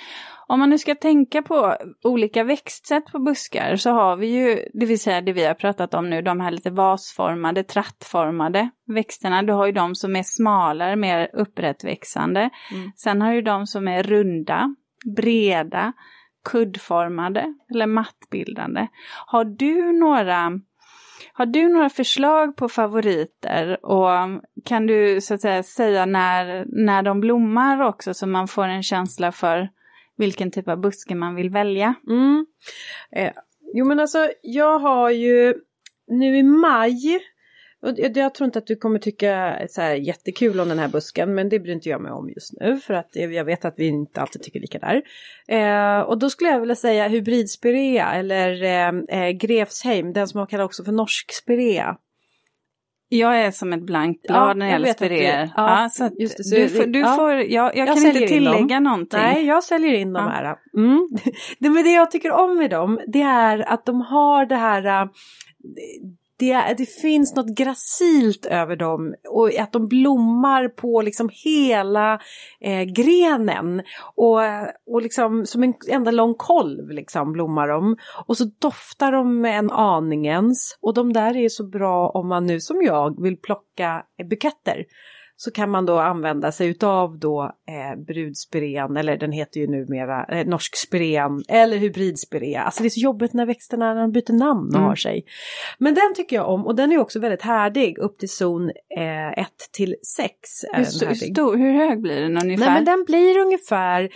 om 0.47 0.59
man 0.59 0.69
nu 0.69 0.77
ska 0.77 0.95
tänka 0.95 1.41
på 1.41 1.75
olika 2.03 2.43
växtsätt 2.43 3.05
på 3.05 3.19
buskar 3.19 3.75
så 3.75 3.89
har 3.89 4.15
vi 4.15 4.27
ju, 4.27 4.69
det 4.73 4.85
vill 4.85 4.99
säga 4.99 5.21
det 5.21 5.33
vi 5.33 5.45
har 5.45 5.53
pratat 5.53 5.93
om 5.93 6.09
nu, 6.09 6.21
de 6.21 6.39
här 6.39 6.51
lite 6.51 6.69
vasformade, 6.69 7.63
trattformade 7.63 8.69
växterna. 8.87 9.43
Du 9.43 9.53
har 9.53 9.65
ju 9.65 9.71
de 9.71 9.95
som 9.95 10.15
är 10.15 10.23
smalare, 10.23 10.95
mer 10.95 11.29
upprättväxande. 11.33 12.49
Mm. 12.71 12.91
Sen 12.95 13.21
har 13.21 13.33
du 13.33 13.41
de 13.41 13.67
som 13.67 13.87
är 13.87 14.03
runda, 14.03 14.75
breda, 15.15 15.93
kuddformade 16.45 17.53
eller 17.69 17.87
mattbildande. 17.87 18.87
Har 19.25 19.45
du 19.45 19.91
några 19.91 20.59
har 21.33 21.45
du 21.45 21.69
några 21.69 21.89
förslag 21.89 22.55
på 22.55 22.69
favoriter 22.69 23.85
och 23.85 24.09
kan 24.65 24.87
du 24.87 25.21
så 25.21 25.33
att 25.33 25.41
säga 25.41 25.63
säga 25.63 26.05
när, 26.05 26.65
när 26.67 27.03
de 27.03 27.19
blommar 27.19 27.81
också 27.81 28.13
så 28.13 28.27
man 28.27 28.47
får 28.47 28.63
en 28.63 28.83
känsla 28.83 29.31
för 29.31 29.69
vilken 30.17 30.51
typ 30.51 30.67
av 30.67 30.81
buske 30.81 31.15
man 31.15 31.35
vill 31.35 31.49
välja? 31.49 31.93
Mm. 32.07 32.45
Eh, 33.11 33.31
jo 33.73 33.85
men 33.85 33.99
alltså 33.99 34.29
jag 34.41 34.79
har 34.79 35.09
ju 35.09 35.53
nu 36.07 36.37
i 36.37 36.43
maj 36.43 37.19
jag 38.15 38.33
tror 38.33 38.45
inte 38.45 38.59
att 38.59 38.67
du 38.67 38.75
kommer 38.75 38.99
tycka 38.99 39.59
så 39.69 39.81
här 39.81 39.95
jättekul 39.95 40.59
om 40.59 40.69
den 40.69 40.79
här 40.79 40.87
busken 40.87 41.35
men 41.35 41.49
det 41.49 41.59
bryr 41.59 41.73
inte 41.73 41.89
jag 41.89 42.01
mig 42.01 42.11
om 42.11 42.29
just 42.29 42.53
nu 42.59 42.79
för 42.79 42.93
att 42.93 43.09
jag 43.11 43.45
vet 43.45 43.65
att 43.65 43.73
vi 43.77 43.87
inte 43.87 44.21
alltid 44.21 44.43
tycker 44.43 44.59
lika 44.59 44.79
där. 44.79 45.01
Eh, 45.47 45.99
och 45.99 46.19
då 46.19 46.29
skulle 46.29 46.49
jag 46.49 46.59
vilja 46.59 46.75
säga 46.75 47.07
hybridspirea 47.07 48.13
eller 48.13 48.63
eh, 48.63 49.19
eh 49.19 49.31
Grefsheim, 49.31 50.13
den 50.13 50.27
som 50.27 50.39
man 50.39 50.47
kallar 50.47 50.63
också 50.63 50.83
för 50.83 50.91
norsk 50.91 51.33
spirea. 51.33 51.97
Jag 53.09 53.39
är 53.39 53.51
som 53.51 53.73
ett 53.73 53.85
blankt 53.85 54.21
blad 54.27 54.49
ja, 54.49 54.53
när 54.53 54.65
det 54.65 54.71
gäller 54.71 54.93
spireer. 54.93 55.49
Ja, 55.57 55.89
ja, 55.99 56.09
just 56.19 56.37
det, 56.37 56.43
så 56.43 56.55
du, 56.55 56.69
får, 56.69 56.85
du 56.85 56.99
ja, 56.99 57.15
får, 57.15 57.31
jag, 57.31 57.49
jag, 57.49 57.77
jag 57.77 57.87
kan 57.87 58.05
inte 58.05 58.27
tillägga 58.27 58.79
någonting. 58.79 59.19
Nej, 59.19 59.45
jag 59.45 59.63
säljer 59.63 59.93
in 59.93 60.13
de 60.13 60.27
här. 60.27 60.55
Mm. 60.77 61.09
det, 61.59 61.69
men 61.69 61.83
det 61.83 61.91
jag 61.91 62.11
tycker 62.11 62.31
om 62.31 62.57
med 62.57 62.69
dem, 62.69 62.99
det 63.07 63.21
är 63.21 63.59
att 63.73 63.85
de 63.85 64.01
har 64.01 64.45
det 64.45 64.55
här 64.55 65.09
det, 66.37 66.75
det 66.77 66.85
finns 66.85 67.35
något 67.35 67.57
gracilt 67.57 68.45
över 68.45 68.75
dem 68.75 69.15
och 69.29 69.59
att 69.59 69.71
de 69.71 69.87
blommar 69.87 70.67
på 70.67 71.01
liksom 71.01 71.29
hela 71.33 72.19
eh, 72.61 72.83
grenen. 72.83 73.81
Och, 74.15 74.39
och 74.87 75.01
liksom 75.01 75.45
som 75.45 75.63
en 75.63 75.73
enda 75.89 76.11
lång 76.11 76.33
kolv 76.33 76.89
liksom 76.89 77.33
blommar 77.33 77.67
de. 77.67 77.97
Och 78.27 78.37
så 78.37 78.45
doftar 78.59 79.11
de 79.11 79.45
en 79.45 79.71
aningens. 79.71 80.77
Och 80.81 80.93
de 80.93 81.13
där 81.13 81.37
är 81.37 81.49
så 81.49 81.63
bra 81.63 82.09
om 82.09 82.27
man 82.27 82.45
nu 82.45 82.59
som 82.59 82.81
jag 82.81 83.23
vill 83.23 83.37
plocka 83.37 84.03
buketter 84.29 84.85
så 85.37 85.51
kan 85.51 85.69
man 85.69 85.85
då 85.85 85.99
använda 85.99 86.51
sig 86.51 86.67
utav 86.67 87.19
då 87.19 87.43
eh, 87.43 87.99
brudspiren 88.07 88.97
eller 88.97 89.17
den 89.17 89.31
heter 89.31 89.59
ju 89.59 89.67
numera 89.67 90.25
eh, 90.25 90.47
norsk 90.47 90.75
spiren 90.75 91.43
eller 91.47 91.77
hybridspirea. 91.77 92.61
Alltså 92.61 92.83
det 92.83 92.87
är 92.87 92.89
så 92.89 92.99
jobbigt 92.99 93.33
när 93.33 93.45
växterna 93.45 93.93
när 93.93 94.01
de 94.01 94.11
byter 94.11 94.33
namn 94.33 94.69
och 94.69 94.75
mm. 94.75 94.87
har 94.87 94.95
sig. 94.95 95.25
Men 95.77 95.93
den 95.93 96.13
tycker 96.15 96.35
jag 96.35 96.49
om 96.49 96.65
och 96.65 96.75
den 96.75 96.91
är 96.91 96.97
också 96.97 97.19
väldigt 97.19 97.41
härdig 97.41 97.97
upp 97.97 98.17
till 98.17 98.29
zon 98.29 98.69
1 98.69 98.77
eh, 99.37 99.45
till 99.71 99.95
6. 100.17 100.31
Hur, 100.73 101.07
hur, 101.07 101.57
hur 101.57 101.73
hög 101.73 102.01
blir 102.01 102.21
den 102.21 102.37
ungefär? 102.37 102.65
Nej 102.65 102.73
men 102.73 102.85
den 102.85 103.05
blir 103.05 103.37
ungefär 103.37 104.09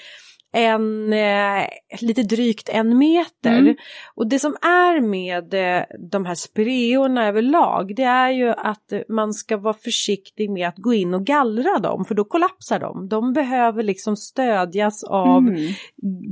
en, 0.51 1.13
eh, 1.13 1.67
lite 2.01 2.23
drygt 2.23 2.69
en 2.69 2.97
meter. 2.97 3.57
Mm. 3.57 3.75
Och 4.15 4.27
det 4.27 4.39
som 4.39 4.57
är 4.62 5.01
med 5.01 5.53
eh, 5.53 5.83
de 6.12 6.25
här 6.25 6.35
spireorna 6.35 7.27
överlag 7.27 7.95
det 7.95 8.03
är 8.03 8.29
ju 8.29 8.49
att 8.49 8.93
man 9.09 9.33
ska 9.33 9.57
vara 9.57 9.73
försiktig 9.73 10.49
med 10.51 10.67
att 10.67 10.77
gå 10.77 10.93
in 10.93 11.13
och 11.13 11.25
gallra 11.25 11.79
dem 11.79 12.05
för 12.05 12.15
då 12.15 12.23
kollapsar 12.23 12.79
de. 12.79 13.09
De 13.09 13.33
behöver 13.33 13.83
liksom 13.83 14.15
stödjas 14.15 15.03
av 15.03 15.38
mm. 15.38 15.73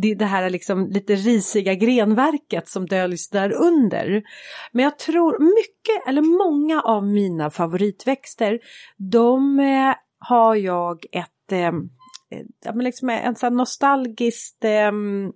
det, 0.02 0.16
det, 0.16 0.26
här 0.26 0.50
liksom 0.50 0.88
lite 0.88 1.16
risiga 1.16 1.74
grenverket 1.74 2.70
som 2.70 2.86
döljs 2.86 3.30
där 3.30 3.54
under. 3.54 4.24
Men 4.72 4.84
jag 4.84 5.00
tror 5.00 5.40
mycket, 5.40 6.08
eller 6.08 6.22
många 6.22 6.82
av 6.82 7.06
mina 7.06 7.50
favoritväxter 7.50 8.60
de 8.98 9.60
eh, 9.60 9.96
har 10.20 10.56
jag 10.56 11.06
ett 11.12 11.32
Eh, 11.52 11.72
ja, 12.64 12.74
men 12.74 12.84
liksom 12.84 13.10
en 13.10 13.36
sån 13.36 13.56
nostalgiskt, 13.56 14.64
eh, 14.66 14.92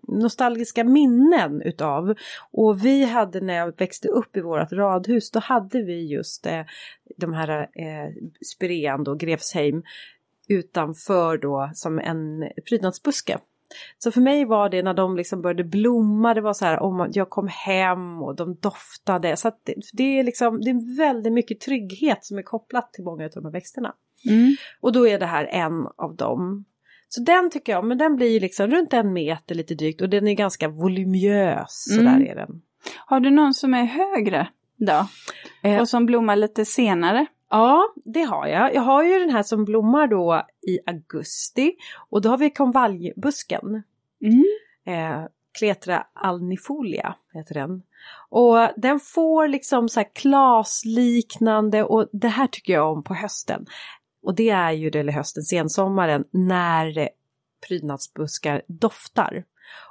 nostalgiska 0.08 0.84
minnen 0.84 1.62
utav. 1.62 2.16
Och 2.52 2.86
vi 2.86 3.06
hade 3.06 3.42
när 3.42 3.54
jag 3.54 3.78
växte 3.80 4.08
upp 4.08 4.38
i 4.38 4.42
vårt 4.42 4.72
radhus, 4.72 5.32
då 5.32 5.40
hade 5.40 5.84
vi 5.84 6.08
just 6.08 6.46
eh, 6.46 6.62
de 7.18 7.34
här 7.34 7.60
eh, 7.60 8.14
spirean 8.54 9.04
då, 9.04 9.16
Grevsheim, 9.16 9.84
utanför 10.48 11.38
då 11.38 11.72
som 11.74 12.00
en 12.00 12.50
prydnadsbuske. 12.70 13.38
Så 13.98 14.12
för 14.12 14.22
mig 14.22 14.46
var 14.46 14.70
det 14.70 14.84
när 14.84 14.94
de 14.94 15.16
liksom 15.16 15.42
började 15.42 15.64
blomma, 15.64 16.34
det 16.34 16.42
var 16.42 16.54
så 16.54 16.66
här 16.66 16.80
om 16.80 17.10
jag 17.14 17.30
kom 17.30 17.48
hem 17.48 18.22
och 18.22 18.36
de 18.36 18.56
doftade. 18.56 19.38
Så 19.38 19.52
det, 19.64 19.76
det, 19.94 20.20
är 20.20 20.24
liksom, 20.24 20.62
det 20.62 20.70
är 20.70 20.98
väldigt 20.98 21.34
mycket 21.34 21.60
trygghet 21.60 22.26
som 22.26 22.38
är 22.38 22.42
kopplat 22.42 22.94
till 22.94 23.04
många 23.04 23.26
av 23.26 23.32
de 23.32 23.46
här 23.46 23.52
växterna. 23.52 23.94
Mm. 24.30 24.56
Och 24.82 24.92
då 24.92 25.08
är 25.08 25.20
det 25.20 25.26
här 25.26 25.46
en 25.46 25.88
av 25.98 26.16
dem. 26.16 26.66
Så 27.14 27.22
den 27.22 27.50
tycker 27.50 27.72
jag, 27.72 27.86
men 27.86 27.98
den 27.98 28.16
blir 28.16 28.40
liksom 28.40 28.68
runt 28.68 28.94
en 28.94 29.14
meter 29.14 29.56
lite 29.56 29.76
drygt 29.76 30.02
och 30.02 30.10
den 30.10 30.28
är 30.28 30.34
ganska 30.34 30.68
voluminös. 30.68 31.86
Så 31.96 32.02
mm. 32.02 32.20
där 32.20 32.28
är 32.28 32.36
den. 32.36 32.62
Har 33.06 33.20
du 33.20 33.30
någon 33.30 33.54
som 33.54 33.74
är 33.74 33.84
högre 33.84 34.48
då? 34.78 35.08
Eh. 35.64 35.82
Och 35.82 35.90
som 35.90 36.06
blommar 36.06 36.36
lite 36.36 36.66
senare? 36.66 37.26
Ja, 37.50 37.94
det 38.06 38.22
har 38.22 38.48
jag. 38.48 38.76
Jag 38.76 38.82
har 38.82 39.04
ju 39.04 39.20
den 39.20 39.30
här 39.30 39.44
som 39.44 39.66
blommar 39.66 40.08
då 40.08 40.46
i 40.68 40.80
augusti 40.90 41.72
och 42.10 42.22
då 42.22 42.30
har 42.30 42.38
vi 42.38 42.50
konvaljbusken. 42.50 43.84
Mm. 44.22 44.44
Eh, 44.86 45.26
Kletra 45.60 46.04
alnifolia 46.14 47.16
heter 47.34 47.54
den. 47.54 47.84
Och 48.30 48.58
den 48.78 49.00
får 49.00 49.48
liksom 49.48 49.90
så 49.90 50.00
här 50.00 50.08
klasliknande 50.14 51.84
och 51.84 52.10
det 52.12 52.28
här 52.28 52.48
tycker 52.48 52.74
jag 52.74 52.92
om 52.92 53.04
på 53.04 53.14
hösten. 53.14 53.66
Och 54.24 54.36
det 54.36 54.50
är 54.50 54.72
ju 54.72 54.90
det 54.90 55.12
hösten, 55.12 55.44
sensommaren, 55.44 56.24
när 56.32 57.10
prydnadsbuskar 57.68 58.62
doftar. 58.68 59.44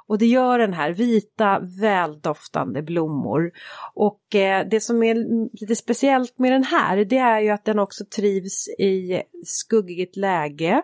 Och 0.07 0.17
det 0.17 0.25
gör 0.25 0.59
den 0.59 0.73
här 0.73 0.93
vita 0.93 1.59
väldoftande 1.81 2.81
blommor. 2.81 3.51
Och 3.93 4.35
eh, 4.35 4.67
det 4.71 4.81
som 4.81 5.03
är 5.03 5.15
lite 5.61 5.75
speciellt 5.75 6.39
med 6.39 6.51
den 6.51 6.63
här 6.63 7.05
det 7.05 7.17
är 7.17 7.39
ju 7.39 7.49
att 7.49 7.65
den 7.65 7.79
också 7.79 8.05
trivs 8.05 8.67
i 8.67 9.21
skuggigt 9.45 10.15
läge. 10.15 10.81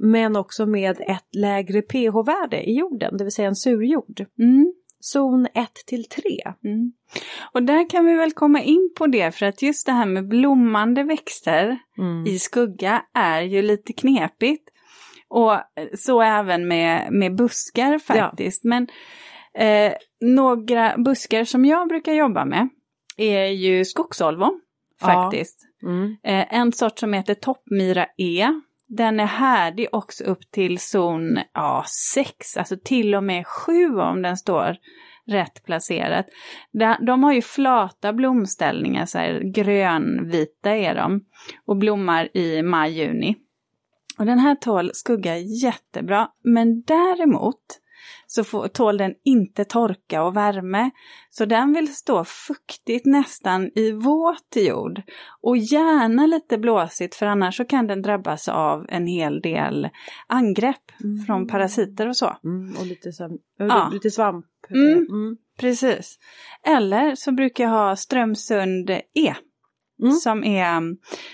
Men 0.00 0.36
också 0.36 0.66
med 0.66 1.00
ett 1.00 1.34
lägre 1.34 1.82
pH-värde 1.82 2.62
i 2.62 2.78
jorden, 2.78 3.16
det 3.16 3.24
vill 3.24 3.32
säga 3.32 3.48
en 3.48 3.56
surjord. 3.56 4.26
Mm 4.38 4.72
zon 5.12 5.46
1 5.54 5.70
till 5.86 6.04
3. 6.08 6.22
Mm. 6.64 6.92
Och 7.52 7.62
där 7.62 7.90
kan 7.90 8.06
vi 8.06 8.14
väl 8.14 8.32
komma 8.32 8.62
in 8.62 8.92
på 8.98 9.06
det 9.06 9.34
för 9.34 9.46
att 9.46 9.62
just 9.62 9.86
det 9.86 9.92
här 9.92 10.06
med 10.06 10.28
blommande 10.28 11.02
växter 11.02 11.78
mm. 11.98 12.26
i 12.26 12.38
skugga 12.38 13.02
är 13.14 13.42
ju 13.42 13.62
lite 13.62 13.92
knepigt. 13.92 14.70
Och 15.28 15.58
så 15.98 16.22
även 16.22 16.68
med, 16.68 17.12
med 17.12 17.36
buskar 17.36 17.98
faktiskt. 17.98 18.64
Ja. 18.64 18.68
Men 18.68 18.88
eh, 19.54 19.92
några 20.20 20.96
buskar 20.98 21.44
som 21.44 21.64
jag 21.64 21.88
brukar 21.88 22.12
jobba 22.12 22.44
med 22.44 22.68
är 23.16 23.46
ju 23.46 23.84
skogsolvon 23.84 24.60
faktiskt. 25.00 25.58
Ja. 25.80 25.88
Mm. 25.88 26.16
Eh, 26.22 26.54
en 26.54 26.72
sort 26.72 26.98
som 26.98 27.12
heter 27.12 27.34
toppmyra 27.34 28.06
E 28.18 28.48
den 28.88 29.20
är 29.20 29.26
härdig 29.26 29.88
också 29.92 30.24
upp 30.24 30.50
till 30.50 30.78
zon 30.78 31.38
ja, 31.52 31.84
6, 32.14 32.56
alltså 32.56 32.76
till 32.84 33.14
och 33.14 33.24
med 33.24 33.46
7 33.46 33.96
om 33.96 34.22
den 34.22 34.36
står 34.36 34.76
rätt 35.26 35.64
placerat. 35.64 36.26
De 37.00 37.24
har 37.24 37.32
ju 37.32 37.42
flata 37.42 38.12
blomställningar, 38.12 39.06
så 39.06 39.18
här 39.18 39.40
grönvita 39.54 40.70
är 40.70 40.94
de, 40.94 41.20
och 41.64 41.76
blommar 41.76 42.36
i 42.36 42.62
maj-juni. 42.62 43.36
Och 44.18 44.26
den 44.26 44.38
här 44.38 44.54
tål 44.54 44.90
skugga 44.94 45.38
jättebra, 45.38 46.28
men 46.44 46.82
däremot 46.82 47.80
så 48.36 48.44
får, 48.44 48.68
tål 48.68 48.96
den 48.96 49.14
inte 49.24 49.64
torka 49.64 50.22
och 50.22 50.36
värme. 50.36 50.90
Så 51.30 51.44
den 51.44 51.72
vill 51.72 51.94
stå 51.94 52.24
fuktigt 52.24 53.06
nästan 53.06 53.70
i 53.74 53.92
våt 53.92 54.56
jord. 54.56 55.02
Och 55.42 55.56
gärna 55.56 56.26
lite 56.26 56.58
blåsigt 56.58 57.14
för 57.14 57.26
annars 57.26 57.56
så 57.56 57.64
kan 57.64 57.86
den 57.86 58.02
drabbas 58.02 58.48
av 58.48 58.86
en 58.88 59.06
hel 59.06 59.40
del 59.40 59.88
angrepp 60.26 61.00
mm. 61.04 61.26
från 61.26 61.48
parasiter 61.48 62.08
och 62.08 62.16
så. 62.16 62.36
Mm, 62.44 62.76
och 62.80 62.86
lite, 62.86 63.12
sam- 63.12 63.38
ja. 63.58 63.90
lite 63.92 64.10
svamp. 64.10 64.46
Mm, 64.70 64.92
mm, 64.92 65.36
precis. 65.58 66.18
Eller 66.62 67.14
så 67.14 67.32
brukar 67.32 67.64
jag 67.64 67.70
ha 67.70 67.96
Strömsund 67.96 68.90
E. 68.90 69.34
Mm. 70.02 70.12
Som, 70.12 70.44
är, 70.44 70.82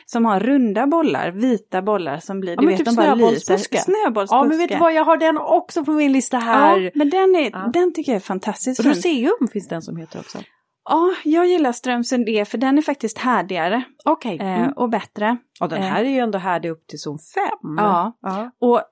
som 0.06 0.24
har 0.24 0.40
runda 0.40 0.86
bollar, 0.86 1.30
vita 1.30 1.82
bollar 1.82 2.18
som 2.18 2.40
blir, 2.40 2.52
ja, 2.52 2.60
du 2.60 2.66
vet, 2.66 2.76
typ 2.76 2.86
de 2.86 2.94
bara 2.94 3.14
snöbollsbuske. 3.14 3.78
Snöbollsbuske. 3.78 4.36
Ja 4.36 4.44
men 4.44 4.58
vet 4.58 4.68
du 4.68 4.78
vad, 4.78 4.94
jag 4.94 5.04
har 5.04 5.16
den 5.16 5.38
också 5.38 5.84
på 5.84 5.92
min 5.92 6.12
lista 6.12 6.38
här. 6.38 6.80
Ja, 6.80 6.90
men 6.94 7.10
den, 7.10 7.36
är, 7.36 7.50
ja. 7.50 7.70
den 7.72 7.94
tycker 7.94 8.12
jag 8.12 8.16
är 8.16 8.20
fantastiskt 8.20 8.82
fin. 8.82 8.90
Roseum 8.90 9.48
finns 9.52 9.68
den 9.68 9.82
som 9.82 9.96
heter 9.96 10.18
också. 10.18 10.38
Ja, 10.84 11.14
jag 11.24 11.46
gillar 11.46 11.72
Strömsund 11.72 12.28
E 12.28 12.44
för 12.44 12.58
den 12.58 12.78
är 12.78 12.82
faktiskt 12.82 13.18
härdigare. 13.18 13.82
Okej. 14.04 14.34
Okay. 14.34 14.48
Mm. 14.48 14.62
Eh, 14.62 14.68
och 14.70 14.90
bättre. 14.90 15.36
Ja, 15.60 15.66
den 15.66 15.82
här 15.82 16.04
eh. 16.04 16.10
är 16.10 16.14
ju 16.14 16.18
ändå 16.18 16.38
härdig 16.38 16.70
upp 16.70 16.86
till 16.86 16.98
zon 16.98 17.18
5. 17.18 17.44
Ja, 17.76 18.18
ja. 18.22 18.50
och 18.60 18.82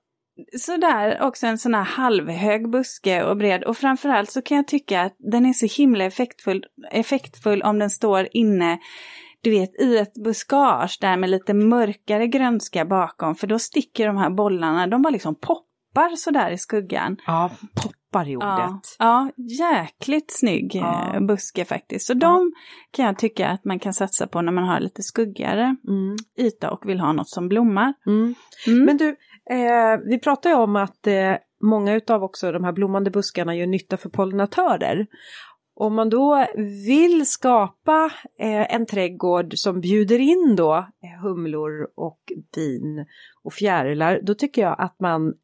sådär 0.58 1.18
också 1.22 1.46
en 1.46 1.58
sån 1.58 1.74
här 1.74 1.82
halvhög 1.82 2.70
buske 2.70 3.24
och 3.24 3.36
bred 3.36 3.64
och 3.64 3.76
framförallt 3.76 4.30
så 4.30 4.42
kan 4.42 4.56
jag 4.56 4.68
tycka 4.68 5.00
att 5.00 5.16
den 5.18 5.46
är 5.46 5.52
så 5.52 5.66
himla 5.66 6.04
effektfull, 6.04 6.64
effektfull 6.90 7.62
om 7.62 7.78
den 7.78 7.90
står 7.90 8.28
inne 8.32 8.78
du 9.42 9.50
vet, 9.50 9.80
i 9.80 9.98
ett 9.98 10.14
buskage 10.24 10.98
där 11.00 11.16
med 11.16 11.30
lite 11.30 11.54
mörkare 11.54 12.26
grönska 12.26 12.84
bakom, 12.84 13.34
för 13.34 13.46
då 13.46 13.58
sticker 13.58 14.06
de 14.06 14.16
här 14.16 14.30
bollarna, 14.30 14.86
de 14.86 15.02
bara 15.02 15.10
liksom 15.10 15.34
poppar 15.34 16.16
sådär 16.16 16.50
i 16.50 16.58
skuggan. 16.58 17.16
Ja, 17.26 17.50
poppar 17.82 18.28
i 18.28 18.36
ordet. 18.36 18.46
Ja, 18.48 18.80
ja 18.98 19.30
jäkligt 19.36 20.38
snygg 20.38 20.74
ja. 20.74 21.14
Eh, 21.14 21.20
buske 21.20 21.64
faktiskt. 21.64 22.06
Så 22.06 22.12
ja. 22.12 22.18
de 22.18 22.52
kan 22.90 23.04
jag 23.06 23.18
tycka 23.18 23.48
att 23.48 23.64
man 23.64 23.78
kan 23.78 23.92
satsa 23.92 24.26
på 24.26 24.42
när 24.42 24.52
man 24.52 24.64
har 24.64 24.80
lite 24.80 25.02
skuggigare 25.02 25.76
mm. 25.88 26.16
yta 26.38 26.70
och 26.70 26.88
vill 26.88 27.00
ha 27.00 27.12
något 27.12 27.28
som 27.28 27.48
blommar. 27.48 27.94
Mm. 28.06 28.34
Mm. 28.66 28.84
Men 28.84 28.96
du, 28.96 29.08
eh, 29.50 29.98
vi 30.04 30.18
pratar 30.18 30.50
ju 30.50 30.56
om 30.56 30.76
att 30.76 31.06
eh, 31.06 31.34
många 31.64 31.94
utav 31.94 32.22
också 32.22 32.52
de 32.52 32.64
här 32.64 32.72
blommande 32.72 33.10
buskarna 33.10 33.56
gör 33.56 33.66
nytta 33.66 33.96
för 33.96 34.08
pollinatörer. 34.08 35.06
Om 35.80 35.94
man 35.94 36.10
då 36.10 36.46
vill 36.86 37.26
skapa 37.26 38.12
eh, 38.38 38.74
en 38.74 38.86
trädgård 38.86 39.58
som 39.58 39.80
bjuder 39.80 40.18
in 40.18 40.56
då 40.56 40.76
eh, 40.76 41.22
humlor 41.22 41.88
och 41.94 42.32
bin 42.54 43.06
och 43.42 43.52
fjärilar, 43.52 44.20
då 44.22 44.34
tycker 44.34 44.62
jag 44.62 44.76
att 44.78 45.00
man, 45.00 45.34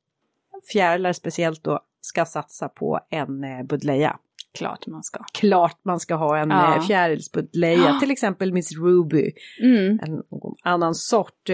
fjärilar 0.73 1.13
speciellt 1.13 1.65
då, 1.65 1.81
ska 2.01 2.25
satsa 2.25 2.69
på 2.69 3.01
en 3.11 3.45
eh, 3.45 3.63
buddleja. 3.63 4.19
Klart 4.57 4.87
man 4.87 5.03
ska. 5.03 5.25
Klart 5.33 5.81
man 5.85 6.01
ska 6.01 6.15
ha 6.15 6.39
en 6.39 6.51
ja. 6.51 6.77
Eh, 6.77 6.83
fjärilsbuddleja, 6.83 7.99
till 8.01 8.11
exempel 8.11 8.53
Miss 8.53 8.73
Ruby. 8.79 9.33
Mm. 9.63 9.99
En 10.03 10.23
annan 10.65 10.95
sort. 10.95 11.51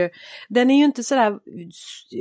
Den 0.49 0.71
är 0.71 0.79
ju 0.79 0.85
inte 0.85 1.03
sådär 1.03 1.39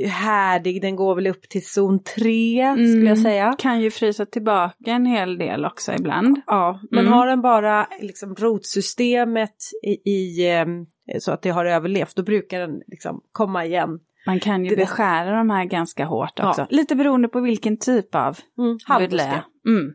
härdig, 0.08 0.82
den 0.82 0.96
går 0.96 1.14
väl 1.14 1.26
upp 1.26 1.48
till 1.48 1.66
zon 1.66 2.02
3 2.02 2.60
mm. 2.60 2.88
skulle 2.88 3.08
jag 3.08 3.18
säga. 3.18 3.56
Kan 3.58 3.80
ju 3.80 3.90
frysa 3.90 4.26
tillbaka 4.26 4.90
en 4.90 5.06
hel 5.06 5.38
del 5.38 5.64
också 5.64 5.92
ibland. 5.92 6.40
Ja, 6.46 6.80
men 6.90 7.00
mm. 7.00 7.12
har 7.12 7.26
den 7.26 7.42
bara 7.42 7.86
liksom 8.00 8.34
rotsystemet 8.34 9.56
i, 9.82 10.10
i, 10.10 10.50
eh, 10.50 10.66
så 11.18 11.32
att 11.32 11.42
det 11.42 11.50
har 11.50 11.64
överlevt, 11.64 12.16
då 12.16 12.22
brukar 12.22 12.60
den 12.60 12.82
liksom 12.86 13.20
komma 13.32 13.64
igen 13.64 13.98
man 14.26 14.40
kan 14.40 14.64
ju 14.64 14.76
beskära 14.76 15.36
de 15.36 15.50
här 15.50 15.64
ganska 15.64 16.04
hårt 16.04 16.40
också. 16.40 16.60
Ja. 16.60 16.66
Lite 16.70 16.96
beroende 16.96 17.28
på 17.28 17.40
vilken 17.40 17.76
typ 17.76 18.14
av 18.14 18.38
mm, 18.58 18.78
buddleja. 18.98 19.44
Mm. 19.66 19.94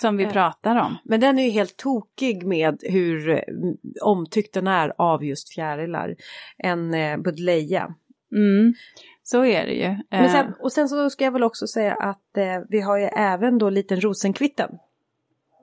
Som 0.00 0.16
vi 0.16 0.24
eh, 0.24 0.32
pratar 0.32 0.76
om. 0.76 0.98
Men 1.04 1.20
den 1.20 1.38
är 1.38 1.44
ju 1.44 1.50
helt 1.50 1.76
tokig 1.76 2.46
med 2.46 2.82
hur 2.82 3.28
mm, 3.28 3.76
omtyckt 4.02 4.54
den 4.54 4.66
är 4.66 4.92
av 4.98 5.24
just 5.24 5.54
fjärilar. 5.54 6.14
En 6.58 6.94
eh, 6.94 7.16
buddleja. 7.16 7.94
Mm. 8.32 8.74
Så 9.22 9.44
är 9.44 9.66
det 9.66 9.72
ju. 9.72 9.96
Men 10.10 10.30
sen, 10.30 10.46
eh. 10.46 10.52
och 10.60 10.72
sen 10.72 10.88
så 10.88 11.10
ska 11.10 11.24
jag 11.24 11.32
väl 11.32 11.42
också 11.42 11.66
säga 11.66 11.94
att 11.94 12.36
eh, 12.36 12.60
vi 12.68 12.80
har 12.80 12.98
ju 12.98 13.04
även 13.04 13.58
då 13.58 13.70
liten 13.70 14.00
rosenkvitten. 14.00 14.78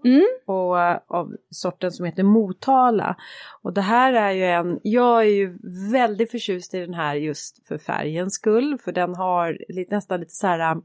Mm. 0.06 0.26
Och, 0.46 0.78
av 1.18 1.36
sorten 1.50 1.92
som 1.92 2.06
heter 2.06 2.24
Motala. 2.24 3.16
Och 3.62 3.74
det 3.74 3.82
här 3.82 4.14
är 4.14 4.32
ju 4.32 4.46
en, 4.46 4.80
jag 4.84 5.22
är 5.22 5.30
ju 5.30 5.58
väldigt 5.92 6.32
förtjust 6.32 6.74
i 6.74 6.80
den 6.80 6.94
här 6.94 7.16
just 7.16 7.68
för 7.68 7.78
färgens 7.78 8.34
skull. 8.34 8.78
För 8.84 8.92
den 8.92 9.16
har 9.16 9.58
lite, 9.70 9.96
nästan 9.96 10.20
lite 10.20 10.34
så 10.34 10.48
här 10.48 10.78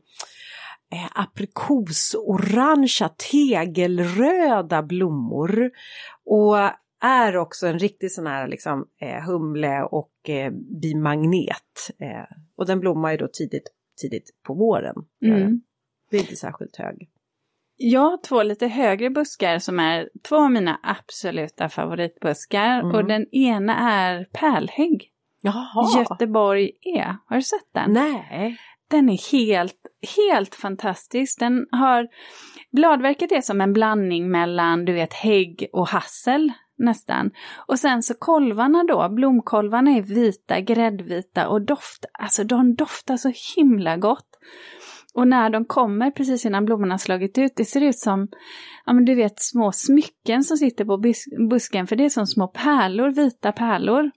eh, 0.93 1.09
aprikosorangea 1.14 3.09
tegelröda 3.30 4.82
blommor. 4.82 5.70
Och 6.24 6.57
är 7.01 7.36
också 7.36 7.66
en 7.66 7.78
riktig 7.78 8.12
sån 8.12 8.26
här 8.26 8.49
liksom 8.49 8.89
eh, 9.01 9.24
humle 9.26 9.82
och 9.82 10.28
eh, 10.28 10.53
bimagnet. 10.82 11.91
Eh, 12.01 12.36
och 12.57 12.66
den 12.66 12.80
blommar 12.80 13.11
ju 13.11 13.16
då 13.16 13.28
tidigt, 13.32 13.72
tidigt 14.01 14.30
på 14.47 14.55
våren. 14.55 14.95
Mm. 15.24 15.61
Är 16.11 16.18
inte 16.18 16.36
särskilt 16.36 16.76
hög. 16.76 17.11
Jag 17.76 18.01
har 18.01 18.22
två 18.22 18.43
lite 18.43 18.66
högre 18.66 19.11
buskar 19.11 19.59
som 19.59 19.80
är 19.80 20.09
två 20.28 20.36
av 20.36 20.51
mina 20.51 20.80
absoluta 20.82 21.68
favoritbuskar. 21.68 22.80
Mm. 22.80 22.95
Och 22.95 23.05
den 23.05 23.26
ena 23.34 23.76
är 23.76 24.24
pärlhägg. 24.24 25.11
Jaha. 25.41 25.99
Göteborg 25.99 26.70
E. 26.80 27.14
Har 27.26 27.36
du 27.36 27.43
sett 27.43 27.68
den? 27.74 27.93
Nej. 27.93 28.59
Den 28.91 29.09
är 29.09 29.32
helt, 29.32 29.76
helt 30.16 30.55
fantastisk. 30.55 31.39
Den 31.41 31.66
har, 31.70 32.09
bladverket 32.76 33.32
är 33.32 33.41
som 33.41 33.61
en 33.61 33.72
blandning 33.72 34.30
mellan, 34.30 34.84
du 34.84 34.93
vet, 34.93 35.12
hägg 35.12 35.68
och 35.72 35.89
hassel 35.89 36.53
nästan. 36.78 37.30
Och 37.66 37.78
sen 37.78 38.03
så 38.03 38.14
kolvarna 38.14 38.84
då, 38.84 39.09
blomkolvarna 39.09 39.91
är 39.91 40.03
vita, 40.03 40.61
gräddvita 40.61 41.49
och 41.49 41.62
doft, 41.62 42.05
alltså 42.18 42.45
de 42.45 42.74
doftar 42.74 43.16
så 43.16 43.32
himla 43.57 43.97
gott. 43.97 44.28
Och 45.14 45.28
när 45.28 45.51
de 45.51 45.64
kommer 45.64 46.11
precis 46.11 46.47
innan 46.47 46.64
blommorna 46.64 46.99
slagit 46.99 47.39
ut, 47.39 47.53
det 47.57 47.64
ser 47.64 47.80
ut 47.80 47.99
som, 47.99 48.28
ja 48.86 48.93
men 48.93 49.05
du 49.05 49.14
vet 49.14 49.41
små 49.41 49.72
smycken 49.72 50.45
som 50.45 50.57
sitter 50.57 50.84
på 50.84 51.03
busken, 51.51 51.86
för 51.86 51.97
det 51.97 52.05
är 52.05 52.09
som 52.09 52.26
små 52.26 52.49
pärlor, 52.49 53.11
vita 53.11 53.53
pärlor. 53.53 54.11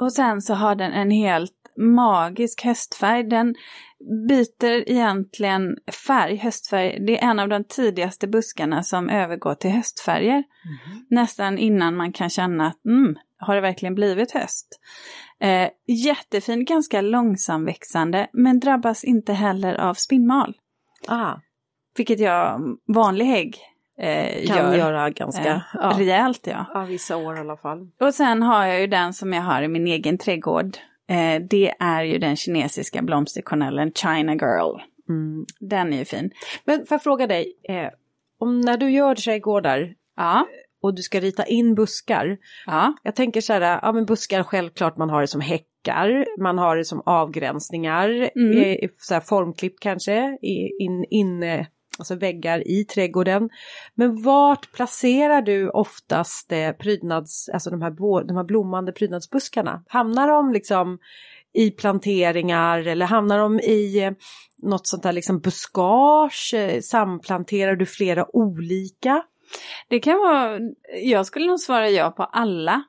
Och 0.00 0.12
sen 0.12 0.42
så 0.42 0.54
har 0.54 0.74
den 0.74 0.92
en 0.92 1.10
helt 1.10 1.61
magisk 1.76 2.64
höstfärg. 2.64 3.24
Den 3.24 3.54
byter 4.28 4.90
egentligen 4.90 5.76
färg, 6.06 6.36
höstfärg. 6.36 7.06
Det 7.06 7.18
är 7.18 7.30
en 7.30 7.38
av 7.38 7.48
de 7.48 7.64
tidigaste 7.64 8.28
buskarna 8.28 8.82
som 8.82 9.08
övergår 9.08 9.54
till 9.54 9.70
höstfärger. 9.70 10.32
Mm. 10.32 11.04
Nästan 11.10 11.58
innan 11.58 11.96
man 11.96 12.12
kan 12.12 12.30
känna 12.30 12.66
att 12.66 12.84
mm, 12.84 13.16
har 13.38 13.54
det 13.54 13.60
verkligen 13.60 13.94
blivit 13.94 14.32
höst? 14.32 14.80
Eh, 15.40 15.68
jättefin, 15.86 16.64
ganska 16.64 17.00
långsamväxande, 17.00 18.26
men 18.32 18.60
drabbas 18.60 19.04
inte 19.04 19.32
heller 19.32 19.74
av 19.74 19.94
spinnmal. 19.94 20.54
Ah. 21.08 21.34
Vilket 21.96 22.20
jag, 22.20 22.60
vanlig 22.86 23.24
hägg, 23.24 23.58
eh, 23.98 24.46
kan 24.46 24.56
gör, 24.56 24.76
göra 24.76 25.10
ganska 25.10 25.50
eh, 25.50 25.60
ja. 25.74 25.92
rejält. 25.98 26.46
Ja. 26.46 26.66
ja, 26.74 26.84
vissa 26.84 27.16
år 27.16 27.36
i 27.36 27.40
alla 27.40 27.56
fall. 27.56 27.88
Och 28.00 28.14
sen 28.14 28.42
har 28.42 28.66
jag 28.66 28.80
ju 28.80 28.86
den 28.86 29.12
som 29.12 29.32
jag 29.32 29.42
har 29.42 29.62
i 29.62 29.68
min 29.68 29.86
egen 29.86 30.18
trädgård. 30.18 30.76
Eh, 31.12 31.42
det 31.50 31.74
är 31.78 32.02
ju 32.02 32.18
den 32.18 32.36
kinesiska 32.36 33.02
blomsterkornellen 33.02 33.92
China 33.92 34.34
Girl. 34.34 34.80
Mm. 35.08 35.46
Den 35.60 35.92
är 35.92 35.98
ju 35.98 36.04
fin. 36.04 36.30
Men 36.64 36.86
får 36.86 36.94
jag 36.94 37.02
fråga 37.02 37.26
dig, 37.26 37.52
eh, 37.68 37.88
om 38.38 38.60
när 38.60 38.76
du 38.76 38.90
gör 38.90 39.14
trädgårdar, 39.14 39.94
ja 40.16 40.46
och 40.82 40.94
du 40.94 41.02
ska 41.02 41.20
rita 41.20 41.44
in 41.44 41.74
buskar. 41.74 42.38
Ja. 42.66 42.94
Jag 43.02 43.14
tänker 43.14 43.40
så 43.40 43.52
här, 43.52 43.80
ja 43.82 43.92
men 43.92 44.06
buskar 44.06 44.42
självklart 44.42 44.96
man 44.96 45.10
har 45.10 45.20
det 45.20 45.26
som 45.26 45.40
häckar, 45.40 46.26
man 46.42 46.58
har 46.58 46.76
det 46.76 46.84
som 46.84 47.02
avgränsningar, 47.06 48.30
mm. 48.36 48.88
så 48.98 49.14
här 49.14 49.20
formklipp 49.20 49.80
kanske, 49.80 50.38
in, 50.78 51.04
in, 51.10 51.64
alltså 52.02 52.14
väggar 52.14 52.68
i 52.68 52.84
trädgården. 52.84 53.50
Men 53.94 54.22
vart 54.22 54.72
placerar 54.72 55.42
du 55.42 55.70
oftast 55.70 56.52
eh, 56.52 56.72
prydnads, 56.72 57.48
alltså 57.48 57.70
de 57.70 57.82
här, 57.82 58.24
de 58.26 58.36
här 58.36 58.44
blommande 58.44 58.92
prydnadsbuskarna? 58.92 59.84
Hamnar 59.88 60.28
de 60.28 60.52
liksom 60.52 60.98
i 61.54 61.70
planteringar 61.70 62.86
eller 62.86 63.06
hamnar 63.06 63.38
de 63.38 63.60
i 63.60 64.04
eh, 64.04 64.12
något 64.62 64.86
sånt 64.86 65.02
där 65.02 65.12
liksom 65.12 65.40
buskage? 65.40 66.54
Eh, 66.54 66.80
samplanterar 66.80 67.76
du 67.76 67.86
flera 67.86 68.36
olika? 68.36 69.22
Det 69.88 70.00
kan 70.00 70.18
vara, 70.18 70.58
jag 71.02 71.26
skulle 71.26 71.46
nog 71.46 71.60
svara 71.60 71.90
ja 71.90 72.10
på 72.10 72.22
alla. 72.22 72.82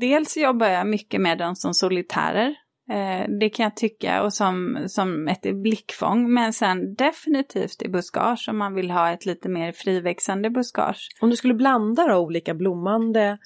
Dels 0.00 0.36
jobbar 0.36 0.66
jag 0.66 0.86
mycket 0.86 1.20
med 1.20 1.38
dem 1.38 1.56
som 1.56 1.74
solitärer. 1.74 2.54
Eh, 2.90 3.28
det 3.40 3.50
kan 3.50 3.64
jag 3.64 3.76
tycka 3.76 4.22
och 4.22 4.34
som, 4.34 4.84
som 4.88 5.28
ett 5.28 5.56
blickfång. 5.62 6.32
Men 6.32 6.52
sen 6.52 6.94
definitivt 6.94 7.82
i 7.82 7.88
buskage 7.88 8.48
om 8.48 8.58
man 8.58 8.74
vill 8.74 8.90
ha 8.90 9.10
ett 9.10 9.26
lite 9.26 9.48
mer 9.48 9.72
friväxande 9.72 10.50
buskage. 10.50 11.08
Om 11.20 11.30
du 11.30 11.36
skulle 11.36 11.54
blanda 11.54 12.06
då 12.06 12.16
olika 12.16 12.54
blommande 12.54 13.38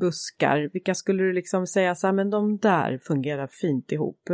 buskar, 0.00 0.70
vilka 0.72 0.94
skulle 0.94 1.22
du 1.22 1.32
liksom 1.32 1.66
säga 1.66 1.94
så 1.94 2.06
här, 2.06 2.14
men 2.14 2.30
de 2.30 2.58
där 2.58 2.98
fungerar 2.98 3.46
fint 3.46 3.92
ihop? 3.92 4.28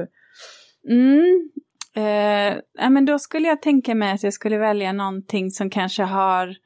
Mm, 0.88 1.50
eh, 1.96 2.58
ja, 2.78 2.90
men 2.90 3.04
då 3.04 3.18
skulle 3.18 3.48
jag 3.48 3.62
tänka 3.62 3.94
mig 3.94 4.12
att 4.12 4.22
jag 4.22 4.32
skulle 4.32 4.58
välja 4.58 4.92
någonting 4.92 5.50
som 5.50 5.70
kanske 5.70 6.02
har 6.02 6.56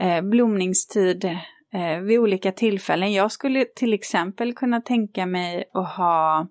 eh, 0.00 0.22
blomningstid 0.22 1.24
eh, 1.74 2.00
vid 2.02 2.18
olika 2.18 2.52
tillfällen. 2.52 3.12
Jag 3.12 3.32
skulle 3.32 3.64
till 3.64 3.92
exempel 3.92 4.54
kunna 4.54 4.80
tänka 4.80 5.26
mig 5.26 5.64
att 5.72 5.96
ha 5.96 6.48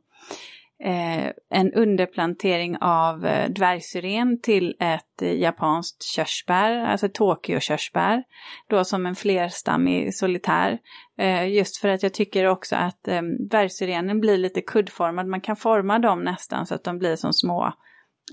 eh, 0.83 1.31
en 1.49 1.73
underplantering 1.73 2.77
av 2.81 3.25
eh, 3.25 3.49
dvärgsyren 3.49 4.41
till 4.41 4.75
ett 4.79 5.21
eh, 5.21 5.39
japanskt 5.39 6.03
körsbär, 6.03 6.85
alltså 6.85 7.09
Tokyo-körsbär, 7.09 8.23
då 8.69 8.83
som 8.83 9.05
en 9.05 9.15
flerstammig 9.15 10.15
solitär. 10.15 10.77
Eh, 11.17 11.47
just 11.47 11.77
för 11.77 11.89
att 11.89 12.03
jag 12.03 12.13
tycker 12.13 12.45
också 12.45 12.75
att 12.75 13.07
eh, 13.07 13.21
dvärgsyrenen 13.49 14.19
blir 14.19 14.37
lite 14.37 14.61
kuddformad, 14.61 15.27
man 15.27 15.41
kan 15.41 15.55
forma 15.55 15.99
dem 15.99 16.23
nästan 16.23 16.65
så 16.65 16.75
att 16.75 16.83
de 16.83 16.97
blir 16.97 17.15
som 17.15 17.33
små 17.33 17.73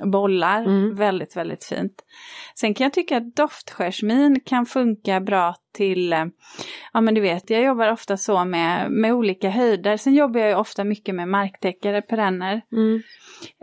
bollar. 0.02 0.62
Mm. 0.62 0.94
Väldigt, 0.94 1.36
väldigt 1.36 1.64
fint. 1.64 2.04
Sen 2.54 2.74
kan 2.74 2.84
jag 2.84 2.92
tycka 2.92 3.16
att 3.16 3.36
doftskärsmin 3.36 4.40
kan 4.44 4.66
funka 4.66 5.20
bra 5.20 5.54
till, 5.74 6.12
eh, 6.12 6.24
ja 6.92 7.00
men 7.00 7.14
du 7.14 7.20
vet, 7.20 7.50
jag 7.50 7.62
jobbar 7.62 7.92
ofta 7.92 8.16
så 8.16 8.44
med, 8.44 8.90
med 8.90 9.12
olika 9.12 9.50
höjder. 9.50 9.96
Sen 9.96 10.14
jobbar 10.14 10.40
jag 10.40 10.48
ju 10.48 10.54
ofta 10.54 10.84
mycket 10.84 11.14
med 11.14 11.28
marktäckare, 11.28 12.02
perenner. 12.02 12.62
Mm. 12.72 13.02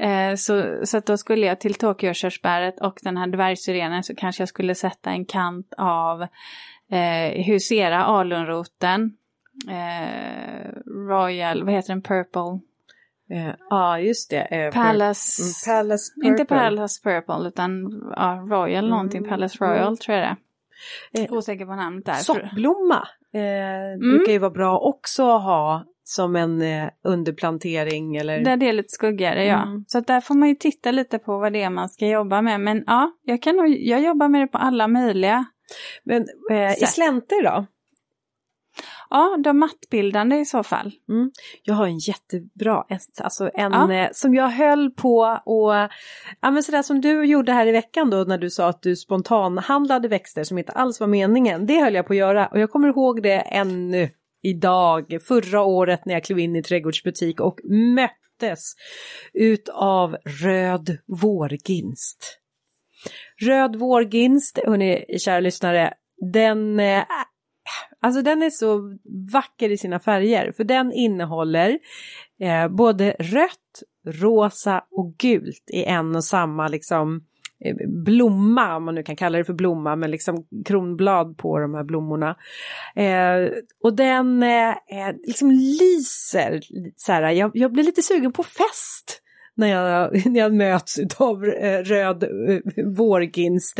Eh, 0.01 0.35
så, 0.35 0.81
så 0.85 0.97
att 0.97 1.05
då 1.05 1.17
skulle 1.17 1.45
jag 1.45 1.59
till 1.59 1.73
Tokyokörsbäret 1.73 2.81
och 2.81 2.99
den 3.01 3.17
här 3.17 3.27
dvärgsyrenen 3.27 4.03
så 4.03 4.15
kanske 4.15 4.41
jag 4.41 4.49
skulle 4.49 4.75
sätta 4.75 5.09
en 5.09 5.25
kant 5.25 5.73
av 5.77 6.21
eh, 6.91 7.45
Husera 7.45 8.03
alunroten. 8.03 9.17
Eh, 9.69 10.69
Royal, 11.07 11.63
vad 11.63 11.73
heter 11.73 11.89
den, 11.89 12.01
Purple? 12.01 12.70
Ja, 13.33 13.53
ah, 13.69 13.97
just 13.97 14.29
det. 14.29 14.41
Eh, 14.41 14.73
Palace, 14.73 15.41
mm, 15.41 15.77
Palace 15.77 16.13
Purple. 16.13 16.29
Inte 16.29 16.45
Palace 16.45 17.01
Purple 17.03 17.47
utan 17.47 18.01
ja, 18.15 18.45
Royal 18.49 18.83
mm. 18.83 18.89
någonting, 18.89 19.23
Palace 19.23 19.57
Royal 19.65 19.87
mm. 19.87 19.97
tror 19.97 20.17
jag 20.17 20.27
det 20.27 20.37
är. 21.19 21.25
Eh, 21.25 21.33
Osäker 21.33 21.65
på 21.65 21.75
namnet 21.75 22.05
där. 22.05 22.13
Soppblomma 22.13 23.07
eh, 23.33 23.93
mm. 23.93 23.99
brukar 23.99 24.31
ju 24.31 24.39
vara 24.39 24.51
bra 24.51 24.79
också 24.79 25.35
att 25.35 25.43
ha 25.43 25.85
som 26.03 26.35
en 26.35 26.61
eh, 26.61 26.89
underplantering 27.03 28.15
eller? 28.15 28.39
Där 28.43 28.57
det 28.57 28.69
är 28.69 28.73
lite 28.73 28.89
skuggigare 28.89 29.45
ja. 29.45 29.63
Mm. 29.63 29.85
Så 29.87 29.99
där 29.99 30.21
får 30.21 30.35
man 30.35 30.49
ju 30.49 30.55
titta 30.55 30.91
lite 30.91 31.19
på 31.19 31.37
vad 31.37 31.53
det 31.53 31.61
är 31.61 31.69
man 31.69 31.89
ska 31.89 32.07
jobba 32.07 32.41
med. 32.41 32.61
Men 32.61 32.83
ja, 32.87 33.11
jag, 33.23 33.41
kan 33.41 33.55
nog, 33.55 33.69
jag 33.69 34.01
jobbar 34.01 34.27
med 34.27 34.41
det 34.41 34.47
på 34.47 34.57
alla 34.57 34.87
möjliga 34.87 35.45
Men 36.03 36.25
eh, 36.51 36.71
i 36.71 36.85
slänter 36.85 37.43
då? 37.43 37.65
Ja, 39.11 39.37
de 39.43 39.59
mattbildande 39.59 40.35
i 40.35 40.45
så 40.45 40.63
fall. 40.63 40.91
Mm. 41.09 41.31
Jag 41.63 41.73
har 41.73 41.85
en 41.85 41.97
jättebra, 41.97 42.85
alltså 43.21 43.49
en 43.53 43.71
ja. 43.71 43.93
Eh, 43.93 44.09
som 44.13 44.33
jag 44.33 44.49
höll 44.49 44.91
på 44.91 45.41
och, 45.45 45.73
ja 46.41 46.51
men 46.51 46.63
sådär 46.63 46.81
som 46.81 47.01
du 47.01 47.25
gjorde 47.25 47.51
här 47.51 47.67
i 47.67 47.71
veckan 47.71 48.09
då 48.09 48.17
när 48.17 48.37
du 48.37 48.49
sa 48.49 48.69
att 48.69 48.81
du 48.81 48.95
spontanhandlade 48.95 50.07
växter 50.07 50.43
som 50.43 50.57
inte 50.57 50.71
alls 50.71 50.99
var 50.99 51.07
meningen. 51.07 51.65
Det 51.65 51.79
höll 51.79 51.93
jag 51.93 52.07
på 52.07 52.13
att 52.13 52.17
göra 52.17 52.47
och 52.47 52.59
jag 52.59 52.71
kommer 52.71 52.87
ihåg 52.87 53.23
det 53.23 53.39
ännu 53.39 54.09
idag, 54.43 55.17
förra 55.27 55.61
året 55.61 56.05
när 56.05 56.13
jag 56.13 56.23
klev 56.23 56.39
in 56.39 56.55
i 56.55 56.63
trädgårdsbutik 56.63 57.39
och 57.39 57.59
möttes 57.69 58.73
utav 59.33 60.17
röd 60.43 60.97
vårginst. 61.21 62.37
Röd 63.41 63.75
vårginst, 63.75 64.59
hörni 64.65 65.05
kära 65.19 65.39
lyssnare, 65.39 65.93
den 66.31 66.79
eh, 66.79 67.03
Alltså 67.99 68.21
den 68.21 68.43
är 68.43 68.49
så 68.49 68.97
vacker 69.31 69.69
i 69.69 69.77
sina 69.77 69.99
färger 69.99 70.51
för 70.51 70.63
den 70.63 70.91
innehåller 70.91 71.79
eh, 72.41 72.67
både 72.67 73.15
rött, 73.19 73.83
rosa 74.07 74.83
och 74.91 75.15
gult 75.17 75.69
i 75.73 75.83
en 75.83 76.15
och 76.15 76.23
samma 76.23 76.67
liksom 76.67 77.21
eh, 77.65 77.75
blomma, 77.87 78.75
om 78.75 78.83
man 78.83 78.95
nu 78.95 79.03
kan 79.03 79.15
kalla 79.15 79.37
det 79.37 79.45
för 79.45 79.53
blomma, 79.53 79.95
men 79.95 80.11
liksom 80.11 80.45
kronblad 80.65 81.37
på 81.37 81.59
de 81.59 81.73
här 81.73 81.83
blommorna. 81.83 82.35
Eh, 82.95 83.49
och 83.83 83.95
den 83.95 84.43
eh, 84.43 84.69
eh 84.69 85.15
liksom 85.23 85.51
lyser, 85.51 86.61
så 86.95 87.11
här, 87.11 87.31
jag, 87.31 87.51
jag 87.53 87.71
blir 87.71 87.83
lite 87.83 88.01
sugen 88.01 88.33
på 88.33 88.43
fest 88.43 89.20
när 89.61 89.67
jag, 89.67 90.25
när 90.25 90.39
jag 90.39 90.53
möts 90.53 90.99
av 91.17 91.45
eh, 91.45 91.83
röd 91.83 92.23
eh, 92.23 92.85
vårginst. 92.97 93.79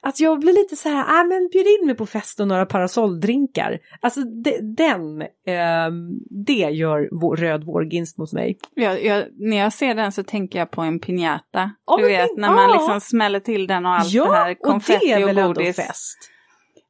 Att 0.00 0.20
jag 0.20 0.40
blir 0.40 0.52
lite 0.52 0.76
så 0.76 0.88
här, 0.88 1.20
ah, 1.20 1.24
men 1.24 1.48
bjud 1.52 1.66
in 1.66 1.86
mig 1.86 1.94
på 1.94 2.06
fest 2.06 2.40
och 2.40 2.48
några 2.48 2.66
parasolldrinkar. 2.66 3.78
Alltså 4.00 4.20
de, 4.20 4.60
den, 4.60 5.22
eh, 5.22 5.90
det 6.46 6.52
gör 6.52 7.08
vår, 7.20 7.36
röd 7.36 7.64
vårginst 7.64 8.18
mot 8.18 8.32
mig. 8.32 8.58
Ja, 8.74 8.98
jag, 8.98 9.24
när 9.38 9.56
jag 9.56 9.72
ser 9.72 9.94
den 9.94 10.12
så 10.12 10.22
tänker 10.22 10.58
jag 10.58 10.70
på 10.70 10.80
en 10.80 11.00
piñata. 11.00 11.70
Oh, 11.86 11.98
du 11.98 12.06
vet 12.06 12.36
när 12.36 12.52
man 12.52 12.72
liksom 12.72 13.00
smäller 13.00 13.40
till 13.40 13.66
den 13.66 13.86
och 13.86 13.92
allt 13.92 14.12
ja, 14.12 14.24
det 14.24 14.36
här 14.36 14.54
konfetti 14.54 15.14
och, 15.14 15.18
det 15.18 15.22
är 15.22 15.26
väl 15.26 15.38
och 15.38 15.54
godis. 15.54 15.76
fest. 15.76 16.30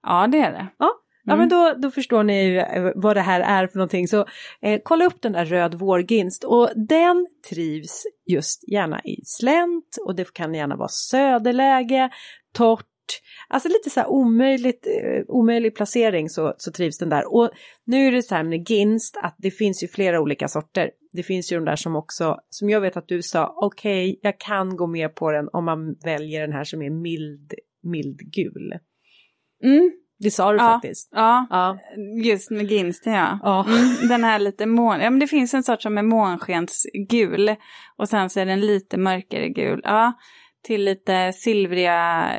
Ja 0.02 0.26
det 0.26 0.38
är 0.38 0.52
det. 0.52 0.66
Ja, 0.78 0.90
Ja 1.24 1.36
men 1.36 1.48
mm. 1.48 1.48
då, 1.48 1.74
då 1.82 1.90
förstår 1.90 2.22
ni 2.22 2.56
eh, 2.56 2.92
vad 2.94 3.16
det 3.16 3.20
här 3.20 3.40
är 3.40 3.66
för 3.66 3.78
någonting. 3.78 4.08
Så 4.08 4.26
eh, 4.62 4.80
kolla 4.84 5.04
upp 5.04 5.22
den 5.22 5.32
där 5.32 5.44
röd 5.44 5.74
vårginst 5.74 6.44
och 6.44 6.70
den 6.76 7.26
trivs 7.50 8.02
just 8.26 8.72
gärna 8.72 9.00
i 9.00 9.20
slänt 9.24 9.98
och 10.06 10.14
det 10.14 10.32
kan 10.32 10.54
gärna 10.54 10.76
vara 10.76 10.88
söderläge, 10.88 12.10
torrt, 12.54 12.86
alltså 13.48 13.68
lite 13.68 13.90
så 13.90 14.00
här 14.00 14.08
omöjligt, 14.10 14.86
eh, 14.86 15.22
omöjlig 15.28 15.76
placering 15.76 16.28
så, 16.28 16.54
så 16.58 16.72
trivs 16.72 16.98
den 16.98 17.08
där. 17.08 17.34
Och 17.34 17.50
nu 17.84 18.06
är 18.06 18.12
det 18.12 18.22
så 18.22 18.34
här 18.34 18.44
med 18.44 18.70
ginst 18.70 19.16
att 19.16 19.34
det 19.38 19.50
finns 19.50 19.82
ju 19.82 19.88
flera 19.88 20.20
olika 20.20 20.48
sorter. 20.48 20.90
Det 21.12 21.22
finns 21.22 21.52
ju 21.52 21.56
de 21.56 21.64
där 21.64 21.76
som 21.76 21.96
också, 21.96 22.36
som 22.50 22.70
jag 22.70 22.80
vet 22.80 22.96
att 22.96 23.08
du 23.08 23.22
sa, 23.22 23.54
okej 23.56 24.10
okay, 24.10 24.18
jag 24.22 24.40
kan 24.40 24.76
gå 24.76 24.86
med 24.86 25.14
på 25.14 25.30
den 25.30 25.48
om 25.52 25.64
man 25.64 25.94
väljer 26.04 26.40
den 26.40 26.52
här 26.52 26.64
som 26.64 26.82
är 26.82 26.90
mild, 26.90 27.54
mild 27.82 28.18
gul. 28.32 28.74
Mm, 29.64 29.90
det 30.20 30.30
sa 30.30 30.52
du 30.52 30.58
ja, 30.58 30.64
faktiskt. 30.64 31.08
Ja, 31.12 31.46
ja, 31.50 31.78
just 32.24 32.50
med 32.50 32.70
ginsten 32.70 33.12
ja. 33.12 33.38
ja. 33.42 33.66
Mm, 33.68 34.08
den 34.08 34.24
här 34.24 34.38
lite 34.38 34.66
mån... 34.66 35.00
Ja 35.00 35.10
men 35.10 35.20
det 35.20 35.26
finns 35.26 35.54
en 35.54 35.62
sort 35.62 35.82
som 35.82 35.98
är 35.98 36.02
månskensgul. 36.02 37.56
Och 37.96 38.08
sen 38.08 38.30
så 38.30 38.40
är 38.40 38.46
den 38.46 38.60
lite 38.60 38.98
mörkare 38.98 39.48
gul. 39.48 39.80
Ja, 39.84 40.12
till 40.62 40.84
lite 40.84 41.32
silvriga, 41.32 42.30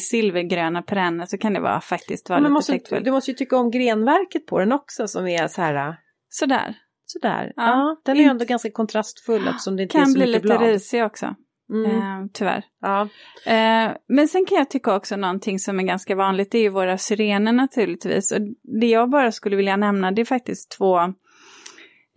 silvergröna 0.00 0.82
perenner 0.82 1.26
så 1.26 1.38
kan 1.38 1.52
det 1.52 1.60
vara 1.60 1.80
faktiskt 1.80 2.28
vara 2.28 2.38
ja, 2.38 2.42
lite 2.42 2.52
måste, 2.52 3.00
Du 3.00 3.10
måste 3.10 3.30
ju 3.30 3.36
tycka 3.36 3.56
om 3.56 3.70
grenverket 3.70 4.46
på 4.46 4.58
den 4.58 4.72
också 4.72 5.08
som 5.08 5.26
är 5.26 5.48
så 5.48 5.62
här... 5.62 5.96
Sådär. 6.28 6.74
Sådär. 7.06 7.52
Ja, 7.56 7.62
ja 7.66 8.00
den 8.04 8.16
är 8.16 8.20
ju 8.20 8.26
ändå 8.26 8.44
ganska 8.44 8.70
kontrastfull 8.70 9.48
eftersom 9.48 9.76
det 9.76 9.82
inte 9.82 9.92
kan 9.92 10.02
är 10.02 10.06
så 10.06 10.18
mycket 10.18 10.42
blad. 10.42 10.56
Kan 10.56 10.58
bli 10.58 10.66
lite 10.66 10.74
risig 10.74 11.04
också. 11.04 11.34
Mm. 11.70 11.90
Eh, 11.90 12.26
tyvärr. 12.32 12.64
Ja. 12.80 13.02
Eh, 13.46 13.92
men 14.08 14.28
sen 14.28 14.44
kan 14.44 14.58
jag 14.58 14.70
tycka 14.70 14.96
också 14.96 15.16
någonting 15.16 15.58
som 15.58 15.80
är 15.80 15.84
ganska 15.84 16.14
vanligt, 16.14 16.50
det 16.50 16.58
är 16.58 16.62
ju 16.62 16.68
våra 16.68 16.98
syrener 16.98 17.52
naturligtvis. 17.52 18.32
Och 18.32 18.40
det 18.80 18.86
jag 18.86 19.10
bara 19.10 19.32
skulle 19.32 19.56
vilja 19.56 19.76
nämna 19.76 20.10
det 20.10 20.22
är 20.22 20.26
faktiskt 20.26 20.70
två 20.70 20.98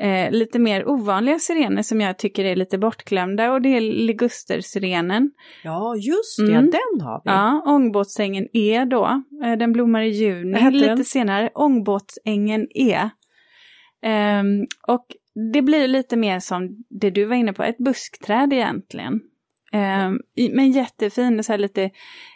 eh, 0.02 0.32
lite 0.32 0.60
mer 0.60 0.88
ovanliga 0.88 1.40
sirener 1.40 1.82
som 1.82 2.02
jag 2.02 2.18
tycker 2.18 2.46
är 2.46 2.56
lite 2.56 2.78
bortglömda 2.78 3.52
och 3.52 3.62
det 3.62 3.70
är 3.70 3.82
ligustersirenen. 3.82 5.32
Ja, 5.64 5.96
just 5.96 6.38
det, 6.38 6.54
mm. 6.54 6.72
den 6.72 7.02
har 7.02 7.22
vi. 7.24 7.30
Ja, 7.32 7.64
ångbåtsängen 7.66 8.48
E 8.54 8.86
då. 8.86 9.24
Eh, 9.46 9.58
den 9.58 9.72
blommar 9.72 10.02
i 10.02 10.10
juni, 10.10 10.72
lite 10.72 10.88
den? 10.88 11.06
senare. 11.06 11.50
Ångbåtsängen 11.54 12.68
E. 12.76 13.10
Um, 14.06 14.68
och 14.88 15.06
det 15.54 15.62
blir 15.62 15.88
lite 15.88 16.18
mer 16.18 16.40
som 16.40 16.86
det 16.90 17.10
du 17.10 17.26
var 17.26 17.36
inne 17.36 17.54
på, 17.54 17.64
ett 17.64 17.78
buskträd 17.78 18.54
egentligen. 18.54 19.20
Eh, 19.74 20.12
men 20.52 20.72
jättefin, 20.72 21.44
så 21.44 21.58
lite 21.58 21.90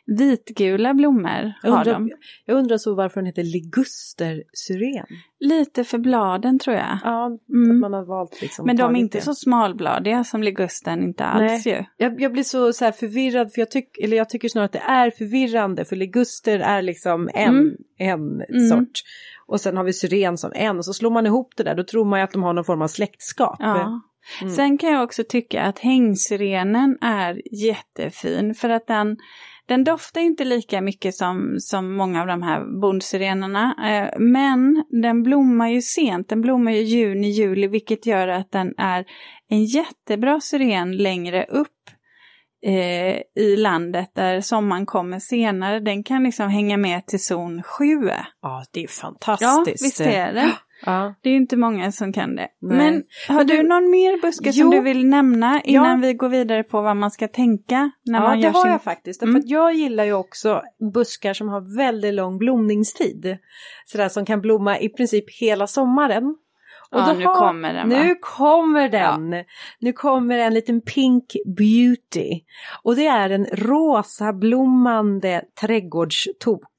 vitgula 0.06 0.94
blommor 0.94 1.54
jag 1.64 1.72
har 1.72 1.86
de. 1.86 2.12
Jag 2.46 2.58
undrar 2.58 2.78
så 2.78 2.96
varför 2.96 3.16
den 3.16 3.26
heter 3.26 3.44
ligustersyren. 3.44 5.06
Lite 5.40 5.84
för 5.84 5.98
bladen 5.98 6.60
tror 6.60 6.76
jag. 6.76 7.00
Ja, 7.04 7.26
mm. 7.26 7.72
att 7.72 7.78
man 7.78 7.94
har 7.94 8.06
valt 8.06 8.42
liksom. 8.42 8.66
Men 8.66 8.78
de 8.78 8.96
är 8.96 9.00
inte 9.00 9.18
det. 9.18 9.22
så 9.22 9.34
smalbladiga 9.36 10.24
som 10.24 10.44
ligusten, 10.44 11.04
inte 11.04 11.26
alls 11.26 11.66
Nej. 11.66 11.76
ju. 11.76 11.86
Jag, 11.98 12.22
jag 12.22 12.32
blir 12.32 12.44
så, 12.44 12.74
så 12.74 12.92
förvirrad, 12.92 13.54
för 13.54 13.62
jag, 13.62 13.72
tyck, 13.72 13.98
eller 14.04 14.18
jag 14.18 14.30
tycker 14.30 14.50
snarare 14.50 14.66
att 14.66 14.72
det 14.72 14.84
är 14.88 15.12
förvirrande, 15.12 15.86
för 15.86 15.96
liguster 15.96 16.60
är 16.60 16.82
liksom 16.82 17.30
en, 17.34 17.50
mm. 17.50 17.76
en 17.98 18.42
mm. 18.42 18.70
sort. 18.70 19.02
Och 19.48 19.62
sen 19.62 19.78
har 19.78 19.84
vi 19.84 19.94
syren 19.94 20.38
som 20.38 20.52
en, 20.56 20.78
och 20.78 20.86
så 20.86 20.94
slår 20.94 21.12
man 21.12 21.26
ihop 21.26 21.54
det 21.58 21.64
där, 21.64 21.76
då 21.76 21.84
tror 21.84 22.06
man 22.06 22.20
ju 22.20 22.24
att 22.24 22.32
de 22.32 22.44
har 22.44 22.54
någon 22.54 22.66
form 22.66 22.82
av 22.82 22.88
släktskap. 22.88 23.58
Ja. 23.60 24.02
Mm. 24.42 24.54
Sen 24.54 24.78
kan 24.78 24.92
jag 24.92 25.04
också 25.04 25.24
tycka 25.30 25.64
att 25.64 25.80
hängsyrenen 25.80 26.98
är 27.02 27.42
jättefin 27.66 28.56
för 28.56 28.70
att 28.70 28.88
den, 28.88 29.18
den 29.66 29.84
doftar 29.84 30.22
inte 30.22 30.44
lika 30.44 30.82
mycket 30.82 31.16
som, 31.16 31.56
som 31.60 31.96
många 31.96 32.22
av 32.22 32.28
de 32.28 32.44
här 32.44 32.82
bondsyrenerna. 32.82 33.76
Eh, 33.90 34.20
men 34.20 34.84
den 34.90 35.24
blommar 35.24 35.70
ju 35.70 35.82
sent, 35.82 36.30
den 36.30 36.42
blommar 36.42 36.72
ju 36.72 36.82
juni, 36.82 37.30
juli 37.30 37.68
vilket 37.68 38.06
gör 38.06 38.28
att 38.28 38.52
den 38.52 38.74
är 38.78 39.06
en 39.50 39.66
jättebra 39.66 40.40
syren 40.42 40.98
längre 40.98 41.46
upp 41.50 41.70
eh, 42.66 43.44
i 43.44 43.56
landet 43.58 44.12
där 44.16 44.42
sommaren 44.42 44.86
kommer 44.86 45.20
senare. 45.20 45.80
Den 45.80 46.04
kan 46.04 46.24
liksom 46.24 46.50
hänga 46.50 46.78
med 46.78 47.06
till 47.08 47.24
zon 47.24 47.64
7. 47.64 47.86
Ja, 48.42 48.66
det 48.72 48.84
är 48.84 48.88
fantastiskt. 48.88 49.82
Ja, 49.82 49.86
visst 49.86 50.02
är 50.02 50.34
det. 50.34 50.52
Ja. 50.86 51.16
Det 51.22 51.30
är 51.30 51.36
inte 51.36 51.58
många 51.58 51.92
som 51.92 52.14
kan 52.14 52.36
det. 52.36 52.48
Nej. 52.62 52.78
Men 52.78 53.04
har 53.28 53.44
du, 53.44 53.58
du 53.58 53.64
någon 53.64 53.92
mer 53.92 54.22
buske 54.22 54.54
som 54.54 54.70
du 54.70 54.82
vill 54.82 55.08
nämna 55.08 55.62
innan 55.62 56.02
ja. 56.02 56.08
vi 56.08 56.14
går 56.14 56.30
vidare 56.30 56.64
på 56.64 56.82
vad 56.82 56.98
man 56.98 57.12
ska 57.12 57.28
tänka? 57.28 57.92
När 58.06 58.20
ja, 58.20 58.28
man 58.28 58.40
gör 58.40 58.50
det 58.50 58.58
har 58.58 58.64
sin... 58.64 58.72
jag 58.72 58.84
faktiskt. 58.84 59.24
Mm. 59.24 59.42
För 59.42 59.50
jag 59.52 59.74
gillar 59.74 60.04
ju 60.04 60.14
också 60.14 60.62
buskar 60.94 61.34
som 61.34 61.50
har 61.50 61.78
väldigt 61.78 62.14
lång 62.14 62.38
blomningstid. 62.38 63.38
Sådär 63.86 64.10
som 64.10 64.26
kan 64.26 64.42
blomma 64.42 64.80
i 64.80 64.90
princip 64.90 65.40
hela 65.40 65.68
sommaren. 65.68 66.36
Och 66.92 67.00
ja, 67.00 67.14
nu 67.14 67.26
har, 67.26 67.36
kommer 67.36 67.74
den? 67.74 67.90
Nu 67.90 68.16
kommer 68.22 68.90
den! 68.90 69.32
Ja. 69.32 69.44
Nu 69.80 69.94
kommer 69.94 70.38
en 70.38 70.54
liten 70.54 70.82
Pink 70.82 71.34
Beauty. 71.58 72.42
Och 72.84 72.96
det 72.96 73.08
är 73.08 73.30
en 73.30 73.46
rosa 73.46 74.34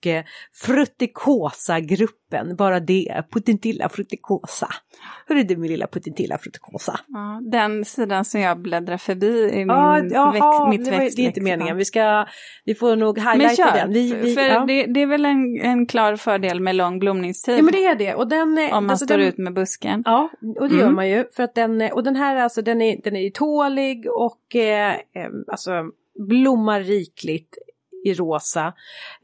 blommande 0.06 0.22
trädgårdstok. 0.22 0.46
Frutikosa-gruppen, 0.64 2.56
bara 2.56 2.80
det. 2.80 3.24
Putintilla 3.32 3.88
frutikosa. 3.88 4.68
Hur 5.26 5.36
är 5.36 5.44
det 5.44 5.56
min 5.56 5.70
lilla 5.70 5.86
Putintilla 5.86 6.38
frutikosa? 6.38 7.00
Ja, 7.06 7.40
den 7.50 7.84
sidan 7.84 8.24
som 8.24 8.40
jag 8.40 8.62
bläddrar 8.62 8.96
förbi 8.96 9.50
i 9.52 9.56
min 9.56 9.68
ja, 9.68 10.02
jaha, 10.10 10.32
växt, 10.32 10.68
mitt 10.68 10.92
var, 10.92 11.16
det 11.16 11.22
är 11.22 11.26
inte 11.26 11.40
meningen. 11.40 11.76
Vi, 11.76 11.84
ska, 11.84 12.26
vi 12.64 12.74
får 12.74 12.96
nog 12.96 13.18
highlighta 13.18 13.56
kör, 13.56 13.72
den. 13.72 13.92
Vi, 13.92 14.14
vi, 14.14 14.34
för 14.34 14.42
ja. 14.42 14.64
det, 14.64 14.86
det, 14.86 15.02
är 15.02 15.06
väl 15.06 15.24
en, 15.24 15.60
en 15.60 15.86
klar 15.86 16.16
fördel 16.16 16.60
med 16.60 16.76
lång 16.76 16.98
blomningstid. 16.98 17.58
Ja 17.58 17.62
men 17.62 17.72
det 17.72 17.84
är 17.84 17.94
det. 17.94 18.14
Och 18.14 18.28
den, 18.28 18.48
om 18.48 18.70
man 18.70 18.90
alltså 18.90 19.04
står 19.04 19.18
den, 19.18 19.26
ut 19.26 19.38
med 19.38 19.54
busken. 19.54 20.02
Ja, 20.04 20.30
och 20.40 20.68
det 20.68 20.74
mm. 20.74 20.78
gör 20.78 20.90
man 20.90 21.08
ju. 21.08 21.24
För 21.36 21.42
att 21.42 21.54
den, 21.54 21.92
och 21.92 22.02
den 22.02 22.16
här 22.16 22.36
alltså 22.36 22.62
den 22.62 22.82
är, 22.82 23.00
den 23.04 23.16
är 23.16 23.30
tålig 23.30 24.06
och 24.10 24.56
eh, 24.56 24.94
alltså 25.48 25.70
blommar 26.28 26.80
rikligt 26.80 27.58
i 28.06 28.14
rosa 28.14 28.72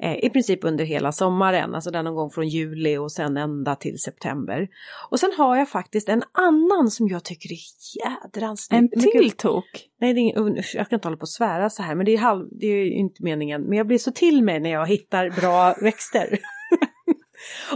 eh, 0.02 0.24
i 0.24 0.30
princip 0.30 0.64
under 0.64 0.84
hela 0.84 1.12
sommaren, 1.12 1.74
alltså 1.74 1.90
den 1.90 2.04
någon 2.04 2.14
gång 2.14 2.30
från 2.30 2.48
juli 2.48 2.96
och 2.96 3.12
sen 3.12 3.36
ända 3.36 3.74
till 3.74 3.98
september. 3.98 4.68
Och 5.10 5.20
sen 5.20 5.32
har 5.38 5.56
jag 5.56 5.68
faktiskt 5.68 6.08
en 6.08 6.22
annan 6.32 6.90
som 6.90 7.08
jag 7.08 7.24
tycker 7.24 7.52
är 7.52 7.58
jädrans 8.04 8.68
En 8.70 8.88
till 8.88 9.30
tok? 9.30 9.64
Nej, 10.00 10.14
det 10.14 10.20
är 10.20 10.22
ingen, 10.22 10.62
jag 10.74 10.88
kan 10.88 10.96
inte 10.96 11.08
hålla 11.08 11.16
på 11.16 11.22
och 11.22 11.28
svära 11.28 11.70
så 11.70 11.82
här, 11.82 11.94
men 11.94 12.06
det 12.06 12.12
är, 12.12 12.18
halv, 12.18 12.48
det 12.50 12.66
är 12.66 12.84
ju 12.84 12.92
inte 12.92 13.24
meningen. 13.24 13.62
Men 13.62 13.78
jag 13.78 13.86
blir 13.86 13.98
så 13.98 14.12
till 14.12 14.42
mig 14.42 14.60
när 14.60 14.70
jag 14.70 14.86
hittar 14.86 15.30
bra 15.30 15.74
växter. 15.82 16.38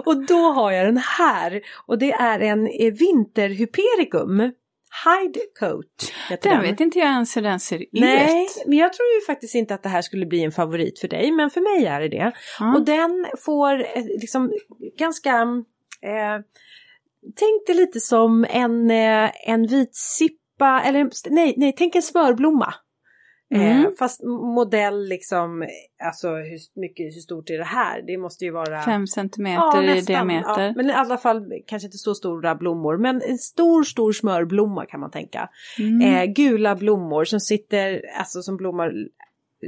och 0.04 0.26
då 0.26 0.52
har 0.52 0.72
jag 0.72 0.86
den 0.86 1.02
här 1.18 1.60
och 1.86 1.98
det 1.98 2.12
är 2.12 2.40
en 2.40 2.64
vinterhypericum. 2.98 4.52
Hide 5.04 5.40
Coat. 5.58 6.12
Den, 6.42 6.62
vet 6.62 6.80
inte 6.80 6.98
jag 6.98 7.08
ens 7.08 7.36
hur 7.36 7.42
den 7.42 7.60
ser 7.60 7.82
ut. 7.82 7.88
Nej, 7.92 8.48
men 8.66 8.78
jag 8.78 8.92
tror 8.92 9.08
ju 9.08 9.26
faktiskt 9.26 9.54
inte 9.54 9.74
att 9.74 9.82
det 9.82 9.88
här 9.88 10.02
skulle 10.02 10.26
bli 10.26 10.44
en 10.44 10.52
favorit 10.52 10.98
för 10.98 11.08
dig, 11.08 11.32
men 11.32 11.50
för 11.50 11.60
mig 11.60 11.86
är 11.86 12.00
det 12.00 12.08
det. 12.08 12.32
Mm. 12.60 12.74
Och 12.74 12.84
den 12.84 13.26
får 13.44 13.80
eh, 13.80 14.04
liksom 14.20 14.52
ganska... 14.98 15.32
Eh, 16.02 16.40
tänk 17.36 17.66
dig 17.66 17.76
lite 17.76 18.00
som 18.00 18.46
en, 18.50 18.90
eh, 18.90 19.50
en 19.50 19.66
vit 19.66 19.96
sippa, 19.96 20.82
eller 20.84 21.10
nej, 21.30 21.54
nej, 21.56 21.74
tänk 21.76 21.94
en 21.94 22.02
smörblomma. 22.02 22.74
Mm. 23.54 23.84
Eh, 23.84 23.90
fast 23.98 24.22
modell 24.54 25.08
liksom, 25.08 25.68
alltså 26.04 26.28
hur 26.28 26.80
mycket, 26.80 27.06
hur 27.06 27.20
stort 27.20 27.50
är 27.50 27.58
det 27.58 27.64
här? 27.64 28.02
Det 28.06 28.18
måste 28.18 28.44
ju 28.44 28.50
vara... 28.50 28.82
Fem 28.82 29.06
centimeter 29.06 29.82
ja, 29.82 29.94
i 29.94 30.00
diameter. 30.00 30.66
Ja, 30.66 30.72
men 30.76 30.90
i 30.90 30.92
alla 30.92 31.18
fall 31.18 31.52
kanske 31.66 31.86
inte 31.86 31.98
så 31.98 32.14
stora 32.14 32.54
blommor, 32.54 32.96
men 32.98 33.22
en 33.22 33.38
stor, 33.38 33.82
stor 33.82 34.12
smörblomma 34.12 34.86
kan 34.86 35.00
man 35.00 35.10
tänka. 35.10 35.48
Mm. 35.78 36.00
Eh, 36.00 36.24
gula 36.24 36.76
blommor 36.76 37.24
som 37.24 37.40
sitter, 37.40 38.02
alltså 38.18 38.42
som 38.42 38.56
blommar 38.56 38.92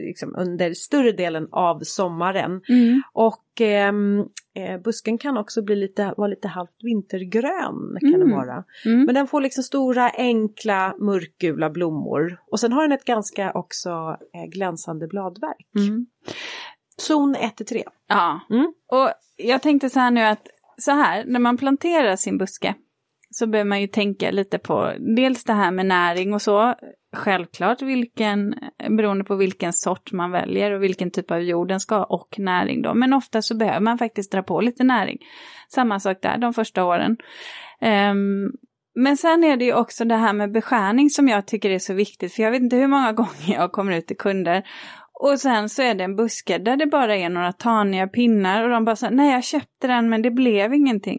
liksom 0.06 0.34
under 0.36 0.74
större 0.74 1.12
delen 1.12 1.48
av 1.50 1.80
sommaren. 1.80 2.60
Mm. 2.68 3.02
Och 3.12 3.60
ehm, 3.60 4.20
eh, 4.54 4.80
busken 4.80 5.18
kan 5.18 5.36
också 5.36 5.62
bli 5.62 5.76
lite, 5.76 6.14
vara 6.16 6.28
lite 6.28 6.48
halvt 6.48 6.76
vintergrön. 6.82 7.96
kan 8.00 8.14
mm. 8.14 8.28
det 8.28 8.34
vara. 8.34 8.64
Mm. 8.84 9.04
Men 9.04 9.14
den 9.14 9.26
får 9.26 9.40
liksom 9.40 9.64
stora 9.64 10.10
enkla 10.10 10.94
mörkgula 10.98 11.70
blommor. 11.70 12.40
Och 12.50 12.60
sen 12.60 12.72
har 12.72 12.82
den 12.82 12.92
ett 12.92 13.04
ganska 13.04 13.52
också 13.52 14.16
eh, 14.34 14.50
glänsande 14.50 15.06
bladverk. 15.06 15.66
Mm. 15.78 16.06
Zon 16.96 17.36
1-3. 17.36 17.82
Ja, 18.08 18.40
mm. 18.50 18.72
och 18.86 19.10
jag 19.36 19.62
tänkte 19.62 19.90
så 19.90 20.00
här 20.00 20.10
nu 20.10 20.20
att 20.20 20.48
så 20.78 20.90
här, 20.90 21.24
när 21.24 21.40
man 21.40 21.56
planterar 21.56 22.16
sin 22.16 22.38
buske 22.38 22.74
så 23.30 23.46
behöver 23.46 23.68
man 23.68 23.80
ju 23.80 23.86
tänka 23.86 24.30
lite 24.30 24.58
på 24.58 24.92
dels 25.16 25.44
det 25.44 25.52
här 25.52 25.70
med 25.70 25.86
näring 25.86 26.34
och 26.34 26.42
så. 26.42 26.74
Självklart 27.18 27.82
vilken, 27.82 28.54
beroende 28.88 29.24
på 29.24 29.34
vilken 29.34 29.72
sort 29.72 30.12
man 30.12 30.30
väljer 30.30 30.72
och 30.72 30.82
vilken 30.82 31.10
typ 31.10 31.30
av 31.30 31.42
jord 31.42 31.68
den 31.68 31.80
ska 31.80 31.96
ha 31.96 32.04
och 32.04 32.38
näring 32.38 32.82
då. 32.82 32.94
Men 32.94 33.12
ofta 33.12 33.42
så 33.42 33.56
behöver 33.56 33.80
man 33.80 33.98
faktiskt 33.98 34.32
dra 34.32 34.42
på 34.42 34.60
lite 34.60 34.84
näring. 34.84 35.18
Samma 35.68 36.00
sak 36.00 36.18
där 36.22 36.38
de 36.38 36.54
första 36.54 36.84
åren. 36.84 37.16
Um, 37.80 38.52
men 38.94 39.16
sen 39.16 39.44
är 39.44 39.56
det 39.56 39.64
ju 39.64 39.74
också 39.74 40.04
det 40.04 40.16
här 40.16 40.32
med 40.32 40.52
beskärning 40.52 41.10
som 41.10 41.28
jag 41.28 41.46
tycker 41.46 41.70
är 41.70 41.78
så 41.78 41.94
viktigt. 41.94 42.34
För 42.34 42.42
jag 42.42 42.50
vet 42.50 42.62
inte 42.62 42.76
hur 42.76 42.86
många 42.86 43.12
gånger 43.22 43.54
jag 43.54 43.72
kommer 43.72 43.92
ut 43.92 44.06
till 44.06 44.16
kunder 44.16 44.64
och 45.20 45.40
sen 45.40 45.68
så 45.68 45.82
är 45.82 45.94
det 45.94 46.04
en 46.04 46.16
buske 46.16 46.58
där 46.58 46.76
det 46.76 46.86
bara 46.86 47.16
är 47.16 47.28
några 47.28 47.52
taniga 47.52 48.06
pinnar 48.06 48.62
och 48.64 48.70
de 48.70 48.84
bara 48.84 48.96
säger 48.96 49.14
nej 49.14 49.32
jag 49.32 49.44
köpte 49.44 49.86
den 49.86 50.08
men 50.08 50.22
det 50.22 50.30
blev 50.30 50.74
ingenting. 50.74 51.18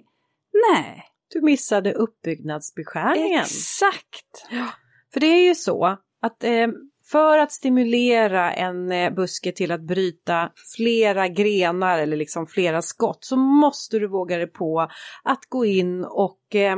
Nej, 0.73 1.03
du 1.33 1.41
missade 1.41 1.93
uppbyggnadsbeskärningen. 1.93 3.41
Exakt! 3.41 4.47
Ja, 4.49 4.65
för 5.13 5.19
det 5.19 5.27
är 5.27 5.47
ju 5.47 5.55
så 5.55 5.97
att 6.21 6.43
eh, 6.43 6.67
för 7.11 7.37
att 7.37 7.51
stimulera 7.51 8.53
en 8.53 8.91
eh, 8.91 9.13
buske 9.13 9.51
till 9.51 9.71
att 9.71 9.81
bryta 9.81 10.51
flera 10.77 11.27
grenar 11.27 11.99
eller 11.99 12.17
liksom 12.17 12.47
flera 12.47 12.81
skott 12.81 13.17
så 13.21 13.37
måste 13.37 13.99
du 13.99 14.07
våga 14.07 14.37
dig 14.37 14.47
på 14.47 14.79
att 15.23 15.45
gå 15.49 15.65
in 15.65 16.05
och 16.05 16.55
eh, 16.55 16.75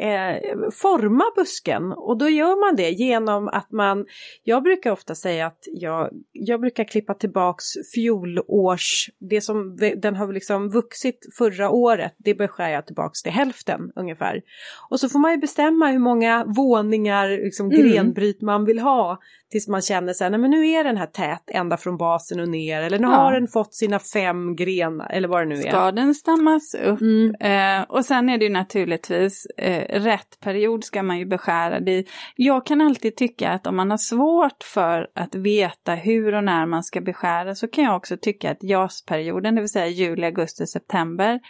eh, 0.00 0.70
forma 0.72 1.24
busken 1.36 1.92
och 1.92 2.18
då 2.18 2.28
gör 2.28 2.66
man 2.66 2.76
det 2.76 2.90
genom 2.90 3.48
att 3.48 3.72
man, 3.72 4.06
jag 4.44 4.62
brukar 4.62 4.90
ofta 4.90 5.14
säga 5.14 5.46
att 5.46 5.64
jag, 5.66 6.10
jag 6.32 6.60
brukar 6.60 6.84
klippa 6.84 7.14
tillbaks 7.14 7.64
fjolårs, 7.94 9.10
det 9.18 9.40
som 9.40 9.76
den 9.96 10.16
har 10.16 10.32
liksom 10.32 10.70
vuxit 10.70 11.18
förra 11.38 11.70
året, 11.70 12.14
det 12.18 12.34
beskär 12.34 12.68
jag 12.68 12.86
tillbaks 12.86 13.22
till 13.22 13.32
hälften 13.32 13.80
ungefär. 13.96 14.42
Och 14.90 15.00
så 15.00 15.08
får 15.08 15.18
man 15.18 15.30
ju 15.30 15.38
bestämma 15.38 15.90
hur 15.90 15.98
många 15.98 16.44
våningar, 16.44 17.28
liksom 17.28 17.70
mm. 17.70 17.82
grenbryt 17.82 18.42
man 18.42 18.64
vill 18.64 18.78
ha 18.78 19.18
tills 19.50 19.68
man 19.68 19.82
känner 19.82 20.12
sig, 20.12 20.30
nej 20.30 20.40
men 20.40 20.50
nu 20.50 20.68
är 20.68 20.84
den 20.84 20.96
här 20.96 21.06
tät 21.06 21.42
ända 21.46 21.76
från 21.76 21.96
basen 21.96 22.40
och 22.40 22.48
ner 22.48 22.82
eller 22.82 22.98
nu 22.98 23.06
ja. 23.06 23.14
har 23.14 23.32
den 23.32 23.48
fått 23.48 23.74
sina 23.74 23.98
fem 23.98 24.56
grenar 24.56 25.10
eller 25.10 25.28
vad 25.28 25.42
det 25.42 25.46
nu 25.46 25.54
är. 25.54 25.70
Ska 25.70 25.92
den 25.92 26.14
stammas 26.14 26.74
upp? 26.74 27.00
Mm. 27.00 27.34
Eh, 27.40 27.84
och 27.88 28.04
sen 28.04 28.28
är 28.28 28.38
det 28.38 28.44
ju 28.44 28.50
naturligtvis 28.50 29.46
eh, 29.46 29.89
rätt 29.92 30.40
period 30.40 30.84
ska 30.84 31.02
man 31.02 31.18
ju 31.18 31.26
beskära 31.26 31.80
det 31.80 32.04
Jag 32.36 32.66
kan 32.66 32.80
alltid 32.80 33.16
tycka 33.16 33.50
att 33.50 33.66
om 33.66 33.76
man 33.76 33.90
har 33.90 33.98
svårt 33.98 34.62
för 34.62 35.08
att 35.14 35.34
veta 35.34 35.94
hur 35.94 36.34
och 36.34 36.44
när 36.44 36.66
man 36.66 36.84
ska 36.84 37.00
beskära 37.00 37.54
så 37.54 37.68
kan 37.68 37.84
jag 37.84 37.96
också 37.96 38.16
tycka 38.16 38.50
att 38.50 38.62
jasperioden, 38.62 39.54
det 39.54 39.60
vill 39.60 39.70
säga 39.70 39.86
juli, 39.86 40.26
augusti, 40.26 40.66
september 40.66 41.40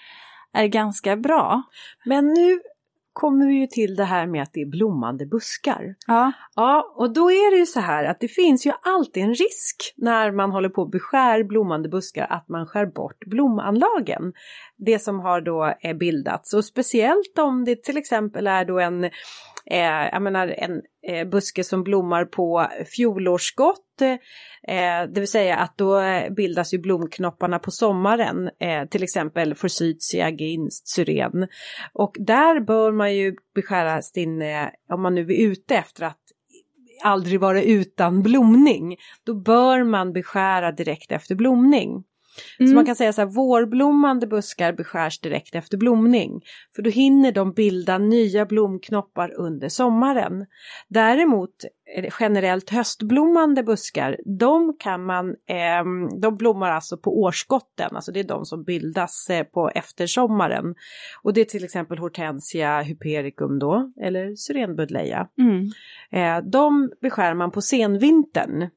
är 0.53 0.67
ganska 0.67 1.17
bra. 1.17 1.63
Men 2.05 2.27
nu 2.27 2.61
kommer 3.13 3.47
vi 3.47 3.55
ju 3.55 3.67
till 3.67 3.97
det 3.97 4.05
här 4.05 4.27
med 4.27 4.43
att 4.43 4.53
det 4.53 4.61
är 4.61 4.67
blommande 4.67 5.27
buskar. 5.27 5.95
Ja. 6.07 6.33
Ja, 6.57 6.95
och 6.97 7.13
då 7.13 7.31
är 7.31 7.51
det 7.51 7.57
ju 7.57 7.67
så 7.67 7.81
här 7.81 8.05
att 8.05 8.21
det 8.21 8.29
finns 8.29 8.67
ju 8.67 8.73
alltid 8.83 9.23
en 9.23 9.35
risk 9.35 9.95
när 9.97 10.33
man 10.33 10.51
håller 10.51 10.69
på 10.69 10.83
och 10.83 10.91
beskär 10.91 11.45
blommande 11.45 11.89
buskar 11.89 12.27
att 12.31 12.49
man 12.49 12.67
skär 12.67 12.87
bort 12.87 13.25
blomanlagen. 13.27 14.33
Det 14.77 14.99
som 14.99 15.21
har 15.21 15.41
då 15.41 15.75
eh, 15.81 15.97
bildats 15.97 16.55
och 16.55 16.65
speciellt 16.65 17.39
om 17.39 17.65
det 17.65 17.83
till 17.83 17.97
exempel 17.97 18.47
är 18.47 18.65
då 18.65 18.79
en 18.79 19.11
eh, 19.67 20.09
jag 20.13 20.23
menar 20.23 20.49
en 20.49 20.83
eh, 21.09 21.29
buske 21.29 21.65
som 21.65 21.83
blommar 21.83 22.25
på 22.25 22.67
fjolårsskott. 22.97 24.01
Eh, 24.69 25.13
det 25.15 25.21
vill 25.21 25.29
säga 25.29 25.57
att 25.57 25.79
då 25.79 26.01
eh, 26.01 26.33
bildas 26.33 26.75
ju 26.75 26.79
blomknopparna 26.79 27.59
på 27.59 27.71
sommaren, 27.71 28.51
eh, 28.61 28.89
till 28.89 29.03
exempel 29.03 29.55
forsythia, 29.55 30.31
ginst, 30.31 30.89
syren. 30.89 31.49
Och 31.93 32.17
där 32.19 32.61
bör 32.61 32.93
man 32.93 33.17
ju 33.17 33.35
beskära 33.55 34.03
sin, 34.03 34.43
eh, 34.43 34.67
om 34.93 35.03
man 35.03 35.15
nu 35.15 35.21
är 35.21 35.47
ute 35.47 35.77
efter 35.77 36.05
att 36.05 36.21
aldrig 37.03 37.41
vara 37.41 37.63
utan 37.63 38.23
blomning, 38.23 38.97
då 39.25 39.35
bör 39.35 39.85
man 39.85 40.13
beskära 40.13 40.73
direkt 40.73 41.13
efter 41.13 41.35
blomning. 41.35 42.05
Mm. 42.59 42.69
Så 42.69 42.75
man 42.75 42.87
kan 42.87 42.97
säga 42.97 43.13
så 43.13 43.21
här, 43.21 43.29
vårblommande 43.29 44.27
buskar 44.27 44.73
beskärs 44.73 45.21
direkt 45.21 45.55
efter 45.55 45.79
blomning. 45.79 46.41
För 46.77 46.83
då 46.83 46.91
hinner 46.91 47.33
de 47.33 47.53
bilda 47.53 47.99
nya 47.99 48.47
blomknoppar 48.47 49.35
under 49.37 49.69
sommaren. 49.69 50.47
Däremot 50.89 51.55
generellt 52.21 52.71
höstblommande 52.71 53.63
buskar, 53.63 54.17
de 54.39 54.77
kan 54.79 55.05
man, 55.05 55.29
eh, 55.29 55.85
de 56.21 56.37
blommar 56.37 56.71
alltså 56.71 56.97
på 56.97 57.21
årsskotten, 57.21 57.97
alltså 57.97 58.13
det 58.13 58.21
är 58.21 58.25
de 58.25 58.45
som 58.45 58.65
bildas 58.65 59.31
eh, 59.31 59.45
på 59.45 59.71
eftersommaren. 59.75 60.75
Och 61.23 61.35
det 61.35 61.41
är 61.41 61.45
till 61.45 61.65
exempel 61.65 61.99
hortensia 61.99 62.81
hypericum 62.81 63.59
då, 63.59 63.93
eller 64.03 64.35
syrenbudleja. 64.35 65.29
Mm. 65.39 65.71
Eh, 66.13 66.51
de 66.51 66.91
beskär 67.01 67.35
man 67.35 67.51
på 67.51 67.63
senvintern. 67.63 68.71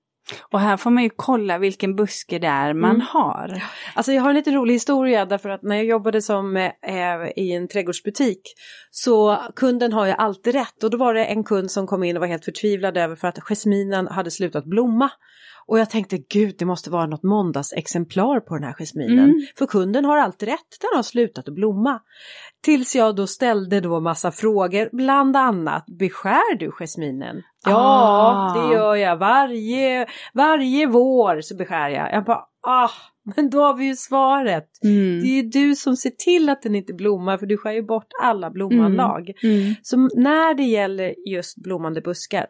Och 0.52 0.60
här 0.60 0.78
får 0.78 0.92
man 0.92 1.04
ju 1.04 1.10
kolla 1.16 1.58
vilken 1.58 1.96
buske 1.96 2.40
det 2.40 2.48
är 2.48 2.74
man 2.74 2.90
mm. 2.90 3.08
har. 3.10 3.64
Alltså 3.94 4.12
jag 4.12 4.22
har 4.22 4.30
en 4.30 4.36
lite 4.36 4.52
rolig 4.52 4.74
historia 4.74 5.26
därför 5.26 5.50
att 5.50 5.64
när 5.64 5.76
jag 5.76 5.86
jobbade 5.86 6.22
som 6.22 6.58
eh, 6.58 6.74
i 7.36 7.52
en 7.52 7.68
trädgårdsbutik 7.68 8.42
så 8.92 9.40
kunden 9.56 9.94
har 9.94 10.06
ju 10.06 10.12
alltid 10.12 10.56
rätt 10.56 10.84
och 10.84 10.90
då 10.90 10.98
var 10.98 11.14
det 11.14 11.26
en 11.26 11.44
kund 11.44 11.72
som 11.72 11.88
kom 11.88 12.04
in 12.04 12.18
och 12.18 12.22
var 12.22 12.28
helt 12.28 12.46
förtvivlad 12.46 12.98
över 12.98 13.16
för 13.16 13.28
att 13.28 13.40
jasminen 13.40 14.08
hade 14.08 14.32
slutat 14.32 14.66
blomma. 14.66 15.10
Och 15.68 15.80
jag 15.80 15.90
tänkte 15.90 16.18
gud 16.18 16.56
det 16.60 16.66
måste 16.66 16.90
vara 16.90 17.06
något 17.06 17.24
måndagsexemplar 17.24 18.40
på 18.40 18.56
den 18.56 18.64
här 18.64 18.76
jasminen. 18.80 19.30
Mm. 19.30 19.42
För 19.58 19.66
kunden 19.66 20.06
har 20.06 20.18
alltid 20.18 20.50
rätt, 20.50 20.78
den 20.82 20.96
har 20.96 21.04
slutat 21.04 21.48
att 21.48 21.56
blomma. 21.56 22.00
Tills 22.64 22.96
jag 22.96 23.16
då 23.16 23.28
ställde 23.28 23.80
då 23.80 24.00
massa 24.00 24.32
frågor, 24.32 24.90
bland 24.92 25.38
annat 25.38 25.86
beskär 26.00 26.58
du 26.58 26.72
jasminen? 26.80 27.42
Ja, 27.66 27.76
ah. 27.76 28.54
det 28.54 28.74
gör 28.74 28.96
jag. 28.96 29.18
Varje, 29.18 30.08
varje 30.34 30.88
vår 30.88 31.42
så 31.42 31.56
beskär 31.56 31.90
jag. 31.90 32.14
Jag 32.14 32.24
bara, 32.26 32.44
ah, 32.68 32.90
men 33.36 33.50
då 33.50 33.62
har 33.62 33.74
vi 33.74 33.86
ju 33.86 33.96
svaret. 33.96 34.70
Mm. 34.84 35.22
Det 35.22 35.28
är 35.28 35.44
ju 35.44 35.50
du 35.50 35.76
som 35.76 35.96
ser 35.96 36.10
till 36.10 36.50
att 36.50 36.62
den 36.62 36.76
inte 36.76 36.94
blommar 36.94 37.38
för 37.38 37.46
du 37.46 37.58
skär 37.58 37.72
ju 37.72 37.84
bort 37.84 38.08
alla 38.22 38.50
blommanlag. 38.50 39.32
Mm. 39.44 39.62
Mm. 39.62 39.76
Så 39.82 39.98
när 39.98 40.54
det 40.54 40.64
gäller 40.64 41.30
just 41.30 41.64
blommande 41.64 42.02
buskar, 42.02 42.46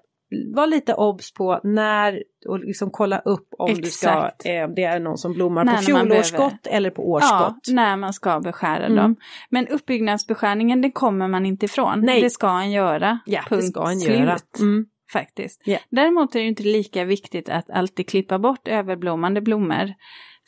var 0.54 0.68
lite 0.68 0.94
obs 0.94 1.34
på 1.34 1.60
när 1.64 2.24
och 2.48 2.60
liksom 2.60 2.92
kolla 2.92 3.20
upp 3.20 3.48
om 3.58 3.72
Exakt. 3.72 3.84
du 3.84 3.90
ska, 3.90 4.50
eh, 4.50 4.70
det 4.76 4.84
är 4.84 5.00
någon 5.00 5.18
som 5.18 5.34
blommar 5.34 5.64
när 5.64 5.78
på 5.78 5.82
fjolårsskott 5.82 6.68
eller 6.68 6.90
på 6.90 7.12
årsskott. 7.12 7.58
Ja, 7.68 7.74
när 7.74 7.98
man 7.98 8.14
ska 8.14 8.40
beskära 8.40 8.86
mm. 8.86 8.96
dem. 8.96 9.16
Men 9.50 9.68
uppbyggnadsbeskärningen 9.68 10.82
det 10.82 10.92
kommer 10.92 11.28
man 11.28 11.46
inte 11.46 11.66
ifrån. 11.66 12.02
Nej. 12.02 12.22
Det 12.22 12.30
ska 12.30 12.60
en 12.60 12.72
göra. 12.72 13.20
Ja, 13.26 13.42
Punkt 13.50 13.62
det 13.62 13.68
ska 13.68 13.90
en 13.90 14.00
slut. 14.00 14.20
göra. 14.20 14.38
Mm. 14.60 14.86
faktiskt. 15.14 15.68
Yeah. 15.68 15.82
Däremot 15.90 16.36
är 16.36 16.40
det 16.40 16.48
inte 16.48 16.64
lika 16.64 17.06
viktigt 17.06 17.50
att 17.50 17.70
alltid 17.70 18.10
klippa 18.10 18.40
bort 18.40 18.68
överblommande 18.68 19.42
blommor. 19.42 19.94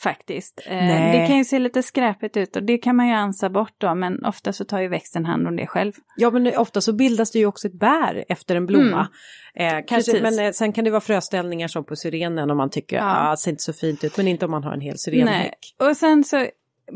Faktiskt. 0.04 0.62
Eh, 0.66 0.76
Nej. 0.76 1.20
det 1.20 1.28
kan 1.28 1.38
ju 1.38 1.46
se 1.46 1.60
lite 1.60 1.84
skräpigt 1.84 2.38
ut 2.38 2.56
och 2.56 2.64
det 2.64 2.78
kan 2.78 2.96
man 2.96 3.08
ju 3.08 3.14
ansa 3.14 3.50
bort 3.50 3.74
då 3.78 3.96
men 3.96 4.26
ofta 4.26 4.54
så 4.54 4.66
tar 4.66 4.80
ju 4.80 4.88
växten 4.88 5.26
hand 5.26 5.48
om 5.48 5.56
det 5.56 5.68
själv. 5.68 5.94
Ja 6.18 6.32
men 6.32 6.58
ofta 6.58 6.82
så 6.82 6.94
bildas 6.94 7.32
det 7.32 7.40
ju 7.40 7.46
också 7.46 7.68
ett 7.68 7.80
bär 7.80 8.26
efter 8.30 8.56
en 8.56 8.66
blomma. 8.66 9.08
Eh, 9.56 9.70
kanske, 9.88 9.96
Precis. 10.12 10.22
men 10.22 10.46
eh, 10.46 10.52
sen 10.52 10.74
kan 10.74 10.84
det 10.84 10.92
vara 10.92 11.02
fröställningar 11.02 11.68
som 11.68 11.84
på 11.86 11.96
syrenen 11.96 12.52
om 12.52 12.58
man 12.58 12.70
tycker 12.70 12.96
Ja. 12.96 13.04
att 13.04 13.28
ah, 13.28 13.32
det 13.32 13.38
ser 13.38 13.52
inte 13.52 13.64
så 13.64 13.74
fint 13.74 14.04
ut. 14.04 14.18
Men 14.18 14.28
inte 14.28 14.46
om 14.46 14.52
man 14.52 14.64
har 14.64 14.74
en 14.74 14.82
hel 14.82 14.98
syrenhäck. 14.98 15.58
Och 15.80 15.98
sen 15.98 16.24
så, 16.24 16.48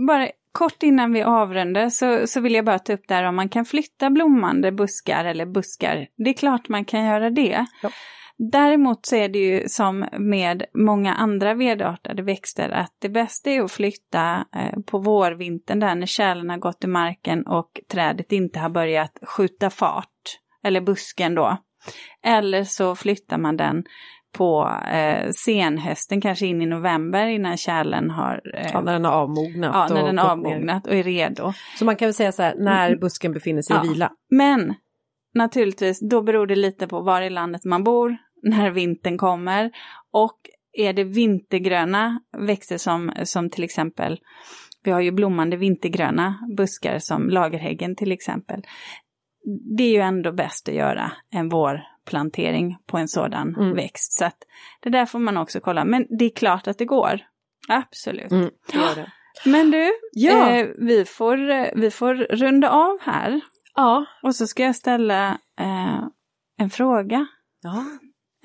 bara 0.08 0.28
kort 0.52 0.84
innan 0.84 1.14
vi 1.14 1.22
avrundar 1.24 1.90
så, 1.90 2.28
så 2.28 2.42
vill 2.42 2.54
jag 2.54 2.66
bara 2.66 2.80
ta 2.80 2.94
upp 2.94 3.08
där 3.08 3.24
om 3.24 3.36
man 3.36 3.50
kan 3.50 3.66
flytta 3.66 4.10
blommande 4.10 4.72
buskar 4.72 5.26
eller 5.26 5.46
buskar. 5.46 6.08
Det 6.16 6.30
är 6.30 6.34
klart 6.34 6.70
man 6.70 6.86
kan 6.86 7.06
göra 7.06 7.30
det. 7.30 7.66
Ja. 7.84 7.90
Däremot 8.52 9.06
så 9.06 9.16
är 9.16 9.30
det 9.30 9.40
ju 9.40 9.68
som 9.68 10.06
med 10.20 10.64
många 10.74 11.14
andra 11.14 11.54
vedartade 11.54 12.22
växter 12.22 12.70
att 12.70 12.96
det 13.02 13.10
bästa 13.10 13.50
är 13.50 13.62
att 13.62 13.72
flytta 13.72 14.46
eh, 14.56 14.80
på 14.86 15.00
vårvintern 15.00 15.80
där 15.80 15.96
när 15.96 16.06
kärlen 16.06 16.50
har 16.50 16.58
gått 16.58 16.84
i 16.84 16.88
marken 16.88 17.48
och 17.48 17.80
trädet 17.92 18.32
inte 18.32 18.60
har 18.60 18.70
börjat 18.70 19.20
skjuta 19.22 19.70
fart. 19.70 20.06
Eller 20.64 20.82
busken 20.82 21.36
då. 21.36 21.58
Eller 22.24 22.64
så 22.64 22.96
flyttar 22.96 23.38
man 23.38 23.58
den 23.58 23.84
på 24.38 24.72
eh, 24.92 25.30
senhösten, 25.32 26.22
kanske 26.22 26.46
in 26.46 26.62
i 26.62 26.66
november 26.66 27.28
innan 27.28 27.58
kärlen 27.58 28.10
har 28.10 28.42
eh, 28.56 28.70
Ja, 28.74 28.82
när 28.82 28.94
den 28.94 29.06
har 29.06 29.12
avmognat. 29.12 29.72
Ja, 29.74 29.96
när 29.96 30.02
och 30.02 30.08
den 30.08 30.18
har 30.18 30.30
avmognat 30.30 30.88
och 30.88 30.94
är 30.94 31.04
redo. 31.04 31.54
Så 31.80 31.86
man 31.86 31.96
kan 31.96 32.06
väl 32.06 32.14
säga 32.14 32.32
så 32.32 32.44
här, 32.44 32.56
när 32.56 32.96
busken 32.96 33.34
befinner 33.34 33.62
sig 33.62 33.76
Ja. 33.76 33.86
i 33.86 33.88
vila. 33.90 34.12
Men 34.30 34.74
naturligtvis, 35.34 36.00
då 36.10 36.22
beror 36.22 36.48
det 36.48 36.56
lite 36.56 36.88
på 36.88 37.02
var 37.02 37.22
i 37.22 37.30
landet 37.30 37.66
man 37.66 37.84
bor, 37.84 38.18
när 38.44 38.72
vintern 38.72 39.18
kommer. 39.18 39.72
Och 40.12 40.38
är 40.74 40.94
det 40.94 41.04
vintergröna 41.04 42.20
växter 42.38 42.78
som, 42.78 43.12
som 43.24 43.50
till 43.50 43.64
exempel, 43.64 44.20
vi 44.84 44.92
har 44.92 45.00
ju 45.02 45.12
blommande 45.12 45.58
vintergröna 45.58 46.36
buskar 46.58 47.00
som 47.00 47.30
lagerhäggen 47.30 47.96
till 47.96 48.12
exempel. 48.12 48.62
Det 49.78 49.84
är 49.84 49.92
ju 49.92 50.00
ändå 50.02 50.32
bäst 50.32 50.70
att 50.70 50.76
göra 50.76 51.12
en 51.32 51.50
vårplantering 51.50 52.78
på 52.86 52.98
en 52.98 53.08
sådan 53.08 53.56
Mm. 53.56 53.76
växt. 53.76 54.14
Så 54.14 54.26
att 54.26 54.38
det 54.82 54.90
där 54.90 55.06
får 55.06 55.20
man 55.20 55.38
också 55.38 55.60
kolla. 55.60 55.86
Men 55.86 56.06
det 56.20 56.26
är 56.26 56.30
klart 56.30 56.68
att 56.68 56.78
det 56.78 56.86
går. 56.86 57.20
Absolut. 57.68 58.32
Mm, 58.32 58.50
det 58.72 58.78
gör 58.78 58.96
det. 58.96 59.12
Men 59.46 59.72
du, 59.72 59.92
Ja. 60.12 60.50
eh, 60.52 60.68
vi, 60.78 61.06
får, 61.06 61.50
eh, 61.50 61.68
vi 61.76 61.92
får 61.92 62.16
runda 62.16 62.70
av 62.70 62.98
här. 63.02 63.42
Ja. 63.76 64.06
Och 64.24 64.36
så 64.36 64.48
ska 64.48 64.64
jag 64.64 64.76
ställa 64.76 65.30
eh, 65.60 66.04
en 66.58 66.70
fråga. 66.70 67.28
Ja. 67.62 67.86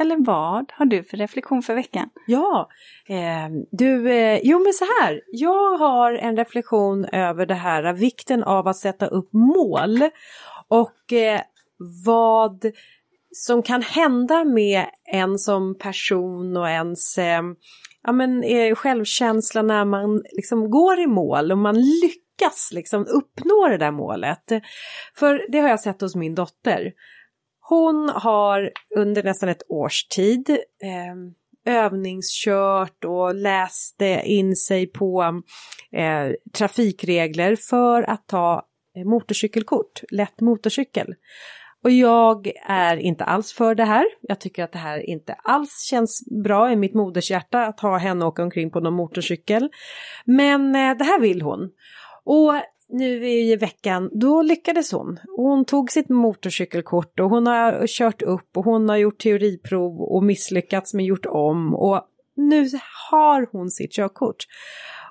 Eller 0.01 0.17
vad 0.27 0.73
har 0.73 0.85
du 0.85 1.05
för 1.05 1.17
reflektion 1.17 1.63
för 1.63 1.75
veckan? 1.75 2.11
Ja, 2.27 2.69
eh, 3.09 3.49
du, 3.73 4.13
eh, 4.13 4.41
jo 4.43 4.59
men 4.59 4.73
så 4.73 4.85
här, 4.85 5.21
jag 5.33 5.79
har 5.79 6.13
en 6.13 6.37
reflektion 6.37 7.05
över 7.05 7.47
det 7.47 7.55
här, 7.55 7.93
vikten 7.93 8.45
av 8.45 8.69
att 8.69 8.77
sätta 8.77 9.07
upp 9.07 9.33
mål 9.33 10.03
och 10.69 11.13
eh, 11.13 11.41
vad 12.07 12.65
som 13.31 13.63
kan 13.63 13.83
hända 13.83 14.45
med 14.45 14.87
en 15.13 15.39
som 15.39 15.79
person 15.79 16.57
och 16.57 16.69
ens 16.69 17.19
eh, 17.19 17.43
ja, 18.03 18.13
men, 18.13 18.43
eh, 18.43 18.75
självkänsla 18.75 19.63
när 19.63 19.85
man 19.85 20.23
liksom 20.33 20.71
går 20.71 20.99
i 20.99 21.07
mål 21.07 21.53
och 21.53 21.59
man 21.59 21.75
lyckas 21.81 22.71
liksom 22.73 23.07
uppnå 23.07 23.69
det 23.69 23.79
där 23.79 23.91
målet. 23.91 24.53
För 25.19 25.53
det 25.53 25.59
har 25.59 25.69
jag 25.69 25.81
sett 25.81 26.01
hos 26.01 26.17
min 26.17 26.35
dotter. 26.35 26.93
Hon 27.69 28.09
har 28.09 28.71
under 28.97 29.23
nästan 29.23 29.49
ett 29.49 29.63
års 29.69 30.05
tid 30.05 30.51
eh, 30.83 31.75
övningskört 31.75 33.05
och 33.05 33.35
läste 33.35 34.23
in 34.25 34.57
sig 34.57 34.87
på 34.87 35.43
eh, 35.93 36.33
trafikregler 36.53 37.57
för 37.57 38.03
att 38.03 38.27
ta 38.27 38.63
eh, 38.97 39.05
motorcykelkort, 39.05 40.01
lätt 40.11 40.41
motorcykel. 40.41 41.15
Och 41.85 41.91
jag 41.91 42.53
är 42.67 42.97
inte 42.97 43.25
alls 43.25 43.53
för 43.53 43.75
det 43.75 43.85
här. 43.85 44.05
Jag 44.21 44.41
tycker 44.41 44.65
att 44.65 44.73
det 44.73 44.79
här 44.79 45.11
inte 45.11 45.33
alls 45.33 45.87
känns 45.91 46.29
bra 46.45 46.73
i 46.73 46.77
mitt 46.77 46.95
modershjärta 46.95 47.67
att 47.67 47.81
ha 47.81 47.99
henne 47.99 48.25
åka 48.25 48.43
omkring 48.43 48.71
på 48.71 48.81
någon 48.81 48.95
motorcykel. 48.95 49.69
Men 50.25 50.75
eh, 50.75 50.97
det 50.97 51.05
här 51.05 51.21
vill 51.21 51.43
hon. 51.43 51.71
Och 52.25 52.55
nu 52.89 53.29
i 53.29 53.57
veckan, 53.57 54.11
då 54.13 54.43
lyckades 54.43 54.93
hon. 54.93 55.19
Hon 55.37 55.65
tog 55.65 55.91
sitt 55.93 56.09
motorcykelkort 56.09 57.21
och 57.21 57.31
hon 57.31 57.47
har 57.47 57.87
kört 57.87 58.23
upp 58.23 58.57
och 58.57 58.65
hon 58.65 58.89
har 58.89 58.97
gjort 58.97 59.19
teoriprov 59.23 60.01
och 60.01 60.25
misslyckats 60.25 60.95
men 60.95 61.05
gjort 61.05 61.27
om 61.27 61.75
och 61.75 62.01
nu 62.37 62.69
har 63.11 63.49
hon 63.53 63.71
sitt 63.71 63.93
körkort. 63.93 64.37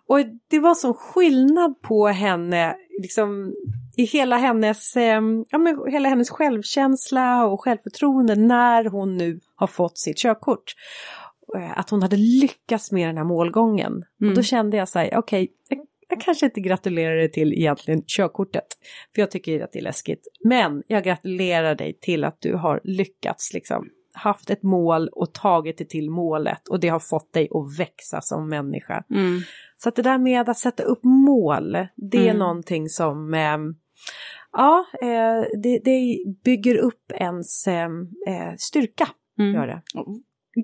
Och 0.07 0.19
det 0.49 0.59
var 0.59 0.73
sån 0.75 0.93
skillnad 0.93 1.81
på 1.81 2.07
henne, 2.07 2.75
liksom 3.01 3.53
i 3.97 4.03
hela 4.03 4.37
hennes, 4.37 4.95
eh, 4.95 5.21
ja, 5.49 5.57
men 5.57 5.91
hela 5.91 6.09
hennes 6.09 6.29
självkänsla 6.29 7.45
och 7.45 7.61
självförtroende 7.61 8.35
när 8.35 8.85
hon 8.85 9.17
nu 9.17 9.39
har 9.55 9.67
fått 9.67 9.97
sitt 9.97 10.17
körkort. 10.17 10.63
Eh, 11.57 11.79
Att 11.79 11.89
hon 11.89 12.01
hade 12.01 12.15
lyckats 12.17 12.91
med 12.91 13.09
den 13.09 13.17
här 13.17 13.23
målgången. 13.23 13.93
Och 14.15 14.21
Mm. 14.21 14.35
då 14.35 14.41
kände 14.41 14.77
jag 14.77 14.89
så 14.89 14.99
här, 14.99 15.17
okej, 15.17 15.51
jag, 15.69 15.79
jag 16.13 16.21
kanske 16.21 16.45
inte 16.45 16.61
gratulerar 16.61 17.15
dig 17.15 17.31
till 17.31 17.53
egentligen 17.53 18.03
körkortet. 18.07 18.65
För 19.15 19.21
jag 19.21 19.31
tycker 19.31 19.63
att 19.63 19.71
det 19.71 19.79
är 19.79 19.83
läskigt. 19.83 20.27
Men 20.43 20.83
jag 20.87 21.03
gratulerar 21.03 21.75
dig 21.75 21.97
till 22.01 22.23
att 22.23 22.37
du 22.41 22.55
har 22.55 22.81
lyckats 22.83 23.53
liksom 23.53 23.89
haft 24.15 24.49
ett 24.49 24.63
mål 24.63 25.09
och 25.11 25.33
tagit 25.33 25.77
det 25.77 25.89
till 25.89 26.09
målet 26.09 26.67
och 26.67 26.79
det 26.79 26.87
har 26.87 26.99
fått 26.99 27.33
dig 27.33 27.47
att 27.51 27.79
växa 27.79 28.21
som 28.21 28.49
människa. 28.49 29.03
Mm. 29.09 29.39
Så 29.77 29.89
att 29.89 29.95
det 29.95 30.01
där 30.01 30.17
med 30.17 30.49
att 30.49 30.57
sätta 30.57 30.83
upp 30.83 31.03
mål, 31.03 31.71
det 31.95 32.17
är 32.17 32.23
Mm. 32.23 32.37
någonting 32.37 32.89
som 32.89 33.33
ehm, 33.33 33.75
Ja, 34.51 34.85
eh, 35.01 35.59
det, 35.63 35.79
det 35.83 36.17
bygger 36.43 36.77
upp 36.77 37.11
ens 37.11 37.67
ehm, 37.67 38.01
eh, 38.27 38.53
styrka. 38.57 39.07
Mm. 39.39 39.53
Gör 39.55 39.67
det. 39.67 39.81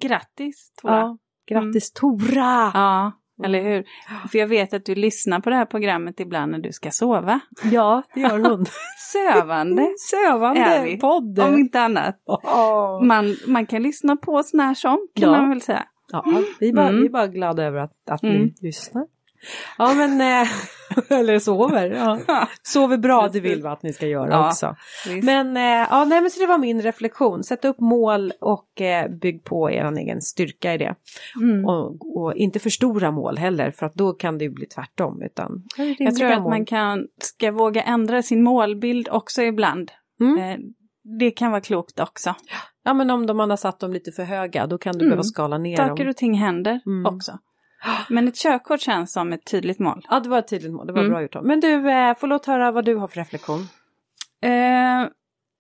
Grattis 0.02 0.72
Tora! 0.82 0.94
Ja, 1.00 1.18
grattis 1.48 1.92
Tora! 1.92 2.72
Ja, 2.74 3.12
eller 3.44 3.62
hur? 3.64 3.84
För 4.32 4.38
jag 4.40 4.48
vet 4.48 4.74
att 4.74 4.86
du 4.86 4.96
lyssnar 4.96 5.40
på 5.40 5.50
det 5.50 5.56
här 5.56 5.66
programmet 5.66 6.20
ibland 6.20 6.52
när 6.52 6.60
du 6.60 6.72
ska 6.72 6.92
sova. 6.92 7.40
Ja, 7.72 8.04
det 8.14 8.20
gör 8.20 8.40
hon. 8.50 8.66
Sövande, 9.14 9.88
Sövande 10.12 10.98
podd! 11.02 11.40
om 11.40 11.58
inte 11.60 11.82
annat. 11.82 12.22
Ja. 12.26 13.02
Man, 13.04 13.36
man 13.48 13.66
kan 13.66 13.84
lyssna 13.84 14.16
på 14.16 14.32
oss 14.32 14.54
när 14.54 14.74
som, 14.74 15.08
kan 15.16 15.32
Ja. 15.32 15.38
man 15.38 15.50
väl 15.50 15.62
säga. 15.62 15.84
Ja, 16.12 16.26
vi 16.60 16.70
är 16.70 16.74
bara, 16.74 16.88
Mm. 16.88 17.02
vi 17.02 17.06
är 17.08 17.12
bara 17.12 17.28
glada 17.28 17.64
över 17.64 17.80
att, 17.80 18.10
att 18.10 18.24
Mm. 18.24 18.36
ni 18.38 18.54
lyssnar. 18.62 19.06
Ja 19.78 19.94
men, 19.94 20.22
eh, 20.22 20.48
eller 21.20 21.40
sover. 21.40 21.92
Ja. 22.28 22.48
Sover 22.64 22.98
bra, 22.98 23.30
det 23.34 23.40
vill 23.40 23.62
vi 23.62 23.68
att 23.68 23.84
ni 23.84 23.94
ska 23.94 24.08
göra 24.08 24.30
Ja, 24.32 24.48
också. 24.48 24.76
Visst. 25.10 25.24
Men, 25.26 25.58
eh, 25.58 25.88
ja, 25.90 26.06
nej, 26.06 26.22
men 26.22 26.30
så 26.32 26.40
det 26.40 26.48
var 26.48 26.58
min 26.58 26.82
reflektion. 26.82 27.44
Sätt 27.44 27.66
upp 27.66 27.80
mål 27.80 28.34
och 28.42 28.82
eh, 28.82 29.10
bygg 29.22 29.44
på 29.44 29.72
er 29.72 29.98
egen 29.98 30.22
styrka 30.22 30.74
i 30.74 30.78
det. 30.78 30.96
Mm. 31.42 31.66
Och, 31.66 32.18
och 32.18 32.34
inte 32.36 32.60
för 32.60 32.70
stora 32.70 33.12
mål 33.12 33.38
heller, 33.38 33.72
för 33.72 33.86
att 33.86 33.94
då 33.94 34.14
kan 34.14 34.38
det 34.38 34.44
ju 34.44 34.52
bli 34.52 34.66
tvärtom. 34.66 35.22
Utan, 35.22 35.64
Jag 36.00 36.16
tror 36.16 36.32
att 36.32 36.44
man 36.44 36.66
kan, 36.66 37.08
ska 37.22 37.52
våga 37.52 37.82
ändra 37.84 38.22
sin 38.22 38.44
målbild 38.44 39.10
också 39.12 39.42
ibland. 39.42 39.92
Mm. 40.22 40.38
Eh, 40.38 40.58
Det 41.20 41.32
kan 41.32 41.52
vara 41.52 41.62
klokt 41.62 42.00
också. 42.00 42.36
Ja 42.84 42.94
men 42.94 43.10
om 43.12 43.26
de, 43.26 43.38
man 43.38 43.50
har 43.50 43.58
satt 43.58 43.80
dem 43.80 43.94
lite 43.94 44.12
för 44.12 44.24
höga, 44.24 44.68
då 44.68 44.78
kan 44.78 44.94
du 44.94 45.00
Mm. 45.00 45.10
behöva 45.10 45.24
skala 45.24 45.58
ner 45.58 45.78
Saker 45.78 46.04
dem. 46.04 46.10
och 46.10 46.18
ting 46.18 46.34
händer 46.34 46.80
Mm. 46.86 47.16
också. 47.16 47.38
Men 48.10 48.28
ett 48.28 48.36
körkort 48.38 48.82
känns 48.82 49.14
som 49.14 49.34
ett 49.34 49.46
tydligt 49.46 49.80
mål. 49.80 50.06
Ja, 50.10 50.20
det 50.20 50.30
var 50.30 50.40
ett 50.40 50.48
tydligt 50.48 50.72
mål. 50.74 50.88
Det 50.88 50.94
var 50.94 51.00
Mm. 51.00 51.12
bra 51.12 51.22
gjort. 51.22 51.34
då. 51.34 51.42
Men 51.42 51.60
du, 51.60 51.92
eh, 51.92 52.16
får 52.18 52.28
låt 52.28 52.46
höra 52.46 52.72
vad 52.72 52.86
du 52.86 52.96
har 52.96 53.08
för 53.08 53.16
reflektion. 53.16 53.60
Eh, 54.44 55.08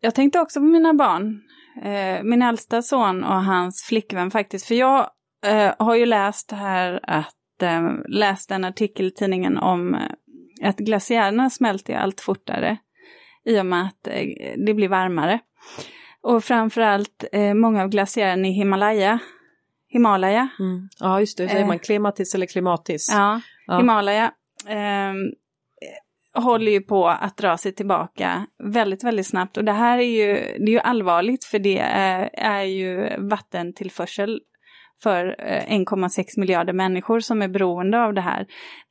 jag 0.01 0.15
tänkte 0.15 0.39
också 0.39 0.59
på 0.59 0.65
mina 0.65 0.93
barn. 0.93 1.41
Eh, 1.83 2.23
min 2.23 2.41
äldsta 2.41 2.81
son 2.81 3.23
och 3.23 3.43
hans 3.43 3.83
flickvän 3.83 4.31
faktiskt. 4.31 4.67
För 4.67 4.75
jag 4.75 5.09
eh, 5.45 5.73
har 5.79 5.95
ju 5.95 6.05
läst 6.05 6.51
här 6.51 6.99
att, 7.03 7.61
eh, 7.63 7.89
läst 8.07 8.51
en 8.51 8.65
artikel 8.65 9.05
i 9.07 9.11
tidningen 9.11 9.57
om 9.57 9.95
eh, 9.95 10.01
att 10.69 10.77
glaciärerna 10.77 11.49
smälter 11.49 11.93
allt 11.95 12.21
fortare. 12.21 12.77
I 13.45 13.59
och 13.59 13.65
med 13.65 13.81
att 13.85 14.07
eh, 14.07 14.25
det 14.65 14.73
blir 14.73 14.87
varmare. 14.87 15.39
Och 16.21 16.43
framförallt 16.43 17.25
eh, 17.31 17.53
många 17.53 17.83
av 17.83 17.89
glaciärerna 17.89 18.47
i 18.47 18.51
Himalaya. 18.51 19.19
Himalaya. 19.89 20.49
Ja, 20.99 21.19
just 21.19 21.37
det. 21.37 21.47
Säger 21.49 21.61
Eh. 21.61 21.67
man 21.67 21.79
klimatis 21.79 22.35
eller 22.35 22.45
klimatis? 22.45 23.09
Ja, 23.11 23.41
Ja. 23.67 23.77
Himalaya 23.77 24.31
ehm, 24.67 25.15
håller 26.33 26.71
ju 26.71 26.81
på 26.81 27.07
att 27.07 27.37
dra 27.37 27.57
sig 27.57 27.75
tillbaka 27.75 28.47
väldigt, 28.63 29.03
väldigt 29.03 29.27
snabbt. 29.27 29.57
Och 29.57 29.63
det 29.65 29.71
här 29.71 29.97
är 29.97 30.03
ju, 30.03 30.33
det 30.33 30.63
är 30.71 30.73
ju 30.73 30.79
allvarligt 30.79 31.45
för 31.45 31.59
det 31.59 31.79
är, 31.79 32.29
är 32.33 32.63
ju 32.63 33.09
vattentillförsel 33.29 34.39
för 35.03 35.35
eh, 35.39 35.63
1,6 35.69 36.23
miljarder 36.37 36.73
människor 36.73 37.19
som 37.19 37.41
är 37.41 37.47
beroende 37.47 38.03
av 38.03 38.13
det 38.13 38.21
här. 38.21 38.45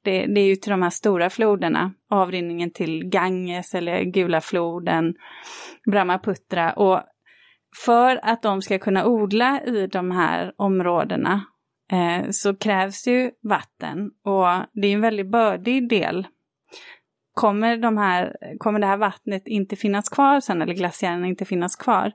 Det, 0.05 0.27
det 0.27 0.41
är 0.41 0.47
ju 0.47 0.57
till 0.57 0.71
de 0.71 0.83
här 0.83 0.91
stora 0.91 1.31
floderna, 1.31 1.93
avrinningen 2.11 2.71
till 2.73 3.05
Ganges 3.05 3.75
eller 3.75 4.03
Gula 4.03 4.41
floden, 4.41 5.15
Brahmaputra. 5.91 6.73
Och 6.73 7.03
för 7.85 8.21
att 8.23 8.43
de 8.43 8.63
ska 8.63 8.79
kunna 8.79 9.07
odla 9.07 9.61
i 9.67 9.87
de 9.87 10.11
här 10.11 10.53
områdena 10.57 11.45
eh, 11.93 12.31
så 12.31 12.57
krävs 12.57 13.07
ju 13.07 13.31
vatten 13.43 14.11
och 14.25 14.47
det 14.73 14.89
är 14.89 14.95
en 14.95 15.01
väldigt 15.01 15.31
bördig 15.31 15.89
del. 15.89 16.27
Kommer, 17.35 17.77
de 17.77 17.97
här, 17.97 18.37
kommer 18.59 18.81
det 18.81 18.87
här 18.87 18.97
vattnet 18.97 19.43
inte 19.47 19.77
finnas 19.77 20.09
kvar 20.09 20.41
sen 20.41 20.63
eller 20.63 20.75
glaciären 20.75 21.25
inte 21.25 21.45
finnas 21.45 21.77
kvar, 21.77 22.13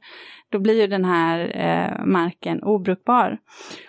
då 0.49 0.59
blir 0.59 0.81
ju 0.81 0.87
den 0.87 1.05
här 1.05 1.39
eh, 1.55 2.05
marken 2.05 2.63
obrukbar. 2.63 3.37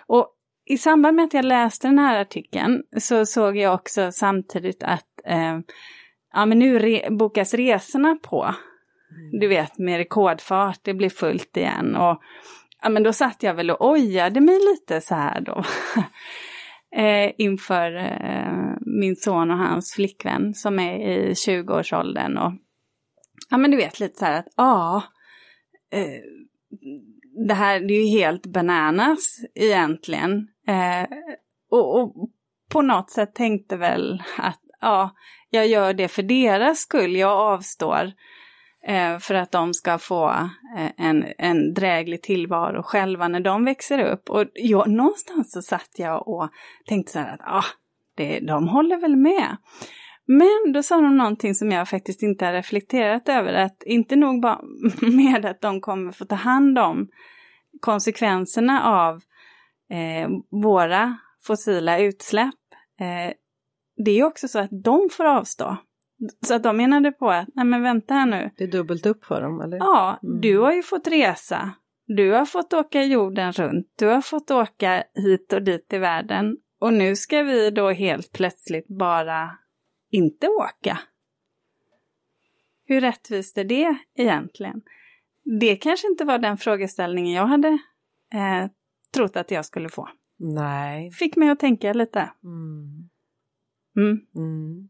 Och 0.07 0.31
i 0.65 0.77
samband 0.77 1.15
med 1.15 1.25
att 1.25 1.33
jag 1.33 1.45
läste 1.45 1.87
den 1.87 1.99
här 1.99 2.21
artikeln 2.21 2.83
så 2.97 3.25
såg 3.25 3.57
jag 3.57 3.73
också 3.73 4.11
samtidigt 4.11 4.83
att 4.83 5.07
eh, 5.25 5.59
ja, 6.33 6.45
men 6.45 6.59
nu 6.59 6.79
re 6.79 7.09
bokas 7.09 7.53
resorna 7.53 8.17
på. 8.23 8.55
Du 9.31 9.47
vet 9.47 9.77
med 9.77 9.97
rekordfart, 9.97 10.79
det 10.83 10.93
blir 10.93 11.09
fullt 11.09 11.57
igen. 11.57 11.95
Och 11.95 12.21
ja, 12.81 12.89
men 12.89 13.03
då 13.03 13.13
satt 13.13 13.43
jag 13.43 13.53
väl 13.53 13.71
och 13.71 13.89
ojade 13.89 14.41
mig 14.41 14.59
lite 14.59 15.01
så 15.01 15.15
här 15.15 15.41
då. 15.41 15.63
eh, 17.01 17.31
inför 17.37 17.95
eh, 17.95 18.77
min 18.81 19.15
son 19.15 19.51
och 19.51 19.57
hans 19.57 19.93
flickvän 19.93 20.53
som 20.53 20.79
är 20.79 20.99
i 20.99 21.33
20-årsåldern. 21.33 22.37
Och, 22.37 22.53
ja 23.49 23.57
men 23.57 23.71
du 23.71 23.77
vet 23.77 23.99
lite 23.99 24.19
så 24.19 24.25
här 24.25 24.39
att 24.39 24.47
ja, 24.55 25.03
eh, 25.91 26.21
det 27.47 27.53
här 27.53 27.79
det 27.79 27.93
är 27.93 28.05
ju 28.05 28.19
helt 28.19 28.45
bananas 28.45 29.39
egentligen. 29.55 30.47
Eh, 30.67 31.07
och, 31.71 32.01
och, 32.01 32.29
på 32.69 32.81
något 32.81 33.09
sätt 33.09 33.35
tänkte 33.35 33.77
väl 33.77 34.23
att 34.37 34.61
ja, 34.81 35.15
jag 35.49 35.67
gör 35.67 35.93
det 35.93 36.07
för 36.07 36.23
deras 36.23 36.79
skull, 36.79 37.15
jag 37.15 37.31
avstår 37.31 38.11
eh, 38.87 39.17
för 39.19 39.35
att 39.35 39.51
de 39.51 39.73
ska 39.73 39.97
få 39.97 40.29
eh, 40.77 40.91
en, 40.97 41.25
en 41.37 41.73
dräglig 41.73 42.21
tillvaro 42.21 42.83
själva 42.83 43.27
när 43.27 43.39
de 43.39 43.65
växer 43.65 43.99
upp. 43.99 44.29
Och 44.29 44.45
jag, 44.53 44.87
någonstans 44.89 45.51
så 45.51 45.61
satt 45.61 45.89
jag 45.97 46.27
och 46.27 46.49
tänkte 46.87 47.11
så 47.11 47.19
här 47.19 47.33
att 47.33 47.41
ah, 47.43 47.65
det, 48.15 48.39
de 48.39 48.67
håller 48.67 48.97
väl 48.97 49.15
med. 49.15 49.57
Men 50.27 50.73
då 50.73 50.83
sa 50.83 50.95
de 51.01 51.17
någonting 51.17 51.55
som 51.55 51.71
jag 51.71 51.89
faktiskt 51.89 52.23
inte 52.23 52.45
har 52.45 52.53
reflekterat 52.53 53.29
över, 53.29 53.53
att 53.53 53.83
inte 53.85 54.15
nog 54.15 54.41
bara 54.41 54.61
med 55.01 55.45
att 55.45 55.61
de 55.61 55.81
kommer 55.81 56.11
få 56.11 56.25
ta 56.25 56.35
hand 56.35 56.79
om 56.79 57.07
konsekvenserna 57.79 58.83
av 58.83 59.15
eh, 59.89 60.29
våra 60.63 61.17
fossila 61.43 61.99
utsläpp. 61.99 62.53
Eh, 62.99 63.33
det 64.05 64.11
är 64.11 64.23
också 64.23 64.47
så 64.47 64.59
att 64.59 64.83
de 64.83 65.09
får 65.11 65.25
avstå. 65.25 65.77
Så 66.45 66.53
att 66.53 66.63
de 66.63 66.77
menade 66.77 67.11
på 67.11 67.29
att, 67.29 67.47
nej 67.53 67.65
men 67.65 67.81
vänta 67.81 68.13
här 68.13 68.25
nu. 68.25 68.51
Det 68.57 68.63
är 68.63 68.67
dubbelt 68.67 69.05
upp 69.05 69.25
för 69.25 69.41
dem 69.41 69.61
eller? 69.61 69.77
Ja, 69.77 70.19
mm. 70.23 70.41
du 70.41 70.59
har 70.59 70.73
ju 70.73 70.83
fått 70.83 71.07
resa. 71.07 71.71
Du 72.07 72.31
har 72.31 72.45
fått 72.45 72.73
åka 72.73 73.03
jorden 73.03 73.51
runt. 73.51 73.87
Du 73.95 74.07
har 74.07 74.21
fått 74.21 74.51
åka 74.51 75.03
hit 75.13 75.53
och 75.53 75.63
dit 75.63 75.93
i 75.93 75.97
världen. 75.97 76.57
Och 76.79 76.93
nu 76.93 77.15
ska 77.15 77.43
vi 77.43 77.71
då 77.71 77.89
helt 77.89 78.31
plötsligt 78.31 78.87
bara 78.87 79.57
inte 80.11 80.47
åka. 80.47 80.99
Hur 82.85 83.01
rättvist 83.01 83.57
är 83.57 83.63
det 83.63 83.97
egentligen? 84.15 84.81
Det 85.59 85.75
kanske 85.75 86.07
inte 86.07 86.25
var 86.25 86.37
den 86.37 86.57
frågeställningen 86.57 87.33
jag 87.33 87.47
hade 87.47 87.67
eh, 88.33 88.69
trott 89.13 89.35
att 89.35 89.51
jag 89.51 89.65
skulle 89.65 89.89
få. 89.89 90.09
Nej. 90.37 91.11
Fick 91.11 91.35
mig 91.35 91.49
att 91.49 91.59
tänka 91.59 91.93
lite. 91.93 92.31
Mm. 92.43 93.09
Mm. 93.95 94.19
Mm. 94.35 94.87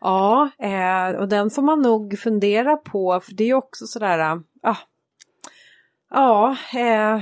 Ja, 0.00 0.50
eh, 0.58 1.20
och 1.20 1.28
den 1.28 1.50
får 1.50 1.62
man 1.62 1.82
nog 1.82 2.18
fundera 2.18 2.76
på 2.76 3.20
för 3.20 3.32
det 3.32 3.44
är 3.44 3.54
också 3.54 3.86
sådär, 3.86 4.40
ah, 4.62 4.76
ja, 6.10 6.56
eh, 6.74 7.20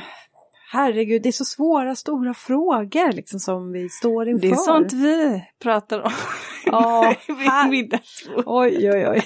herregud, 0.72 1.22
det 1.22 1.28
är 1.28 1.32
så 1.32 1.44
svåra 1.44 1.94
stora 1.94 2.34
frågor 2.34 3.12
liksom 3.12 3.40
som 3.40 3.72
vi 3.72 3.88
står 3.88 4.28
inför. 4.28 4.48
Det 4.48 4.52
är 4.52 4.56
sånt 4.56 4.92
vi 4.92 5.44
pratar 5.62 6.00
om 6.00 6.12
ja, 6.66 7.14
vid 7.28 7.70
middagsbord. 7.70 8.44
Oj, 8.46 8.90
oj, 8.90 9.08
oj. 9.08 9.22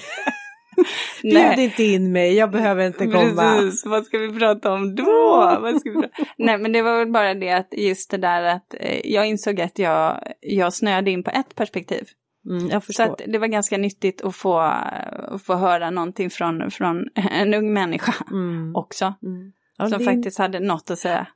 Bjud 1.21 1.59
inte 1.59 1.83
in 1.83 2.11
mig, 2.11 2.33
jag 2.33 2.51
behöver 2.51 2.87
inte 2.87 3.05
komma. 3.05 3.55
Precis, 3.55 3.85
vad 3.85 4.05
ska 4.05 4.17
vi 4.17 4.39
prata 4.39 4.71
om 4.71 4.95
då? 4.95 5.57
vad 5.61 5.79
ska 5.79 5.89
vi? 5.89 6.09
Nej 6.37 6.57
men 6.57 6.71
det 6.71 6.81
var 6.81 6.97
väl 6.97 7.11
bara 7.11 7.33
det 7.33 7.51
att 7.51 7.73
just 7.77 8.11
det 8.11 8.17
där 8.17 8.43
att 8.43 8.75
eh, 8.79 8.99
jag 9.03 9.27
insåg 9.27 9.61
att 9.61 9.79
jag, 9.79 10.23
jag 10.39 10.73
snöade 10.73 11.11
in 11.11 11.23
på 11.23 11.31
ett 11.31 11.55
perspektiv. 11.55 12.03
Mm, 12.49 12.81
så 12.81 13.15
det 13.27 13.37
var 13.37 13.47
ganska 13.47 13.77
nyttigt 13.77 14.21
att 14.21 14.35
få, 14.35 14.59
att 14.59 15.43
få 15.45 15.55
höra 15.55 15.89
någonting 15.89 16.29
från, 16.29 16.71
från 16.71 17.09
en 17.31 17.53
ung 17.53 17.73
människa 17.73 18.13
mm. 18.31 18.75
också. 18.75 19.13
Mm. 19.23 19.51
Ja, 19.79 19.89
som 19.89 19.99
det... 19.99 20.05
faktiskt 20.05 20.37
hade 20.37 20.59
något 20.59 20.91
att 20.91 20.99
säga. 20.99 21.27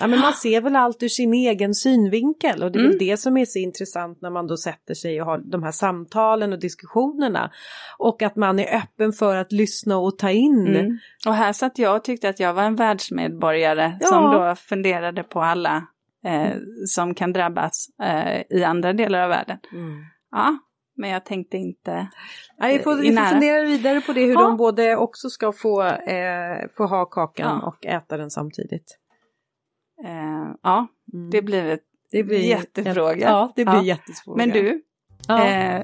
Ja 0.00 0.06
men 0.06 0.20
man 0.20 0.32
ser 0.32 0.60
väl 0.60 0.76
allt 0.76 1.02
ur 1.02 1.08
sin 1.08 1.34
egen 1.34 1.74
synvinkel 1.74 2.62
och 2.62 2.72
det 2.72 2.78
är 2.78 2.84
mm. 2.84 2.98
det 2.98 3.16
som 3.16 3.36
är 3.36 3.44
så 3.44 3.58
intressant 3.58 4.22
när 4.22 4.30
man 4.30 4.46
då 4.46 4.56
sätter 4.56 4.94
sig 4.94 5.20
och 5.20 5.26
har 5.26 5.38
de 5.38 5.62
här 5.62 5.72
samtalen 5.72 6.52
och 6.52 6.60
diskussionerna. 6.60 7.50
Och 7.98 8.22
att 8.22 8.36
man 8.36 8.58
är 8.58 8.76
öppen 8.76 9.12
för 9.12 9.36
att 9.36 9.52
lyssna 9.52 9.98
och 9.98 10.18
ta 10.18 10.30
in. 10.30 10.66
Mm. 10.66 10.98
Och 11.26 11.34
här 11.34 11.52
satt 11.52 11.78
jag 11.78 11.96
och 11.96 12.04
tyckte 12.04 12.28
att 12.28 12.40
jag 12.40 12.54
var 12.54 12.62
en 12.62 12.76
världsmedborgare 12.76 13.98
ja. 14.00 14.06
som 14.06 14.30
då 14.32 14.54
funderade 14.56 15.22
på 15.22 15.42
alla 15.42 15.86
eh, 16.24 16.56
som 16.86 17.14
kan 17.14 17.32
drabbas 17.32 17.86
eh, 18.02 18.58
i 18.58 18.64
andra 18.64 18.92
delar 18.92 19.22
av 19.22 19.28
världen. 19.28 19.58
Mm. 19.72 20.04
Ja, 20.30 20.58
men 20.96 21.10
jag 21.10 21.24
tänkte 21.24 21.56
inte 21.56 22.08
Ja, 22.56 22.66
vi 22.66 22.78
får, 22.78 22.96
vi 22.96 23.16
får 23.16 23.24
fundera 23.24 23.64
vidare 23.64 24.00
på 24.00 24.12
det 24.12 24.20
hur 24.20 24.32
ja. 24.32 24.42
de 24.42 24.56
både 24.56 24.96
också 24.96 25.28
ska 25.28 25.52
få, 25.52 25.82
eh, 25.82 26.68
få 26.76 26.86
ha 26.86 27.04
kakan 27.04 27.60
ja. 27.62 27.68
och 27.68 27.86
äta 27.86 28.16
den 28.16 28.30
samtidigt. 28.30 28.98
Eh, 30.04 30.54
ja, 30.62 30.86
mm. 31.12 31.30
det 31.30 31.42
blir 31.42 31.64
ett 31.64 31.82
det 32.12 32.24
blir 32.24 32.38
jättefråga. 32.38 33.28
Ja, 33.28 33.52
det 33.56 33.64
blir 33.64 33.74
ja. 33.74 33.82
jättesvårt. 33.82 34.36
Men 34.36 34.50
du, 34.50 34.82
eh, 35.28 35.82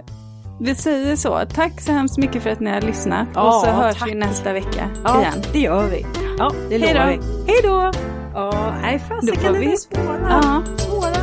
vi 0.61 0.75
säger 0.75 1.17
så. 1.17 1.41
Tack 1.55 1.81
så 1.81 1.93
hemskt 1.93 2.19
mycket 2.19 2.43
för 2.43 2.51
att 2.51 2.61
ni 2.61 2.71
har 2.71 2.81
lyssnat 2.81 3.29
och 3.29 3.55
så 3.55 3.67
hörs 3.67 3.99
tack. 3.99 4.09
vi 4.09 4.15
nästa 4.15 4.53
vecka 4.53 4.91
igen. 5.19 5.43
det 5.53 5.59
gör 5.59 5.91
vi. 5.91 6.07
Ja, 6.39 6.53
det 6.69 6.79
Hej 6.79 6.95
lovar 6.95 7.07
vi. 7.07 7.53
Hej 7.53 7.61
då! 7.63 7.91
Ja, 8.35 8.75
nej 8.83 8.99
fasiken 8.99 9.53
det 9.53 9.65
är 9.65 9.77
svåra. 9.77 10.29
Ja. 10.31 10.63
svåra 10.77 11.18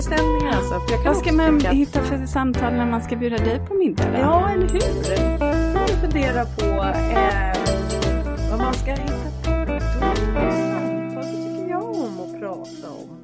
frågeställningar 0.00 0.56
alltså. 0.56 0.80
För 0.80 1.04
Vad 1.04 1.16
ska 1.16 1.32
man 1.32 1.58
tycka... 1.58 1.72
hitta 1.72 2.02
för 2.02 2.26
samtal 2.26 2.72
när 2.72 2.86
man 2.86 3.02
ska 3.02 3.16
bjuda 3.16 3.36
dig 3.36 3.60
på 3.68 3.74
middag? 3.74 4.04
Då? 4.12 4.18
Ja, 4.18 4.50
eller 4.50 4.68
hur? 4.68 5.38
Man 5.74 5.88
fundera 6.00 6.44
på 6.44 6.64
eh, 6.64 8.50
vad 8.50 8.60
man 8.60 8.74
ska 8.74 8.90
hitta 8.90 9.19